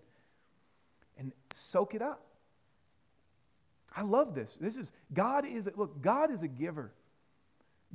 and 1.17 1.31
soak 1.53 1.95
it 1.95 2.01
up. 2.01 2.23
I 3.95 4.01
love 4.01 4.33
this. 4.33 4.57
This 4.59 4.77
is, 4.77 4.91
God 5.13 5.45
is, 5.45 5.69
look, 5.75 6.01
God 6.01 6.31
is 6.31 6.41
a 6.41 6.47
giver. 6.47 6.93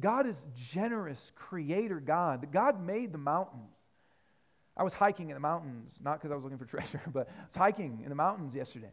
God 0.01 0.27
is 0.27 0.47
generous, 0.55 1.33
creator 1.35 1.99
God. 1.99 2.49
God 2.53 2.85
made 2.85 3.13
the 3.13 3.19
mountains. 3.19 3.65
I 4.77 4.85
was 4.85 4.95
hiking 4.95 5.31
in 5.31 5.35
the 5.35 5.41
mountains, 5.41 5.99
not 6.03 6.19
because 6.19 6.31
I 6.31 6.37
was 6.37 6.45
looking 6.45 6.59
for 6.59 6.65
treasure, 6.77 7.03
but 7.13 7.29
I 7.29 7.45
was 7.45 7.57
hiking 7.57 8.01
in 8.03 8.11
the 8.11 8.15
mountains 8.15 8.55
yesterday. 8.55 8.93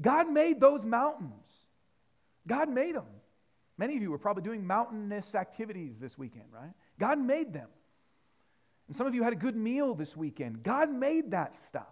God 0.00 0.28
made 0.28 0.60
those 0.60 0.84
mountains. 0.84 1.66
God 2.46 2.68
made 2.68 2.94
them. 2.94 3.06
Many 3.78 3.96
of 3.96 4.02
you 4.02 4.10
were 4.10 4.18
probably 4.18 4.42
doing 4.42 4.66
mountainous 4.66 5.34
activities 5.34 5.98
this 5.98 6.18
weekend, 6.18 6.46
right? 6.52 6.72
God 6.98 7.18
made 7.18 7.52
them. 7.52 7.68
And 8.86 8.96
some 8.96 9.06
of 9.06 9.14
you 9.14 9.22
had 9.22 9.32
a 9.32 9.36
good 9.36 9.56
meal 9.56 9.94
this 9.94 10.16
weekend. 10.16 10.62
God 10.62 10.90
made 10.90 11.32
that 11.32 11.54
stuff. 11.66 11.86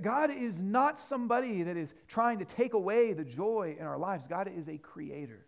God 0.00 0.30
is 0.30 0.62
not 0.62 0.98
somebody 0.98 1.64
that 1.64 1.76
is 1.76 1.94
trying 2.08 2.38
to 2.38 2.46
take 2.46 2.72
away 2.72 3.12
the 3.12 3.24
joy 3.24 3.76
in 3.78 3.84
our 3.86 3.98
lives. 3.98 4.26
God 4.26 4.48
is 4.48 4.68
a 4.68 4.78
creator. 4.78 5.44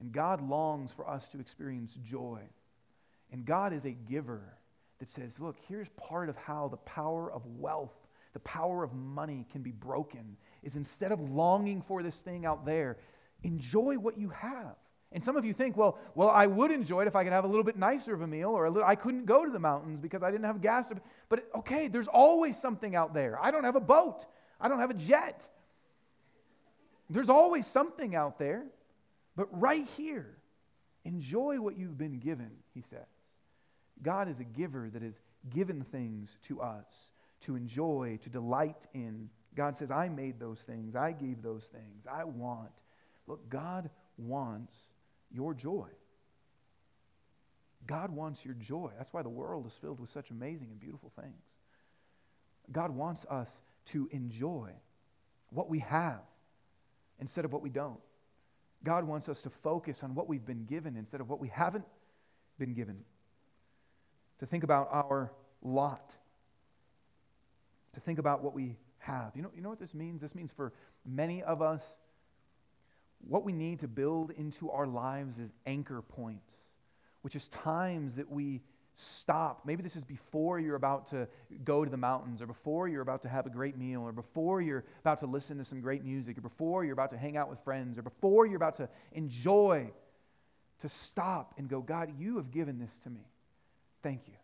And 0.00 0.10
God 0.10 0.40
longs 0.40 0.92
for 0.92 1.08
us 1.08 1.28
to 1.30 1.40
experience 1.40 1.98
joy. 2.02 2.40
And 3.30 3.44
God 3.44 3.74
is 3.74 3.84
a 3.84 3.90
giver 3.90 4.56
that 4.98 5.08
says, 5.08 5.38
look, 5.38 5.56
here's 5.68 5.90
part 5.90 6.30
of 6.30 6.36
how 6.36 6.68
the 6.68 6.78
power 6.78 7.30
of 7.30 7.44
wealth, 7.58 7.94
the 8.32 8.40
power 8.40 8.82
of 8.82 8.94
money 8.94 9.46
can 9.52 9.62
be 9.62 9.72
broken, 9.72 10.38
is 10.62 10.76
instead 10.76 11.12
of 11.12 11.20
longing 11.20 11.82
for 11.82 12.02
this 12.02 12.22
thing 12.22 12.46
out 12.46 12.64
there, 12.64 12.96
enjoy 13.42 13.96
what 13.96 14.16
you 14.18 14.30
have. 14.30 14.76
And 15.16 15.24
some 15.24 15.34
of 15.34 15.46
you 15.46 15.54
think, 15.54 15.78
well, 15.78 15.98
well, 16.14 16.28
I 16.28 16.46
would 16.46 16.70
enjoy 16.70 17.00
it 17.00 17.08
if 17.08 17.16
I 17.16 17.24
could 17.24 17.32
have 17.32 17.44
a 17.44 17.48
little 17.48 17.64
bit 17.64 17.78
nicer 17.78 18.12
of 18.12 18.20
a 18.20 18.26
meal, 18.26 18.50
or 18.50 18.66
a 18.66 18.70
little, 18.70 18.86
I 18.86 18.96
couldn't 18.96 19.24
go 19.24 19.46
to 19.46 19.50
the 19.50 19.58
mountains 19.58 19.98
because 19.98 20.22
I 20.22 20.30
didn't 20.30 20.44
have 20.44 20.60
gas. 20.60 20.92
But 21.30 21.48
okay, 21.54 21.88
there's 21.88 22.06
always 22.06 22.60
something 22.60 22.94
out 22.94 23.14
there. 23.14 23.42
I 23.42 23.50
don't 23.50 23.64
have 23.64 23.76
a 23.76 23.80
boat. 23.80 24.26
I 24.60 24.68
don't 24.68 24.78
have 24.78 24.90
a 24.90 24.94
jet. 24.94 25.48
There's 27.08 27.30
always 27.30 27.66
something 27.66 28.14
out 28.14 28.38
there, 28.38 28.66
but 29.36 29.48
right 29.58 29.86
here, 29.96 30.36
enjoy 31.06 31.62
what 31.62 31.78
you've 31.78 31.96
been 31.96 32.18
given, 32.18 32.50
he 32.74 32.82
says. 32.82 33.00
God 34.02 34.28
is 34.28 34.38
a 34.38 34.44
giver 34.44 34.90
that 34.90 35.00
has 35.00 35.18
given 35.48 35.80
things 35.80 36.36
to 36.42 36.60
us 36.60 37.10
to 37.40 37.56
enjoy, 37.56 38.18
to 38.20 38.28
delight 38.28 38.86
in. 38.92 39.30
God 39.54 39.78
says, 39.78 39.90
I 39.90 40.10
made 40.10 40.38
those 40.38 40.62
things, 40.62 40.94
I 40.94 41.12
gave 41.12 41.40
those 41.40 41.68
things, 41.68 42.06
I 42.06 42.24
want. 42.24 42.82
Look, 43.26 43.48
God 43.48 43.88
wants 44.18 44.90
your 45.30 45.54
joy. 45.54 45.88
God 47.86 48.10
wants 48.10 48.44
your 48.44 48.54
joy. 48.54 48.90
That's 48.96 49.12
why 49.12 49.22
the 49.22 49.28
world 49.28 49.66
is 49.66 49.76
filled 49.76 50.00
with 50.00 50.10
such 50.10 50.30
amazing 50.30 50.68
and 50.70 50.80
beautiful 50.80 51.12
things. 51.20 51.42
God 52.72 52.90
wants 52.90 53.24
us 53.30 53.62
to 53.86 54.08
enjoy 54.10 54.70
what 55.50 55.68
we 55.68 55.78
have 55.80 56.22
instead 57.20 57.44
of 57.44 57.52
what 57.52 57.62
we 57.62 57.70
don't. 57.70 58.00
God 58.82 59.04
wants 59.04 59.28
us 59.28 59.42
to 59.42 59.50
focus 59.50 60.02
on 60.02 60.14
what 60.14 60.28
we've 60.28 60.44
been 60.44 60.64
given 60.64 60.96
instead 60.96 61.20
of 61.20 61.28
what 61.28 61.40
we 61.40 61.48
haven't 61.48 61.84
been 62.58 62.74
given. 62.74 63.04
To 64.40 64.46
think 64.46 64.64
about 64.64 64.88
our 64.90 65.32
lot. 65.62 66.14
To 67.94 68.00
think 68.00 68.18
about 68.18 68.42
what 68.42 68.54
we 68.54 68.76
have. 68.98 69.32
You 69.34 69.42
know, 69.42 69.50
you 69.54 69.62
know 69.62 69.70
what 69.70 69.78
this 69.78 69.94
means? 69.94 70.20
This 70.20 70.34
means 70.34 70.52
for 70.52 70.72
many 71.04 71.42
of 71.42 71.62
us, 71.62 71.94
what 73.20 73.44
we 73.44 73.52
need 73.52 73.80
to 73.80 73.88
build 73.88 74.30
into 74.30 74.70
our 74.70 74.86
lives 74.86 75.38
is 75.38 75.52
anchor 75.66 76.02
points, 76.02 76.54
which 77.22 77.34
is 77.34 77.48
times 77.48 78.16
that 78.16 78.30
we 78.30 78.62
stop. 78.94 79.62
Maybe 79.64 79.82
this 79.82 79.96
is 79.96 80.04
before 80.04 80.58
you're 80.58 80.76
about 80.76 81.06
to 81.06 81.28
go 81.64 81.84
to 81.84 81.90
the 81.90 81.96
mountains, 81.96 82.40
or 82.40 82.46
before 82.46 82.88
you're 82.88 83.02
about 83.02 83.22
to 83.22 83.28
have 83.28 83.46
a 83.46 83.50
great 83.50 83.76
meal, 83.76 84.02
or 84.02 84.12
before 84.12 84.60
you're 84.60 84.84
about 85.00 85.18
to 85.18 85.26
listen 85.26 85.58
to 85.58 85.64
some 85.64 85.80
great 85.80 86.04
music, 86.04 86.38
or 86.38 86.40
before 86.40 86.84
you're 86.84 86.94
about 86.94 87.10
to 87.10 87.18
hang 87.18 87.36
out 87.36 87.50
with 87.50 87.58
friends, 87.60 87.98
or 87.98 88.02
before 88.02 88.46
you're 88.46 88.56
about 88.56 88.74
to 88.74 88.88
enjoy, 89.12 89.90
to 90.80 90.88
stop 90.88 91.54
and 91.58 91.68
go, 91.68 91.80
God, 91.80 92.12
you 92.18 92.36
have 92.36 92.50
given 92.50 92.78
this 92.78 92.98
to 93.00 93.10
me. 93.10 93.26
Thank 94.02 94.22
you. 94.28 94.34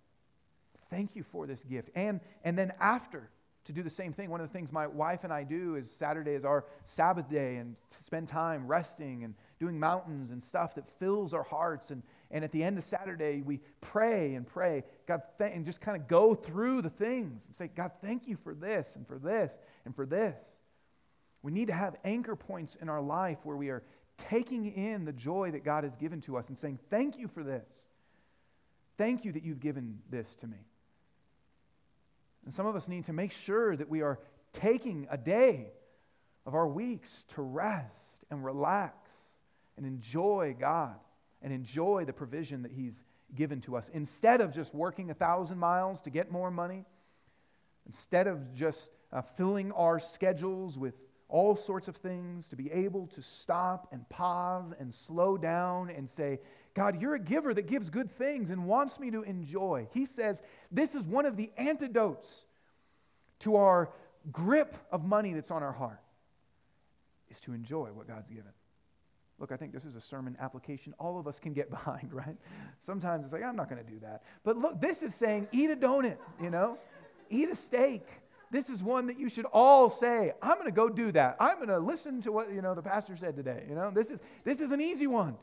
Thank 0.91 1.17
you 1.17 1.23
for 1.23 1.47
this 1.47 1.65
gift. 1.65 1.91
And, 1.95 2.21
and 2.45 2.59
then 2.59 2.73
after, 2.79 3.31
to 3.65 3.73
do 3.73 3.83
the 3.83 3.91
same 3.91 4.13
thing. 4.13 4.29
One 4.29 4.41
of 4.41 4.49
the 4.49 4.53
things 4.53 4.73
my 4.73 4.87
wife 4.87 5.25
and 5.25 5.33
I 5.33 5.45
do 5.45 5.77
is 5.77 5.91
Saturday 5.91 6.33
is 6.33 6.45
our 6.45 6.65
Sabbath 6.85 7.29
day 7.29 7.57
and 7.57 7.77
spend 7.89 8.29
time 8.29 8.67
resting 8.67 9.25
and 9.25 9.35
doing 9.61 9.79
mountains 9.79 10.33
and 10.33 10.43
stuff 10.43 10.75
that 10.75 10.89
fills 10.99 11.33
our 11.33 11.45
hearts. 11.45 11.91
And, 11.91 12.03
and 12.31 12.45
at 12.45 12.51
the 12.51 12.63
end 12.63 12.77
of 12.79 12.85
Saturday, 12.85 13.43
we 13.43 13.61
pray 13.81 14.35
and 14.35 14.47
pray, 14.47 14.83
God, 15.07 15.23
th- 15.39 15.53
and 15.55 15.65
just 15.65 15.81
kind 15.81 16.01
of 16.01 16.09
go 16.09 16.35
through 16.35 16.83
the 16.83 16.91
things 16.91 17.45
and 17.47 17.55
say, 17.55 17.71
God, 17.75 17.93
thank 18.03 18.27
you 18.27 18.37
for 18.37 18.55
this 18.55 18.97
and 18.97 19.07
for 19.07 19.19
this 19.19 19.57
and 19.85 19.95
for 19.95 20.07
this. 20.07 20.37
We 21.43 21.53
need 21.53 21.69
to 21.69 21.75
have 21.75 21.97
anchor 22.05 22.37
points 22.37 22.77
in 22.77 22.89
our 22.89 23.01
life 23.01 23.39
where 23.45 23.57
we 23.57 23.71
are 23.71 23.83
taking 24.17 24.67
in 24.67 25.05
the 25.05 25.13
joy 25.13 25.51
that 25.53 25.65
God 25.65 25.85
has 25.85 25.97
given 25.97 26.21
to 26.23 26.37
us 26.37 26.49
and 26.49 26.59
saying, 26.59 26.79
Thank 26.91 27.19
you 27.19 27.29
for 27.29 27.43
this. 27.43 27.85
Thank 28.99 29.25
you 29.25 29.33
that 29.33 29.43
you've 29.43 29.61
given 29.61 29.99
this 30.11 30.37
to 30.37 30.47
me. 30.47 30.59
And 32.45 32.53
some 32.53 32.67
of 32.67 32.77
us 32.77 32.89
need 32.89 33.05
to 33.05 33.13
make 33.13 33.33
sure 33.33 33.77
that 33.77 33.89
we 33.89 34.03
are 34.03 34.19
taking 34.53 35.07
a 35.11 35.17
day 35.17 35.73
of 36.45 36.55
our 36.55 36.67
weeks 36.67 37.25
to 37.29 37.43
rest 37.43 38.25
and 38.31 38.45
relax 38.45 38.97
and 39.77 39.87
enjoy 39.87 40.57
God 40.59 40.97
and 41.41 41.53
enjoy 41.53 42.05
the 42.05 42.13
provision 42.13 42.63
that 42.63 42.73
He's 42.73 43.05
given 43.35 43.61
to 43.63 43.77
us. 43.77 43.89
Instead 43.91 44.41
of 44.41 44.53
just 44.53 44.75
working 44.75 45.11
a 45.11 45.15
thousand 45.15 45.59
miles 45.59 46.03
to 46.03 46.11
get 46.11 46.31
more 46.31 46.51
money, 46.51 46.85
instead 47.87 48.27
of 48.27 48.55
just 48.55 48.91
uh, 49.13 49.23
filling 49.23 49.73
our 49.73 49.99
schedules 49.99 50.79
with 50.79 50.95
all 51.33 51.57
sorts 51.57 51.89
of 51.89 51.97
things, 51.97 52.51
to 52.51 52.57
be 52.57 52.71
able 52.71 53.07
to 53.07 53.23
stop 53.23 53.89
and 53.91 54.07
pause 54.11 54.75
and 54.79 54.93
slow 54.93 55.39
down 55.39 55.89
and 55.91 56.09
say, 56.09 56.39
God, 56.75 57.01
you're 57.01 57.15
a 57.15 57.21
giver 57.21 57.55
that 57.55 57.67
gives 57.67 57.89
good 57.89 58.11
things 58.11 58.51
and 58.51 58.67
wants 58.67 59.01
me 59.01 59.11
to 59.11 59.23
enjoy. 59.23 59.89
He 59.93 60.07
says 60.07 60.43
this 60.71 60.95
is 60.95 61.07
one 61.07 61.25
of 61.25 61.37
the 61.37 61.51
antidotes 61.57 62.45
to 63.41 63.57
our 63.57 63.91
grip 64.31 64.75
of 64.93 65.05
money 65.05 65.33
that's 65.33 65.51
on 65.51 65.63
our 65.63 65.73
heart 65.73 66.01
is 67.31 67.41
to 67.41 67.55
enjoy 67.55 67.89
what 67.89 68.07
God's 68.07 68.29
given. 68.29 68.53
Look, 69.39 69.53
I 69.53 69.57
think 69.57 69.73
this 69.73 69.87
is 69.87 69.97
a 69.97 70.01
sermon 70.01 70.37
application 70.39 70.95
all 70.99 71.19
of 71.19 71.27
us 71.27 71.41
can 71.41 71.55
get 71.55 71.71
behind, 71.79 72.13
right? 72.13 72.37
Sometimes 72.81 73.25
it's 73.25 73.33
like, 73.33 73.43
I'm 73.43 73.57
not 73.57 73.71
going 73.71 73.83
to 73.83 73.91
do 73.91 73.99
that. 74.01 74.23
But 74.45 74.59
look, 74.59 74.81
this 74.81 75.03
is 75.03 75.15
saying 75.15 75.49
eat 75.51 75.71
a 75.71 75.77
donut, 75.77 76.19
you 76.41 76.51
know? 76.51 76.77
Eat 77.31 77.49
a 77.49 77.55
steak. 77.57 78.07
This 78.53 78.71
is 78.71 78.85
one 78.85 79.09
that 79.09 79.19
you 79.19 79.29
should 79.29 79.47
all 79.47 79.89
say, 79.89 80.33
I'm 80.41 80.55
going 80.55 80.67
to 80.67 80.71
go 80.71 80.89
do 80.89 81.11
that. 81.13 81.37
I'm 81.41 81.57
going 81.57 81.69
to 81.69 81.81
listen 81.81 82.21
to 82.21 82.31
what, 82.31 82.53
you 82.53 82.63
know, 82.63 82.75
the 82.75 82.83
pastor 82.83 83.17
said 83.17 83.35
today, 83.35 83.65
you 83.69 83.75
know? 83.75 83.91
This 83.91 84.11
is 84.11 84.21
this 84.45 84.61
is 84.61 84.71
an 84.71 84.81
easy 84.81 85.09
one 85.09 85.37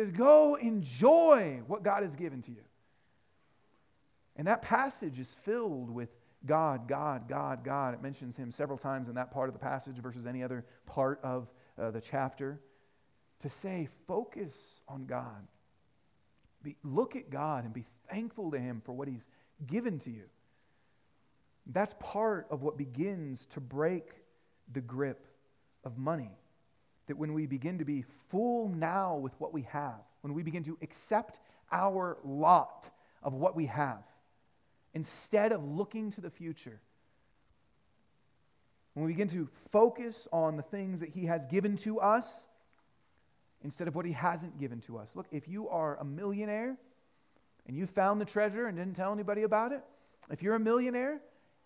says, 0.00 0.10
Go 0.10 0.54
enjoy 0.56 1.60
what 1.66 1.82
God 1.82 2.02
has 2.02 2.16
given 2.16 2.40
to 2.42 2.50
you. 2.50 2.64
And 4.36 4.46
that 4.46 4.62
passage 4.62 5.18
is 5.18 5.34
filled 5.34 5.90
with 5.90 6.08
God, 6.46 6.88
God, 6.88 7.28
God, 7.28 7.62
God. 7.64 7.94
It 7.94 8.02
mentions 8.02 8.36
him 8.36 8.50
several 8.50 8.78
times 8.78 9.08
in 9.08 9.14
that 9.16 9.30
part 9.30 9.48
of 9.48 9.54
the 9.54 9.58
passage 9.58 9.96
versus 9.96 10.26
any 10.26 10.42
other 10.42 10.64
part 10.86 11.20
of 11.22 11.50
uh, 11.78 11.90
the 11.90 12.00
chapter. 12.00 12.60
To 13.40 13.48
say, 13.48 13.88
focus 14.06 14.82
on 14.88 15.06
God. 15.06 15.46
Be, 16.62 16.76
look 16.82 17.16
at 17.16 17.30
God 17.30 17.64
and 17.64 17.72
be 17.72 17.84
thankful 18.10 18.50
to 18.50 18.58
him 18.58 18.82
for 18.84 18.92
what 18.92 19.08
he's 19.08 19.28
given 19.66 19.98
to 20.00 20.10
you. 20.10 20.24
That's 21.72 21.94
part 22.00 22.46
of 22.50 22.62
what 22.62 22.76
begins 22.76 23.46
to 23.46 23.60
break 23.60 24.10
the 24.72 24.80
grip 24.80 25.26
of 25.84 25.96
money 25.98 26.30
that 27.06 27.16
when 27.16 27.32
we 27.32 27.46
begin 27.46 27.78
to 27.78 27.84
be 27.84 28.04
full 28.28 28.68
now 28.68 29.16
with 29.16 29.32
what 29.40 29.52
we 29.52 29.62
have, 29.62 30.00
when 30.20 30.32
we 30.32 30.44
begin 30.44 30.62
to 30.62 30.78
accept 30.80 31.40
our 31.72 32.18
lot 32.22 32.88
of 33.20 33.34
what 33.34 33.56
we 33.56 33.66
have, 33.66 34.04
instead 34.94 35.50
of 35.50 35.64
looking 35.64 36.10
to 36.12 36.20
the 36.20 36.30
future, 36.30 36.80
when 38.94 39.06
we 39.06 39.12
begin 39.12 39.26
to 39.26 39.48
focus 39.70 40.28
on 40.32 40.56
the 40.56 40.62
things 40.62 41.00
that 41.00 41.08
He 41.08 41.26
has 41.26 41.46
given 41.46 41.76
to 41.78 41.98
us 41.98 42.46
instead 43.62 43.88
of 43.88 43.96
what 43.96 44.06
He 44.06 44.12
hasn't 44.12 44.58
given 44.58 44.80
to 44.82 44.98
us. 44.98 45.16
Look, 45.16 45.26
if 45.32 45.48
you 45.48 45.68
are 45.68 45.96
a 45.96 46.04
millionaire 46.04 46.76
and 47.66 47.76
you 47.76 47.86
found 47.86 48.20
the 48.20 48.24
treasure 48.24 48.66
and 48.66 48.76
didn't 48.76 48.94
tell 48.94 49.12
anybody 49.12 49.42
about 49.42 49.72
it, 49.72 49.82
if 50.30 50.42
you're 50.42 50.54
a 50.54 50.60
millionaire, 50.60 51.20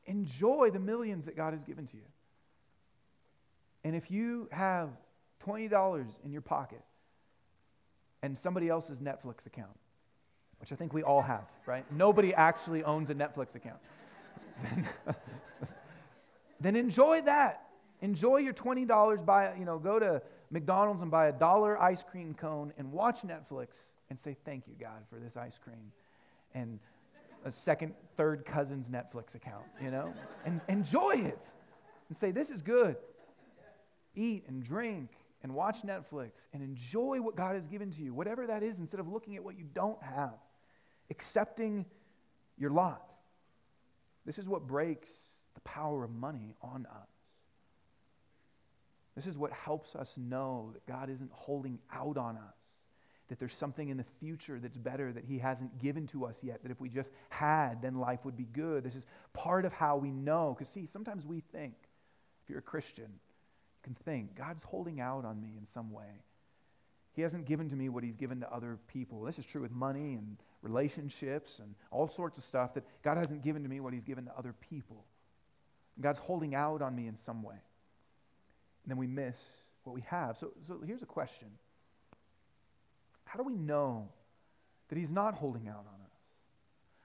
enjoy 0.07 0.71
the 0.71 0.79
millions 0.79 1.27
that 1.27 1.37
God 1.37 1.53
has 1.53 1.65
given 1.65 1.87
to 1.87 1.97
you. 1.97 2.03
And 3.85 3.95
if 3.95 4.11
you 4.11 4.49
have 4.51 4.91
$20 5.45 6.25
in 6.25 6.33
your 6.33 6.41
pocket 6.41 6.83
and 8.23 8.37
somebody 8.37 8.69
else's 8.69 9.01
Netflix 9.01 9.47
account, 9.47 9.79
which 10.59 10.73
I 10.73 10.77
think 10.77 10.95
we 10.95 11.03
all 11.03 11.21
have, 11.21 11.45
right? 11.67 11.85
Nobody 11.93 12.33
actually 12.35 12.83
owns 12.85 13.11
a 13.11 13.15
Netflix 13.15 13.55
account. 13.55 13.81
then, 16.61 16.77
enjoy 16.77 17.21
that. 17.23 17.67
Enjoy 18.01 18.39
your 18.39 18.55
$20, 18.55 19.27
buy, 19.27 19.55
you 19.59 19.65
know, 19.65 19.79
go 19.79 19.99
to 19.99 20.23
McDonald's 20.51 21.03
and 21.03 21.11
buy 21.11 21.27
a 21.27 21.33
dollar 21.33 21.81
ice 21.81 22.03
cream 22.03 22.33
cone 22.35 22.73
and 22.79 22.93
watch 22.93 23.23
Netflix 23.23 23.93
and 24.09 24.19
say, 24.19 24.37
Thank 24.45 24.69
you, 24.69 24.75
God, 24.79 25.05
for 25.11 25.19
this 25.19 25.37
ice 25.37 25.59
cream. 25.59 25.93
And 26.55 26.79
a 27.45 27.53
second, 27.53 27.95
third 28.17 28.45
cousin's 28.45 28.89
Netflix 28.89 29.35
account, 29.35 29.65
you 29.81 29.91
know? 29.91 30.13
And 30.45 30.61
enjoy 30.69 31.13
it 31.13 31.47
and 32.09 32.17
say, 32.17 32.31
This 32.31 32.51
is 32.51 32.63
good. 32.63 32.97
Eat 34.15 34.45
and 34.49 34.63
drink 34.63 35.11
and 35.43 35.55
watch 35.55 35.83
Netflix 35.83 36.49
and 36.53 36.63
enjoy 36.63 37.21
what 37.21 37.37
God 37.37 37.55
has 37.55 37.69
given 37.69 37.91
to 37.93 38.03
you, 38.03 38.15
whatever 38.15 38.47
that 38.47 38.63
is, 38.63 38.79
instead 38.79 39.01
of 39.01 39.09
looking 39.09 39.37
at 39.37 39.45
what 39.45 39.59
you 39.59 39.65
don't 39.75 40.03
have, 40.03 40.35
accepting 41.11 41.85
your 42.57 42.71
lot. 42.71 43.03
This 44.25 44.39
is 44.39 44.49
what 44.49 44.67
breaks 44.67 45.11
the 45.55 45.61
power 45.61 46.03
of 46.03 46.11
money 46.11 46.55
on 46.63 46.87
us. 46.87 47.09
This 49.15 49.27
is 49.27 49.39
what 49.39 49.53
helps 49.53 49.95
us 49.95 50.17
know 50.17 50.71
that 50.73 50.87
God 50.87 51.11
isn't 51.11 51.31
holding 51.33 51.79
out 51.93 52.17
on 52.17 52.37
us, 52.37 52.64
that 53.35 53.41
there's 53.41 53.57
something 53.57 53.89
in 53.89 53.97
the 53.97 54.05
future 54.20 54.61
that's 54.61 54.76
better 54.76 55.12
that 55.12 55.24
He 55.24 55.39
hasn't 55.39 55.80
given 55.80 56.07
to 56.07 56.24
us 56.24 56.45
yet, 56.45 56.62
that 56.62 56.70
if 56.70 56.80
we 56.80 56.89
just 56.89 57.11
had, 57.30 57.82
then 57.82 57.97
life 57.97 58.24
would 58.24 58.37
be 58.37 58.45
good. 58.45 58.85
This 58.85 58.95
is 58.95 59.09
part 59.32 59.64
of 59.64 59.72
how 59.72 59.97
we 59.97 60.12
know. 60.12 60.55
Because, 60.57 60.68
see, 60.68 60.87
sometimes 60.87 61.26
we 61.26 61.41
think, 61.41 61.74
if 62.45 62.51
you're 62.51 62.61
a 62.61 62.62
Christian, 62.62 63.07
you 63.09 63.82
can 63.82 63.95
think 64.05 64.37
God's 64.37 64.62
holding 64.62 65.01
out 65.01 65.24
on 65.24 65.41
me 65.41 65.57
in 65.59 65.66
some 65.66 65.91
way. 65.91 66.22
He 67.14 67.22
hasn't 67.22 67.47
given 67.47 67.68
to 67.70 67.74
me 67.74 67.89
what 67.89 68.05
he's 68.05 68.14
given 68.14 68.39
to 68.39 68.55
other 68.55 68.78
people. 68.87 69.22
This 69.22 69.41
is 69.41 69.47
true 69.47 69.62
with 69.62 69.72
money 69.72 70.14
and 70.14 70.37
relationships 70.62 71.59
and 71.59 71.74
all 71.91 72.07
sorts 72.07 72.39
of 72.39 72.45
stuff 72.45 72.74
that 72.74 72.85
God 73.03 73.16
hasn't 73.16 73.43
given 73.43 73.64
to 73.64 73.68
me 73.68 73.80
what 73.80 73.93
he's 73.93 74.05
given 74.05 74.26
to 74.26 74.39
other 74.39 74.55
people. 74.70 75.05
God's 76.01 76.20
holding 76.20 76.55
out 76.55 76.82
on 76.82 76.95
me 76.95 77.09
in 77.09 77.16
some 77.16 77.43
way. 77.43 77.57
And 78.85 78.91
then 78.91 78.97
we 78.97 79.09
miss 79.09 79.43
what 79.82 79.93
we 79.93 80.03
have. 80.03 80.39
So, 80.39 80.53
so 80.62 80.78
here's 80.87 81.03
a 81.03 81.07
question 81.07 81.49
How 83.35 83.43
do 83.43 83.49
we 83.49 83.57
know 83.57 84.11
that 84.89 84.97
he's 84.97 85.12
not 85.12 85.35
holding 85.35 85.66
out 85.66 85.85
on 85.89 86.01
us? 86.05 86.12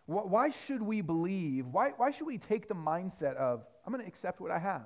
Why 0.06 0.52
should 0.52 0.84
we 0.84 1.02
believe? 1.02 1.66
Why, 1.66 1.94
why 1.98 2.12
should 2.12 2.28
we 2.28 2.38
take 2.38 2.68
the 2.68 2.76
mindset 2.76 3.36
of, 3.36 3.66
I'm 3.84 3.92
going 3.92 4.04
to 4.04 4.08
accept 4.08 4.40
what 4.40 4.52
I 4.52 4.60
have? 4.60 4.86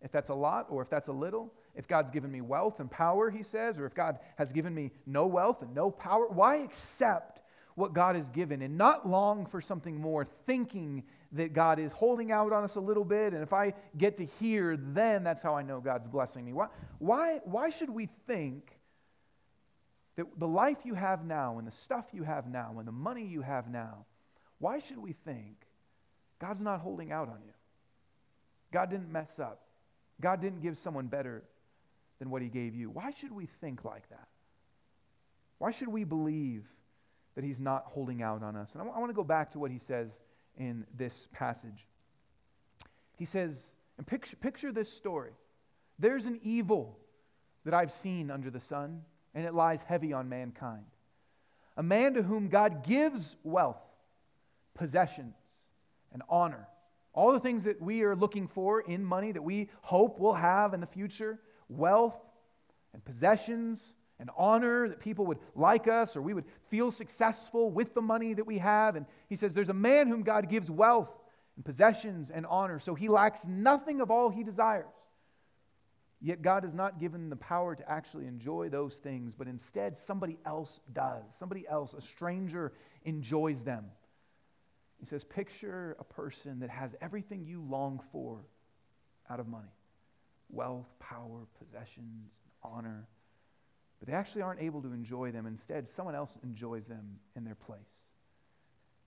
If 0.00 0.12
that's 0.12 0.30
a 0.30 0.34
lot 0.34 0.68
or 0.70 0.80
if 0.80 0.88
that's 0.88 1.08
a 1.08 1.12
little, 1.12 1.52
if 1.74 1.86
God's 1.86 2.10
given 2.10 2.32
me 2.32 2.40
wealth 2.40 2.80
and 2.80 2.90
power, 2.90 3.28
he 3.28 3.42
says, 3.42 3.78
or 3.78 3.84
if 3.84 3.94
God 3.94 4.18
has 4.36 4.50
given 4.50 4.74
me 4.74 4.90
no 5.04 5.26
wealth 5.26 5.60
and 5.60 5.74
no 5.74 5.90
power, 5.90 6.26
why 6.26 6.56
accept 6.56 7.42
what 7.74 7.92
God 7.92 8.16
has 8.16 8.30
given 8.30 8.62
and 8.62 8.78
not 8.78 9.06
long 9.06 9.44
for 9.44 9.60
something 9.60 10.00
more, 10.00 10.26
thinking 10.46 11.02
that 11.32 11.52
God 11.52 11.78
is 11.78 11.92
holding 11.92 12.32
out 12.32 12.50
on 12.50 12.64
us 12.64 12.76
a 12.76 12.80
little 12.80 13.04
bit, 13.04 13.34
and 13.34 13.42
if 13.42 13.52
I 13.52 13.74
get 13.98 14.16
to 14.16 14.24
hear, 14.24 14.78
then 14.78 15.22
that's 15.22 15.42
how 15.42 15.54
I 15.54 15.60
know 15.60 15.80
God's 15.80 16.08
blessing 16.08 16.46
me. 16.46 16.54
Why, 16.54 16.68
why, 16.98 17.40
why 17.44 17.68
should 17.68 17.90
we 17.90 18.08
think 18.26 18.77
that 20.18 20.26
the 20.36 20.48
life 20.48 20.78
you 20.82 20.94
have 20.94 21.24
now 21.24 21.58
and 21.58 21.66
the 21.66 21.70
stuff 21.70 22.08
you 22.12 22.24
have 22.24 22.48
now 22.48 22.74
and 22.78 22.88
the 22.88 22.92
money 22.92 23.24
you 23.24 23.40
have 23.40 23.70
now, 23.70 24.04
why 24.58 24.80
should 24.80 24.98
we 24.98 25.12
think 25.12 25.64
God's 26.40 26.60
not 26.60 26.80
holding 26.80 27.12
out 27.12 27.28
on 27.28 27.38
you? 27.46 27.52
God 28.72 28.90
didn't 28.90 29.12
mess 29.12 29.38
up. 29.38 29.60
God 30.20 30.40
didn't 30.40 30.60
give 30.60 30.76
someone 30.76 31.06
better 31.06 31.44
than 32.18 32.30
what 32.30 32.42
he 32.42 32.48
gave 32.48 32.74
you. 32.74 32.90
Why 32.90 33.12
should 33.12 33.30
we 33.30 33.46
think 33.60 33.84
like 33.84 34.08
that? 34.10 34.26
Why 35.58 35.70
should 35.70 35.86
we 35.86 36.02
believe 36.02 36.64
that 37.36 37.44
he's 37.44 37.60
not 37.60 37.84
holding 37.86 38.20
out 38.20 38.42
on 38.42 38.56
us? 38.56 38.72
And 38.72 38.82
I, 38.82 38.84
w- 38.84 38.96
I 38.96 38.98
want 38.98 39.10
to 39.10 39.14
go 39.14 39.22
back 39.22 39.52
to 39.52 39.60
what 39.60 39.70
he 39.70 39.78
says 39.78 40.10
in 40.56 40.84
this 40.96 41.28
passage. 41.32 41.86
He 43.16 43.24
says, 43.24 43.72
and 43.96 44.04
picture, 44.04 44.36
picture 44.36 44.72
this 44.72 44.92
story. 44.92 45.30
There's 45.96 46.26
an 46.26 46.40
evil 46.42 46.98
that 47.64 47.72
I've 47.72 47.92
seen 47.92 48.32
under 48.32 48.50
the 48.50 48.58
sun, 48.58 49.02
and 49.34 49.44
it 49.46 49.54
lies 49.54 49.82
heavy 49.82 50.12
on 50.12 50.28
mankind. 50.28 50.84
A 51.76 51.82
man 51.82 52.14
to 52.14 52.22
whom 52.22 52.48
God 52.48 52.84
gives 52.84 53.36
wealth, 53.44 53.80
possessions, 54.74 55.36
and 56.12 56.22
honor. 56.28 56.66
All 57.12 57.32
the 57.32 57.40
things 57.40 57.64
that 57.64 57.80
we 57.80 58.02
are 58.02 58.16
looking 58.16 58.48
for 58.48 58.80
in 58.80 59.04
money 59.04 59.32
that 59.32 59.42
we 59.42 59.70
hope 59.82 60.18
we'll 60.18 60.34
have 60.34 60.74
in 60.74 60.80
the 60.80 60.86
future 60.86 61.38
wealth 61.68 62.16
and 62.92 63.04
possessions 63.04 63.94
and 64.20 64.30
honor, 64.36 64.88
that 64.88 64.98
people 64.98 65.26
would 65.26 65.38
like 65.54 65.86
us 65.86 66.16
or 66.16 66.22
we 66.22 66.34
would 66.34 66.46
feel 66.68 66.90
successful 66.90 67.70
with 67.70 67.94
the 67.94 68.02
money 68.02 68.34
that 68.34 68.46
we 68.46 68.58
have. 68.58 68.96
And 68.96 69.06
he 69.28 69.36
says, 69.36 69.54
There's 69.54 69.68
a 69.68 69.74
man 69.74 70.08
whom 70.08 70.22
God 70.22 70.48
gives 70.48 70.70
wealth 70.70 71.10
and 71.56 71.64
possessions 71.64 72.30
and 72.30 72.44
honor, 72.46 72.78
so 72.78 72.94
he 72.94 73.08
lacks 73.08 73.44
nothing 73.46 74.00
of 74.00 74.10
all 74.10 74.28
he 74.30 74.42
desires. 74.42 74.86
Yet 76.20 76.42
God 76.42 76.64
has 76.64 76.74
not 76.74 76.98
given 76.98 77.30
the 77.30 77.36
power 77.36 77.76
to 77.76 77.90
actually 77.90 78.26
enjoy 78.26 78.68
those 78.68 78.98
things, 78.98 79.34
but 79.34 79.46
instead 79.46 79.96
somebody 79.96 80.38
else 80.44 80.80
does. 80.92 81.22
Somebody 81.38 81.66
else, 81.68 81.94
a 81.94 82.00
stranger, 82.00 82.72
enjoys 83.04 83.62
them. 83.62 83.84
He 84.98 85.06
says, 85.06 85.22
Picture 85.22 85.96
a 86.00 86.04
person 86.04 86.58
that 86.60 86.70
has 86.70 86.96
everything 87.00 87.44
you 87.44 87.62
long 87.62 88.00
for 88.10 88.44
out 89.30 89.40
of 89.40 89.46
money 89.46 89.68
wealth, 90.50 90.88
power, 90.98 91.46
possessions, 91.58 92.32
honor. 92.62 93.06
But 93.98 94.08
they 94.08 94.14
actually 94.14 94.42
aren't 94.42 94.62
able 94.62 94.80
to 94.82 94.92
enjoy 94.92 95.30
them. 95.30 95.46
Instead, 95.46 95.86
someone 95.86 96.14
else 96.14 96.38
enjoys 96.42 96.86
them 96.86 97.18
in 97.36 97.44
their 97.44 97.54
place. 97.54 97.80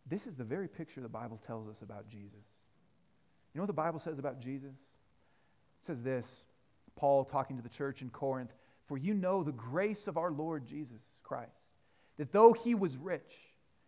This 0.06 0.28
is 0.28 0.36
the 0.36 0.44
very 0.44 0.68
picture 0.68 1.02
the 1.02 1.10
Bible 1.10 1.42
tells 1.46 1.68
us 1.68 1.82
about 1.82 2.08
Jesus. 2.08 2.46
You 3.54 3.60
know 3.60 3.64
what 3.64 3.68
the 3.68 3.74
Bible 3.74 4.00
says 4.00 4.20
about 4.20 4.40
Jesus? 4.40 4.76
It 5.80 5.86
says 5.86 6.04
this 6.04 6.46
Paul 6.96 7.26
talking 7.26 7.58
to 7.58 7.64
the 7.64 7.70
church 7.70 8.02
in 8.02 8.10
Corinth 8.10 8.54
For 8.86 8.98
you 8.98 9.14
know 9.14 9.44
the 9.44 9.52
grace 9.52 10.08
of 10.08 10.18
our 10.18 10.32
Lord 10.32 10.66
Jesus 10.66 11.02
Christ, 11.24 11.52
that 12.18 12.32
though 12.32 12.54
he 12.54 12.76
was 12.76 12.98
rich, 12.98 13.34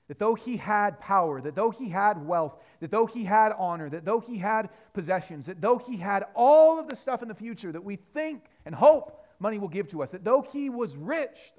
that 0.07 0.19
though 0.19 0.35
he 0.35 0.57
had 0.57 0.99
power, 0.99 1.41
that 1.41 1.55
though 1.55 1.69
he 1.69 1.89
had 1.89 2.25
wealth, 2.25 2.57
that 2.79 2.91
though 2.91 3.05
he 3.05 3.23
had 3.23 3.53
honor, 3.57 3.89
that 3.89 4.05
though 4.05 4.19
he 4.19 4.37
had 4.37 4.69
possessions, 4.93 5.45
that 5.45 5.61
though 5.61 5.77
he 5.77 5.97
had 5.97 6.25
all 6.35 6.79
of 6.79 6.87
the 6.87 6.95
stuff 6.95 7.21
in 7.21 7.27
the 7.27 7.35
future 7.35 7.71
that 7.71 7.83
we 7.83 7.95
think 7.95 8.43
and 8.65 8.75
hope 8.75 9.25
money 9.39 9.57
will 9.57 9.69
give 9.69 9.87
to 9.89 10.03
us, 10.03 10.11
that 10.11 10.23
though 10.23 10.41
he 10.41 10.69
was 10.69 10.97
rich 10.97 11.53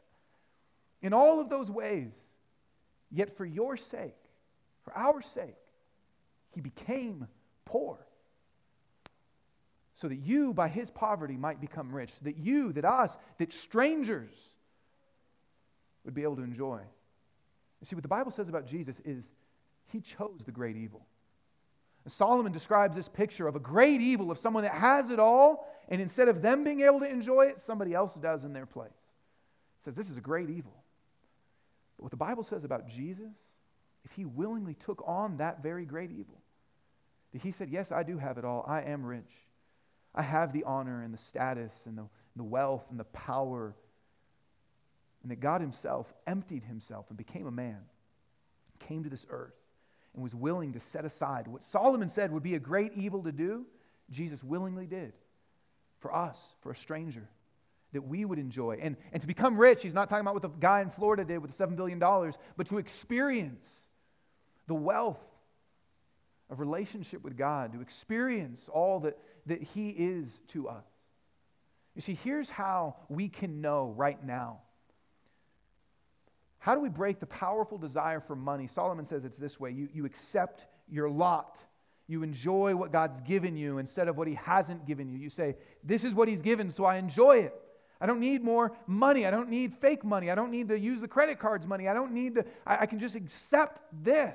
in 1.02 1.12
all 1.12 1.40
of 1.40 1.48
those 1.48 1.70
ways, 1.70 2.12
yet 3.10 3.36
for 3.36 3.44
your 3.44 3.76
sake, 3.76 4.16
for 4.82 4.96
our 4.96 5.20
sake, 5.22 5.56
he 6.50 6.60
became 6.60 7.26
poor. 7.64 7.98
So 10.04 10.08
that 10.08 10.18
you, 10.18 10.52
by 10.52 10.68
his 10.68 10.90
poverty, 10.90 11.38
might 11.38 11.62
become 11.62 11.90
rich. 11.90 12.12
That 12.20 12.36
you, 12.36 12.74
that 12.74 12.84
us, 12.84 13.16
that 13.38 13.54
strangers 13.54 14.34
would 16.04 16.12
be 16.12 16.24
able 16.24 16.36
to 16.36 16.42
enjoy 16.42 16.82
you 17.84 17.86
see, 17.86 17.96
what 17.96 18.02
the 18.02 18.08
Bible 18.08 18.30
says 18.30 18.48
about 18.48 18.66
Jesus 18.66 18.98
is 19.04 19.30
he 19.92 20.00
chose 20.00 20.46
the 20.46 20.52
great 20.52 20.74
evil. 20.74 21.04
Solomon 22.06 22.50
describes 22.50 22.96
this 22.96 23.10
picture 23.10 23.46
of 23.46 23.56
a 23.56 23.60
great 23.60 24.00
evil 24.00 24.30
of 24.30 24.38
someone 24.38 24.62
that 24.62 24.72
has 24.72 25.10
it 25.10 25.18
all, 25.18 25.68
and 25.90 26.00
instead 26.00 26.28
of 26.28 26.40
them 26.40 26.64
being 26.64 26.80
able 26.80 27.00
to 27.00 27.06
enjoy 27.06 27.48
it, 27.48 27.60
somebody 27.60 27.92
else 27.92 28.14
does 28.14 28.46
in 28.46 28.54
their 28.54 28.64
place. 28.64 28.88
He 29.80 29.84
says 29.84 29.96
this 29.96 30.08
is 30.08 30.16
a 30.16 30.22
great 30.22 30.48
evil. 30.48 30.72
But 31.98 32.04
what 32.04 32.10
the 32.10 32.16
Bible 32.16 32.42
says 32.42 32.64
about 32.64 32.88
Jesus 32.88 33.34
is 34.02 34.12
he 34.12 34.24
willingly 34.24 34.72
took 34.72 35.06
on 35.06 35.36
that 35.36 35.62
very 35.62 35.84
great 35.84 36.10
evil. 36.10 36.40
That 37.34 37.42
he 37.42 37.50
said, 37.50 37.68
Yes, 37.68 37.92
I 37.92 38.02
do 38.02 38.16
have 38.16 38.38
it 38.38 38.46
all. 38.46 38.64
I 38.66 38.80
am 38.80 39.04
rich. 39.04 39.44
I 40.14 40.22
have 40.22 40.52
the 40.52 40.64
honor 40.64 41.02
and 41.02 41.12
the 41.12 41.18
status 41.18 41.74
and 41.86 41.98
the, 41.98 42.04
the 42.36 42.44
wealth 42.44 42.86
and 42.90 42.98
the 42.98 43.04
power 43.04 43.74
and 45.24 45.30
that 45.30 45.40
God 45.40 45.60
Himself 45.60 46.12
emptied 46.26 46.64
Himself 46.64 47.06
and 47.08 47.16
became 47.16 47.46
a 47.46 47.50
man, 47.50 47.80
came 48.78 49.02
to 49.04 49.10
this 49.10 49.26
earth, 49.30 49.56
and 50.12 50.22
was 50.22 50.34
willing 50.34 50.74
to 50.74 50.80
set 50.80 51.04
aside 51.04 51.48
what 51.48 51.64
Solomon 51.64 52.08
said 52.08 52.30
would 52.30 52.42
be 52.42 52.54
a 52.54 52.60
great 52.60 52.92
evil 52.94 53.22
to 53.24 53.32
do, 53.32 53.64
Jesus 54.10 54.44
willingly 54.44 54.86
did 54.86 55.14
for 55.98 56.14
us, 56.14 56.54
for 56.60 56.70
a 56.70 56.76
stranger, 56.76 57.26
that 57.92 58.02
we 58.02 58.26
would 58.26 58.38
enjoy. 58.38 58.78
And, 58.82 58.96
and 59.12 59.20
to 59.22 59.26
become 59.26 59.56
rich, 59.56 59.82
he's 59.82 59.94
not 59.94 60.10
talking 60.10 60.20
about 60.20 60.34
what 60.34 60.42
the 60.42 60.50
guy 60.50 60.82
in 60.82 60.90
Florida 60.90 61.24
did 61.24 61.38
with 61.38 61.56
the 61.56 61.66
$7 61.66 61.74
billion, 61.74 61.98
but 61.98 62.66
to 62.66 62.76
experience 62.76 63.88
the 64.66 64.74
wealth 64.74 65.24
of 66.50 66.60
relationship 66.60 67.22
with 67.22 67.36
God, 67.36 67.72
to 67.72 67.80
experience 67.80 68.68
all 68.68 69.00
that, 69.00 69.18
that 69.46 69.62
he 69.62 69.90
is 69.90 70.40
to 70.48 70.68
us. 70.68 70.84
You 71.94 72.00
see, 72.00 72.14
here's 72.14 72.50
how 72.50 72.96
we 73.08 73.28
can 73.28 73.60
know 73.60 73.94
right 73.96 74.22
now 74.24 74.60
how 76.64 76.74
do 76.74 76.80
we 76.80 76.88
break 76.88 77.20
the 77.20 77.26
powerful 77.26 77.76
desire 77.76 78.20
for 78.20 78.34
money? 78.34 78.66
Solomon 78.68 79.04
says 79.04 79.26
it's 79.26 79.36
this 79.36 79.60
way 79.60 79.70
you, 79.70 79.86
you 79.92 80.06
accept 80.06 80.66
your 80.88 81.10
lot. 81.10 81.58
You 82.06 82.22
enjoy 82.22 82.74
what 82.74 82.90
God's 82.90 83.20
given 83.20 83.54
you 83.54 83.76
instead 83.76 84.08
of 84.08 84.16
what 84.16 84.28
He 84.28 84.34
hasn't 84.36 84.86
given 84.86 85.10
you. 85.10 85.18
You 85.18 85.28
say, 85.28 85.56
This 85.82 86.04
is 86.04 86.14
what 86.14 86.26
He's 86.26 86.40
given, 86.40 86.70
so 86.70 86.86
I 86.86 86.96
enjoy 86.96 87.40
it. 87.40 87.54
I 88.00 88.06
don't 88.06 88.18
need 88.18 88.42
more 88.42 88.72
money. 88.86 89.26
I 89.26 89.30
don't 89.30 89.50
need 89.50 89.74
fake 89.74 90.04
money. 90.04 90.30
I 90.30 90.34
don't 90.34 90.50
need 90.50 90.68
to 90.68 90.78
use 90.78 91.02
the 91.02 91.08
credit 91.08 91.38
card's 91.38 91.66
money. 91.66 91.86
I 91.86 91.92
don't 91.92 92.12
need 92.12 92.36
to, 92.36 92.46
I, 92.66 92.78
I 92.78 92.86
can 92.86 92.98
just 92.98 93.14
accept 93.14 93.82
this. 94.02 94.34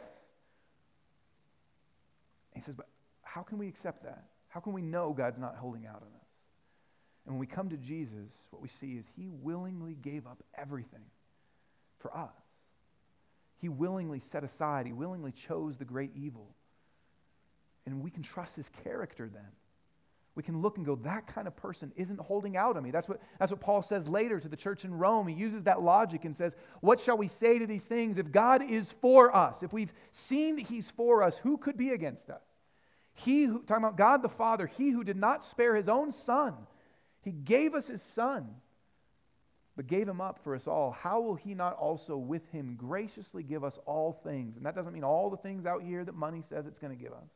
He 2.60 2.64
says, 2.66 2.76
But 2.76 2.88
how 3.24 3.41
can 3.41 3.57
we 3.57 3.68
accept 3.68 4.03
that? 4.03 4.26
How 4.49 4.60
can 4.60 4.74
we 4.74 4.82
know 4.82 5.14
God's 5.14 5.39
not 5.39 5.55
holding 5.55 5.86
out 5.86 5.95
on 5.95 6.14
us? 6.20 6.28
And 7.26 7.36
when 7.36 7.39
we 7.39 7.47
come 7.47 7.70
to 7.70 7.78
Jesus, 7.78 8.32
what 8.49 8.62
we 8.62 8.68
see 8.68 8.97
is 8.97 9.10
He 9.16 9.30
willingly 9.30 9.95
gave 9.95 10.28
up 10.28 10.43
everything 10.57 11.05
for 11.99 12.16
us. 12.16 12.34
He 13.60 13.70
willingly 13.70 14.20
set 14.20 14.43
aside, 14.43 14.86
he 14.86 14.93
willingly 14.93 15.32
chose 15.32 15.78
the 15.78 15.86
great 15.86 16.12
evil. 16.16 16.55
And 17.86 18.01
we 18.01 18.10
can 18.10 18.24
trust 18.24 18.55
his 18.55 18.70
character 18.84 19.30
then. 19.32 19.47
We 20.36 20.43
can 20.43 20.62
look 20.62 20.78
and 20.78 20.86
go, 20.86 20.95
that 20.97 21.28
kind 21.28 21.47
of 21.47 21.55
person 21.57 21.91
isn't 21.97 22.20
holding 22.20 22.55
out 22.55 22.78
on 22.78 22.84
me. 22.84 22.91
That's 22.91 23.10
what, 23.10 23.20
that's 23.39 23.51
what 23.51 23.60
Paul 23.60 23.82
says 23.82 24.07
later 24.07 24.39
to 24.39 24.47
the 24.47 24.55
church 24.55 24.86
in 24.86 24.93
Rome. 24.93 25.28
He 25.28 25.36
uses 25.36 25.66
that 25.66 25.82
logic 25.82 26.24
and 26.24 26.34
says, 26.34 26.55
What 26.80 26.99
shall 26.99 27.18
we 27.18 27.28
say 27.28 27.60
to 27.60 27.68
these 27.68 27.86
things? 27.86 28.18
If 28.18 28.32
God 28.32 28.62
is 28.62 28.91
for 28.91 29.36
us, 29.36 29.64
if 29.64 29.74
we've 29.74 29.91
seen 30.12 30.55
that 30.55 30.68
he's 30.68 30.89
for 30.89 31.24
us, 31.24 31.38
who 31.38 31.57
could 31.57 31.76
be 31.76 31.89
against 31.89 32.30
us? 32.30 32.43
He 33.24 33.43
who, 33.43 33.63
talking 33.63 33.84
about 33.84 33.97
God 33.97 34.22
the 34.22 34.30
Father, 34.30 34.67
he 34.67 34.89
who 34.89 35.03
did 35.03 35.17
not 35.17 35.43
spare 35.43 35.76
his 35.76 35.89
own 35.89 36.11
son, 36.11 36.55
he 37.22 37.32
gave 37.32 37.74
us 37.74 37.88
his 37.88 38.01
son 38.01 38.55
but 39.80 39.88
gave 39.88 40.09
him 40.09 40.20
up 40.20 40.43
for 40.43 40.55
us 40.55 40.67
all, 40.67 40.91
how 40.91 41.22
will 41.22 41.36
he 41.36 41.53
not 41.53 41.74
also 41.78 42.17
with 42.17 42.45
him 42.51 42.76
graciously 42.76 43.43
give 43.43 43.63
us 43.63 43.80
all 43.86 44.11
things? 44.11 44.57
And 44.57 44.65
that 44.65 44.76
doesn't 44.76 44.91
mean 44.91 45.05
all 45.05 45.30
the 45.30 45.38
things 45.38 45.65
out 45.65 45.84
here 45.84 46.03
that 46.03 46.15
money 46.15 46.41
says 46.41 46.67
it's 46.67 46.80
going 46.80 46.93
to 46.93 47.01
give 47.01 47.13
us. 47.13 47.30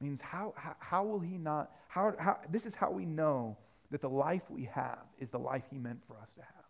It 0.00 0.04
means 0.04 0.22
how, 0.22 0.54
how, 0.56 0.76
how 0.78 1.04
will 1.04 1.20
he 1.20 1.36
not, 1.36 1.72
how, 1.88 2.14
how, 2.18 2.38
this 2.48 2.64
is 2.64 2.74
how 2.74 2.90
we 2.90 3.04
know 3.04 3.58
that 3.90 4.00
the 4.00 4.08
life 4.08 4.44
we 4.48 4.64
have 4.72 5.04
is 5.18 5.28
the 5.28 5.38
life 5.38 5.64
he 5.70 5.76
meant 5.76 6.00
for 6.08 6.16
us 6.16 6.32
to 6.36 6.40
have. 6.40 6.64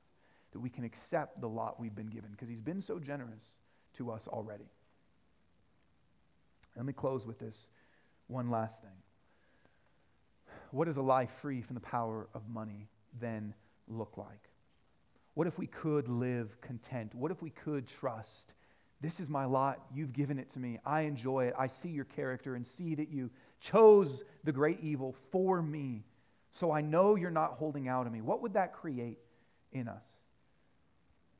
That 0.50 0.58
we 0.58 0.68
can 0.68 0.82
accept 0.82 1.40
the 1.40 1.48
lot 1.48 1.78
we've 1.78 1.94
been 1.94 2.08
given 2.08 2.32
because 2.32 2.48
he's 2.48 2.60
been 2.60 2.80
so 2.80 2.98
generous 2.98 3.44
to 3.92 4.10
us 4.10 4.26
already. 4.26 4.66
Let 6.74 6.86
me 6.86 6.92
close 6.92 7.24
with 7.24 7.38
this 7.38 7.68
one 8.28 8.50
last 8.50 8.82
thing. 8.82 8.90
What 10.70 10.86
does 10.86 10.96
a 10.96 11.02
life 11.02 11.30
free 11.30 11.62
from 11.62 11.74
the 11.74 11.80
power 11.80 12.28
of 12.34 12.48
money 12.48 12.88
then 13.18 13.54
look 13.88 14.18
like? 14.18 14.50
What 15.34 15.46
if 15.46 15.58
we 15.58 15.66
could 15.66 16.08
live 16.08 16.60
content? 16.60 17.14
What 17.14 17.30
if 17.30 17.42
we 17.42 17.50
could 17.50 17.86
trust? 17.86 18.54
This 19.00 19.20
is 19.20 19.28
my 19.28 19.44
lot. 19.44 19.80
You've 19.94 20.12
given 20.12 20.38
it 20.38 20.48
to 20.50 20.58
me. 20.58 20.78
I 20.84 21.02
enjoy 21.02 21.46
it. 21.46 21.54
I 21.58 21.66
see 21.66 21.90
your 21.90 22.06
character 22.06 22.54
and 22.54 22.66
see 22.66 22.94
that 22.94 23.10
you 23.10 23.30
chose 23.60 24.24
the 24.44 24.52
great 24.52 24.80
evil 24.80 25.14
for 25.30 25.62
me 25.62 26.04
So 26.56 26.72
I 26.72 26.80
know 26.80 27.16
you're 27.16 27.30
not 27.30 27.52
holding 27.52 27.86
out 27.86 28.06
on 28.06 28.12
me. 28.12 28.22
What 28.22 28.40
would 28.40 28.54
that 28.54 28.72
create 28.72 29.18
in 29.72 29.88
us? 29.88 30.04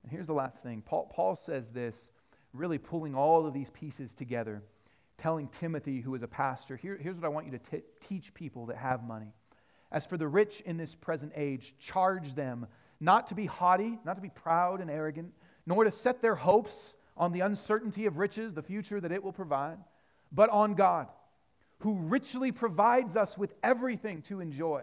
And 0.03 0.12
here's 0.12 0.26
the 0.26 0.34
last 0.34 0.62
thing 0.62 0.82
Paul, 0.82 1.11
Paul 1.11 1.34
says 1.34 1.70
this, 1.70 2.11
really 2.53 2.76
pulling 2.76 3.14
all 3.14 3.47
of 3.47 3.55
these 3.55 3.70
pieces 3.70 4.14
together, 4.14 4.62
telling 5.19 5.49
Timothy, 5.49 6.01
who 6.01 6.14
is 6.14 6.23
a 6.23 6.29
pastor, 6.29 6.77
Here, 6.77 6.99
here's 7.01 7.17
what 7.17 7.25
I 7.25 7.29
want 7.29 7.47
you 7.47 7.53
to 7.53 7.59
t- 7.59 7.85
teach 8.01 8.35
people 8.35 8.67
that 8.67 8.77
have 8.77 9.05
money. 9.05 9.33
As 9.91 10.05
for 10.05 10.17
the 10.17 10.29
rich 10.29 10.61
in 10.62 10.77
this 10.77 10.95
present 10.95 11.33
age, 11.35 11.75
charge 11.79 12.35
them 12.35 12.67
not 13.01 13.29
to 13.29 13.35
be 13.35 13.47
haughty, 13.47 13.99
not 14.05 14.17
to 14.17 14.23
be 14.23 14.31
proud 14.31 14.81
and 14.81 14.91
arrogant, 14.91 15.33
nor 15.67 15.85
to 15.85 15.91
set 15.91 16.23
their 16.23 16.35
hopes 16.35 16.97
on 17.17 17.33
the 17.33 17.41
uncertainty 17.41 18.07
of 18.07 18.19
riches, 18.19 18.55
the 18.55 18.62
future 18.62 19.01
that 19.01 19.12
it 19.12 19.23
will 19.23 19.33
provide, 19.33 19.79
but 20.33 20.51
on 20.51 20.75
God, 20.75 21.09
who 21.79 21.95
richly 21.95 22.53
provides 22.53 23.17
us 23.17 23.37
with 23.39 23.55
everything 23.62 24.23
to 24.23 24.41
enjoy. 24.41 24.83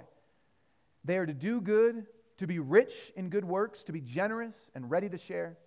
They 1.03 1.17
are 1.17 1.25
to 1.25 1.33
do 1.33 1.61
good, 1.61 2.05
to 2.37 2.47
be 2.47 2.59
rich 2.59 3.11
in 3.15 3.29
good 3.29 3.45
works, 3.45 3.83
to 3.85 3.91
be 3.91 4.01
generous 4.01 4.69
and 4.73 4.89
ready 4.89 5.09
to 5.09 5.17
share, 5.17 5.57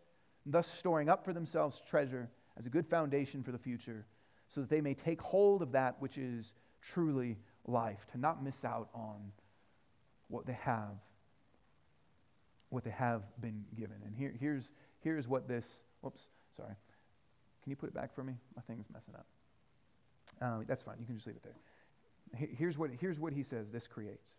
thus 0.44 0.66
storing 0.66 1.08
up 1.08 1.24
for 1.24 1.32
themselves 1.32 1.82
treasure 1.86 2.30
as 2.56 2.66
a 2.66 2.70
good 2.70 2.86
foundation 2.86 3.42
for 3.42 3.52
the 3.52 3.58
future, 3.58 4.06
so 4.48 4.60
that 4.60 4.70
they 4.70 4.80
may 4.80 4.94
take 4.94 5.20
hold 5.20 5.62
of 5.62 5.72
that 5.72 5.96
which 6.00 6.18
is 6.18 6.54
truly 6.82 7.36
life, 7.66 8.06
to 8.12 8.18
not 8.18 8.42
miss 8.42 8.64
out 8.64 8.88
on 8.94 9.32
what 10.28 10.46
they 10.46 10.56
have, 10.62 10.96
what 12.70 12.84
they 12.84 12.90
have 12.90 13.22
been 13.40 13.64
given. 13.76 13.96
And 14.04 14.14
here, 14.14 14.32
here's, 14.38 14.70
here's 15.00 15.28
what 15.28 15.48
this, 15.48 15.80
whoops, 16.00 16.28
sorry. 16.56 16.74
Can 17.62 17.70
you 17.70 17.76
put 17.76 17.88
it 17.88 17.94
back 17.94 18.14
for 18.14 18.22
me? 18.22 18.34
My 18.54 18.62
thing's 18.62 18.86
messing 18.92 19.14
up. 19.14 19.26
Uh, 20.40 20.58
that's 20.66 20.82
fine. 20.82 20.96
You 21.00 21.06
can 21.06 21.16
just 21.16 21.26
leave 21.26 21.36
it 21.36 21.42
there. 21.42 22.48
Here's 22.56 22.76
what, 22.76 22.90
here's 23.00 23.18
what 23.18 23.32
he 23.32 23.42
says 23.42 23.70
this 23.70 23.86
creates 23.86 24.34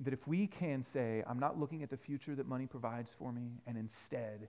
that 0.00 0.12
if 0.12 0.26
we 0.26 0.46
can 0.46 0.82
say, 0.82 1.22
I'm 1.26 1.38
not 1.38 1.58
looking 1.58 1.82
at 1.82 1.90
the 1.90 1.96
future 1.96 2.34
that 2.34 2.46
money 2.46 2.66
provides 2.66 3.12
for 3.12 3.32
me, 3.32 3.62
and 3.66 3.78
instead, 3.78 4.48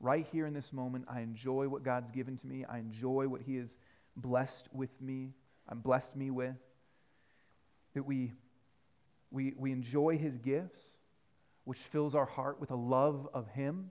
right 0.00 0.26
here 0.32 0.46
in 0.46 0.54
this 0.54 0.72
moment, 0.72 1.06
I 1.08 1.20
enjoy 1.20 1.68
what 1.68 1.82
God's 1.82 2.10
given 2.10 2.36
to 2.38 2.46
me, 2.46 2.64
I 2.64 2.78
enjoy 2.78 3.28
what 3.28 3.42
He 3.42 3.56
has 3.56 3.76
blessed 4.16 4.68
with 4.72 5.00
me, 5.00 5.32
I'm 5.68 5.80
blessed 5.80 6.16
me 6.16 6.30
with, 6.30 6.56
that 7.94 8.04
we, 8.04 8.32
we, 9.30 9.54
we 9.56 9.72
enjoy 9.72 10.16
His 10.16 10.38
gifts, 10.38 10.80
which 11.64 11.78
fills 11.78 12.14
our 12.14 12.24
heart 12.24 12.60
with 12.60 12.70
a 12.70 12.76
love 12.76 13.28
of 13.34 13.48
Him. 13.48 13.90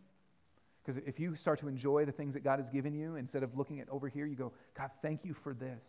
Because 0.82 0.98
if 1.06 1.20
you 1.20 1.36
start 1.36 1.60
to 1.60 1.68
enjoy 1.68 2.06
the 2.06 2.14
things 2.14 2.34
that 2.34 2.44
God 2.44 2.60
has 2.60 2.70
given 2.70 2.94
you, 2.94 3.18
instead 3.18 3.44
of 3.44 3.58
looking 3.58 3.82
at 3.82 3.90
over 3.90 4.08
here, 4.08 4.26
you 4.26 4.36
go, 4.36 4.54
God, 4.74 4.90
thank 5.02 5.26
you 5.26 5.34
for 5.34 5.54
this. 5.54 5.84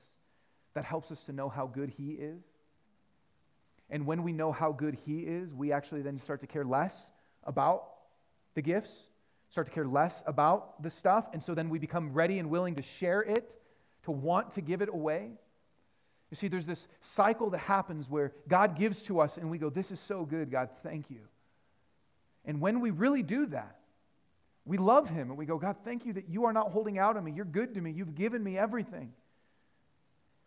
That 0.74 0.84
helps 0.84 1.12
us 1.12 1.24
to 1.26 1.32
know 1.32 1.48
how 1.48 1.66
good 1.66 1.90
He 1.90 2.10
is. 2.10 2.42
And 3.90 4.06
when 4.06 4.22
we 4.22 4.32
know 4.32 4.50
how 4.52 4.72
good 4.72 4.94
He 4.94 5.20
is, 5.20 5.54
we 5.54 5.72
actually 5.72 6.02
then 6.02 6.18
start 6.18 6.40
to 6.40 6.46
care 6.46 6.64
less 6.64 7.12
about 7.44 7.84
the 8.54 8.62
gifts, 8.62 9.08
start 9.48 9.66
to 9.66 9.72
care 9.72 9.86
less 9.86 10.22
about 10.26 10.82
the 10.82 10.90
stuff. 10.90 11.28
And 11.32 11.42
so 11.42 11.54
then 11.54 11.70
we 11.70 11.78
become 11.78 12.12
ready 12.12 12.38
and 12.38 12.50
willing 12.50 12.74
to 12.76 12.82
share 12.82 13.22
it, 13.22 13.54
to 14.02 14.10
want 14.10 14.52
to 14.52 14.60
give 14.60 14.82
it 14.82 14.88
away. 14.88 15.30
You 16.30 16.34
see, 16.34 16.48
there's 16.48 16.66
this 16.66 16.88
cycle 17.00 17.50
that 17.50 17.58
happens 17.58 18.10
where 18.10 18.32
God 18.48 18.76
gives 18.76 19.02
to 19.02 19.20
us 19.20 19.38
and 19.38 19.50
we 19.50 19.58
go, 19.58 19.70
This 19.70 19.90
is 19.90 20.00
so 20.00 20.24
good, 20.24 20.50
God, 20.50 20.68
thank 20.82 21.10
you. 21.10 21.20
And 22.44 22.60
when 22.60 22.80
we 22.80 22.90
really 22.90 23.22
do 23.22 23.46
that, 23.46 23.78
we 24.64 24.76
love 24.76 25.08
Him 25.08 25.30
and 25.30 25.38
we 25.38 25.46
go, 25.46 25.58
God, 25.58 25.76
thank 25.84 26.04
you 26.04 26.12
that 26.14 26.28
you 26.28 26.44
are 26.44 26.52
not 26.52 26.70
holding 26.70 26.98
out 26.98 27.16
on 27.16 27.24
me. 27.24 27.32
You're 27.32 27.46
good 27.46 27.74
to 27.74 27.80
me. 27.80 27.90
You've 27.90 28.14
given 28.14 28.44
me 28.44 28.58
everything. 28.58 29.12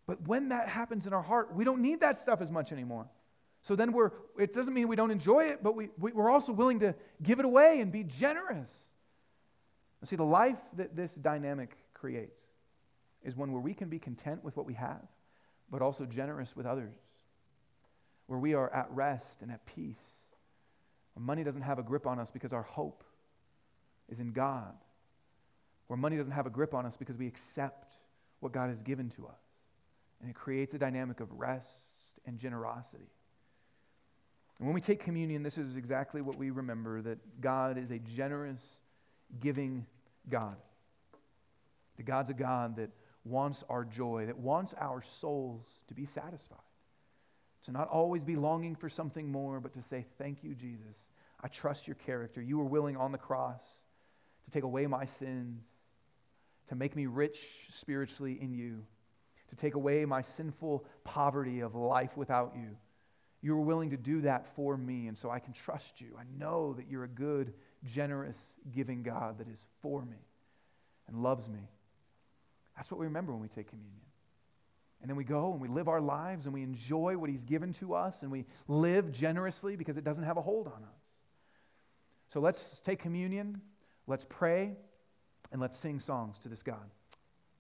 But 0.06 0.28
when 0.28 0.50
that 0.50 0.68
happens 0.68 1.08
in 1.08 1.14
our 1.14 1.22
heart, 1.22 1.56
we 1.56 1.64
don't 1.64 1.82
need 1.82 2.02
that 2.02 2.18
stuff 2.18 2.42
as 2.42 2.52
much 2.52 2.72
anymore. 2.72 3.08
So 3.64 3.76
then 3.76 3.94
we're, 3.94 4.12
it 4.38 4.54
doesn't 4.54 4.74
mean 4.74 4.88
we 4.88 4.96
don't 4.96 5.12
enjoy 5.12 5.46
it, 5.46 5.64
but 5.64 5.76
we, 5.76 5.90
we, 5.98 6.12
are 6.12 6.30
also 6.30 6.52
willing 6.52 6.80
to 6.80 6.96
give 7.22 7.40
it 7.40 7.46
away 7.46 7.80
and 7.80 7.92
be 7.92 8.04
generous. 8.04 8.90
See, 10.10 10.16
the 10.16 10.24
life 10.24 10.58
that 10.78 10.96
this 10.96 11.16
dynamic 11.16 11.78
creates 11.94 12.40
is 13.24 13.36
one 13.36 13.52
where 13.52 13.62
we 13.62 13.74
can 13.74 13.90
be 13.90 14.00
content 14.00 14.44
with 14.44 14.58
what 14.58 14.66
we 14.66 14.74
have, 14.74 15.08
but 15.70 15.82
also 15.82 16.06
generous 16.06 16.56
with 16.56 16.66
others, 16.66 16.96
where 18.28 18.40
we 18.40 18.54
are 18.54 18.74
at 18.74 18.90
rest 18.92 19.42
and 19.42 19.52
at 19.52 19.66
peace. 19.66 20.02
Where 21.14 21.24
money 21.24 21.44
doesn't 21.44 21.62
have 21.62 21.78
a 21.78 21.84
grip 21.84 22.08
on 22.08 22.20
us 22.20 22.32
because 22.32 22.54
our 22.54 22.64
hope 22.64 23.04
is 24.10 24.20
in 24.20 24.32
God, 24.32 24.74
where 25.88 25.98
money 25.98 26.18
doesn't 26.18 26.34
have 26.34 26.48
a 26.48 26.50
grip 26.50 26.74
on 26.74 26.86
us 26.86 26.98
because 26.98 27.18
we 27.18 27.28
accept 27.28 27.94
what 28.40 28.52
God 28.52 28.70
has 28.70 28.82
given 28.82 29.10
to 29.10 29.28
us. 29.28 29.42
And 30.22 30.30
it 30.30 30.36
creates 30.36 30.74
a 30.74 30.78
dynamic 30.78 31.20
of 31.20 31.32
rest 31.32 32.20
and 32.26 32.38
generosity. 32.38 33.10
And 34.60 34.68
when 34.68 34.76
we 34.76 34.82
take 34.82 35.00
communion, 35.00 35.42
this 35.42 35.58
is 35.58 35.76
exactly 35.76 36.22
what 36.22 36.38
we 36.38 36.52
remember 36.52 37.02
that 37.02 37.42
God 37.42 37.78
is 37.78 37.90
a 37.92 37.98
generous, 37.98 38.80
giving 39.40 39.86
God. 40.30 40.56
That 41.98 42.04
God's 42.04 42.30
a 42.30 42.34
God 42.34 42.78
that 42.78 42.90
wants 43.24 43.64
our 43.70 43.86
joy, 43.86 44.26
that 44.28 44.38
wants 44.38 44.74
our 44.80 45.02
souls 45.02 45.66
to 45.88 45.94
be 45.94 46.06
satisfied. 46.06 46.60
To 47.66 47.72
not 47.72 47.90
always 47.90 48.24
be 48.24 48.36
longing 48.36 48.76
for 48.76 48.90
something 48.90 49.32
more, 49.32 49.60
but 49.60 49.74
to 49.74 49.82
say, 49.82 50.06
Thank 50.18 50.44
you, 50.44 50.56
Jesus. 50.56 51.10
I 51.44 51.48
trust 51.48 51.88
your 51.88 51.96
character. 51.96 52.42
You 52.42 52.58
were 52.58 52.66
willing 52.66 52.98
on 52.98 53.12
the 53.12 53.18
cross 53.18 53.62
to 54.46 54.52
take 54.52 54.64
away 54.64 54.88
my 54.88 55.06
sins, 55.06 55.64
to 56.70 56.76
make 56.76 56.96
me 56.96 57.06
rich 57.06 57.68
spiritually 57.70 58.38
in 58.42 58.54
you, 58.54 58.84
to 59.50 59.56
take 59.56 59.76
away 59.76 60.06
my 60.06 60.22
sinful 60.22 60.86
poverty 61.04 61.60
of 61.60 61.76
life 61.76 62.18
without 62.18 62.54
you 62.56 62.78
you 63.42 63.56
were 63.56 63.62
willing 63.62 63.90
to 63.90 63.98
do 63.98 64.22
that 64.22 64.56
for 64.56 64.78
me, 64.78 65.08
and 65.08 65.18
so 65.18 65.30
I 65.30 65.40
can 65.40 65.54
trust 65.54 66.00
you. 66.00 66.16
I 66.18 66.24
know 66.38 66.74
that 66.74 66.88
you're 66.88 67.04
a 67.04 67.10
good, 67.10 67.54
generous, 67.84 68.56
giving 68.72 69.04
God 69.04 69.40
that 69.40 69.48
is 69.48 69.66
for 69.82 70.04
me 70.04 70.18
and 71.08 71.24
loves 71.24 71.50
me. 71.50 71.70
That's 72.76 72.92
what 72.92 73.00
we 73.00 73.06
remember 73.06 73.32
when 73.32 73.42
we 73.42 73.48
take 73.48 73.70
communion. 73.70 74.02
And 75.02 75.10
then 75.10 75.18
we 75.18 75.24
go 75.24 75.52
and 75.52 75.60
we 75.60 75.68
live 75.68 75.88
our 75.88 76.02
lives 76.02 76.46
and 76.46 76.54
we 76.54 76.62
enjoy 76.62 77.18
what 77.18 77.30
He's 77.30 77.44
given 77.44 77.74
to 77.74 77.96
us 77.96 78.22
and 78.22 78.32
we 78.32 78.46
live 78.68 79.12
generously 79.12 79.76
because 79.76 79.98
it 79.98 80.04
doesn't 80.04 80.24
have 80.24 80.38
a 80.38 80.42
hold 80.42 80.68
on 80.68 80.84
us. 80.84 81.02
So 82.28 82.40
let's 82.40 82.80
take 82.82 83.00
communion, 83.00 83.62
let's 84.08 84.26
pray, 84.26 84.78
and 85.52 85.60
let's 85.60 85.76
sing 85.76 86.00
songs 86.00 86.40
to 86.40 86.50
this 86.50 86.64
God. 86.64 86.90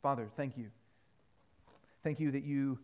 Father, 0.01 0.29
thank 0.35 0.57
you. 0.57 0.67
Thank 2.03 2.19
you 2.19 2.31
that 2.31 2.43
you 2.43 2.79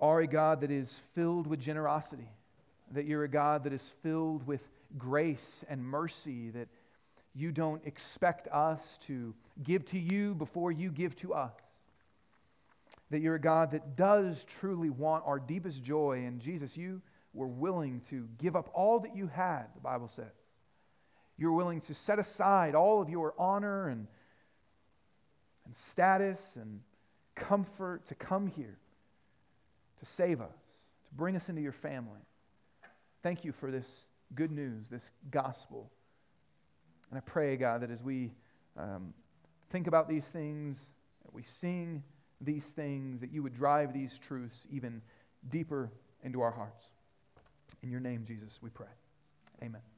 are 0.00 0.20
a 0.20 0.26
God 0.26 0.62
that 0.62 0.70
is 0.70 1.02
filled 1.14 1.46
with 1.46 1.60
generosity, 1.60 2.28
that 2.92 3.04
you're 3.04 3.24
a 3.24 3.28
God 3.28 3.64
that 3.64 3.72
is 3.72 3.92
filled 4.02 4.46
with 4.46 4.66
grace 4.98 5.64
and 5.68 5.84
mercy, 5.84 6.50
that 6.50 6.68
you 7.34 7.52
don't 7.52 7.84
expect 7.86 8.48
us 8.48 8.98
to 8.98 9.34
give 9.62 9.84
to 9.86 9.98
you 9.98 10.34
before 10.34 10.72
you 10.72 10.90
give 10.90 11.14
to 11.16 11.34
us. 11.34 11.52
That 13.10 13.20
you're 13.20 13.36
a 13.36 13.40
God 13.40 13.70
that 13.70 13.96
does 13.96 14.44
truly 14.44 14.90
want 14.90 15.24
our 15.26 15.38
deepest 15.38 15.82
joy. 15.82 16.24
And 16.26 16.40
Jesus, 16.40 16.76
you 16.76 17.02
were 17.32 17.46
willing 17.46 18.00
to 18.08 18.28
give 18.38 18.56
up 18.56 18.70
all 18.74 19.00
that 19.00 19.16
you 19.16 19.26
had, 19.26 19.66
the 19.74 19.80
Bible 19.80 20.08
says. 20.08 20.32
You're 21.36 21.52
willing 21.52 21.80
to 21.80 21.94
set 21.94 22.18
aside 22.18 22.74
all 22.74 23.00
of 23.00 23.08
your 23.08 23.34
honor 23.38 23.88
and, 23.88 24.06
and 25.64 25.74
status 25.74 26.56
and 26.56 26.80
comfort 27.34 28.06
to 28.06 28.14
come 28.14 28.46
here 28.46 28.78
to 30.00 30.06
save 30.06 30.40
us, 30.40 30.56
to 31.08 31.14
bring 31.14 31.36
us 31.36 31.48
into 31.48 31.62
your 31.62 31.72
family. 31.72 32.20
Thank 33.22 33.44
you 33.44 33.52
for 33.52 33.70
this 33.70 34.06
good 34.34 34.50
news, 34.50 34.88
this 34.88 35.10
gospel. 35.30 35.90
And 37.10 37.18
I 37.18 37.20
pray, 37.20 37.56
God, 37.56 37.82
that 37.82 37.90
as 37.90 38.02
we 38.02 38.32
um, 38.76 39.12
think 39.70 39.86
about 39.86 40.08
these 40.08 40.26
things, 40.26 40.90
that 41.24 41.34
we 41.34 41.42
sing 41.42 42.02
these 42.40 42.70
things, 42.70 43.20
that 43.20 43.32
you 43.32 43.42
would 43.42 43.54
drive 43.54 43.92
these 43.92 44.18
truths 44.18 44.66
even 44.70 45.02
deeper 45.48 45.90
into 46.22 46.40
our 46.40 46.50
hearts. 46.50 46.92
In 47.82 47.90
your 47.90 48.00
name, 48.00 48.24
Jesus, 48.24 48.60
we 48.62 48.70
pray. 48.70 48.86
Amen. 49.62 49.89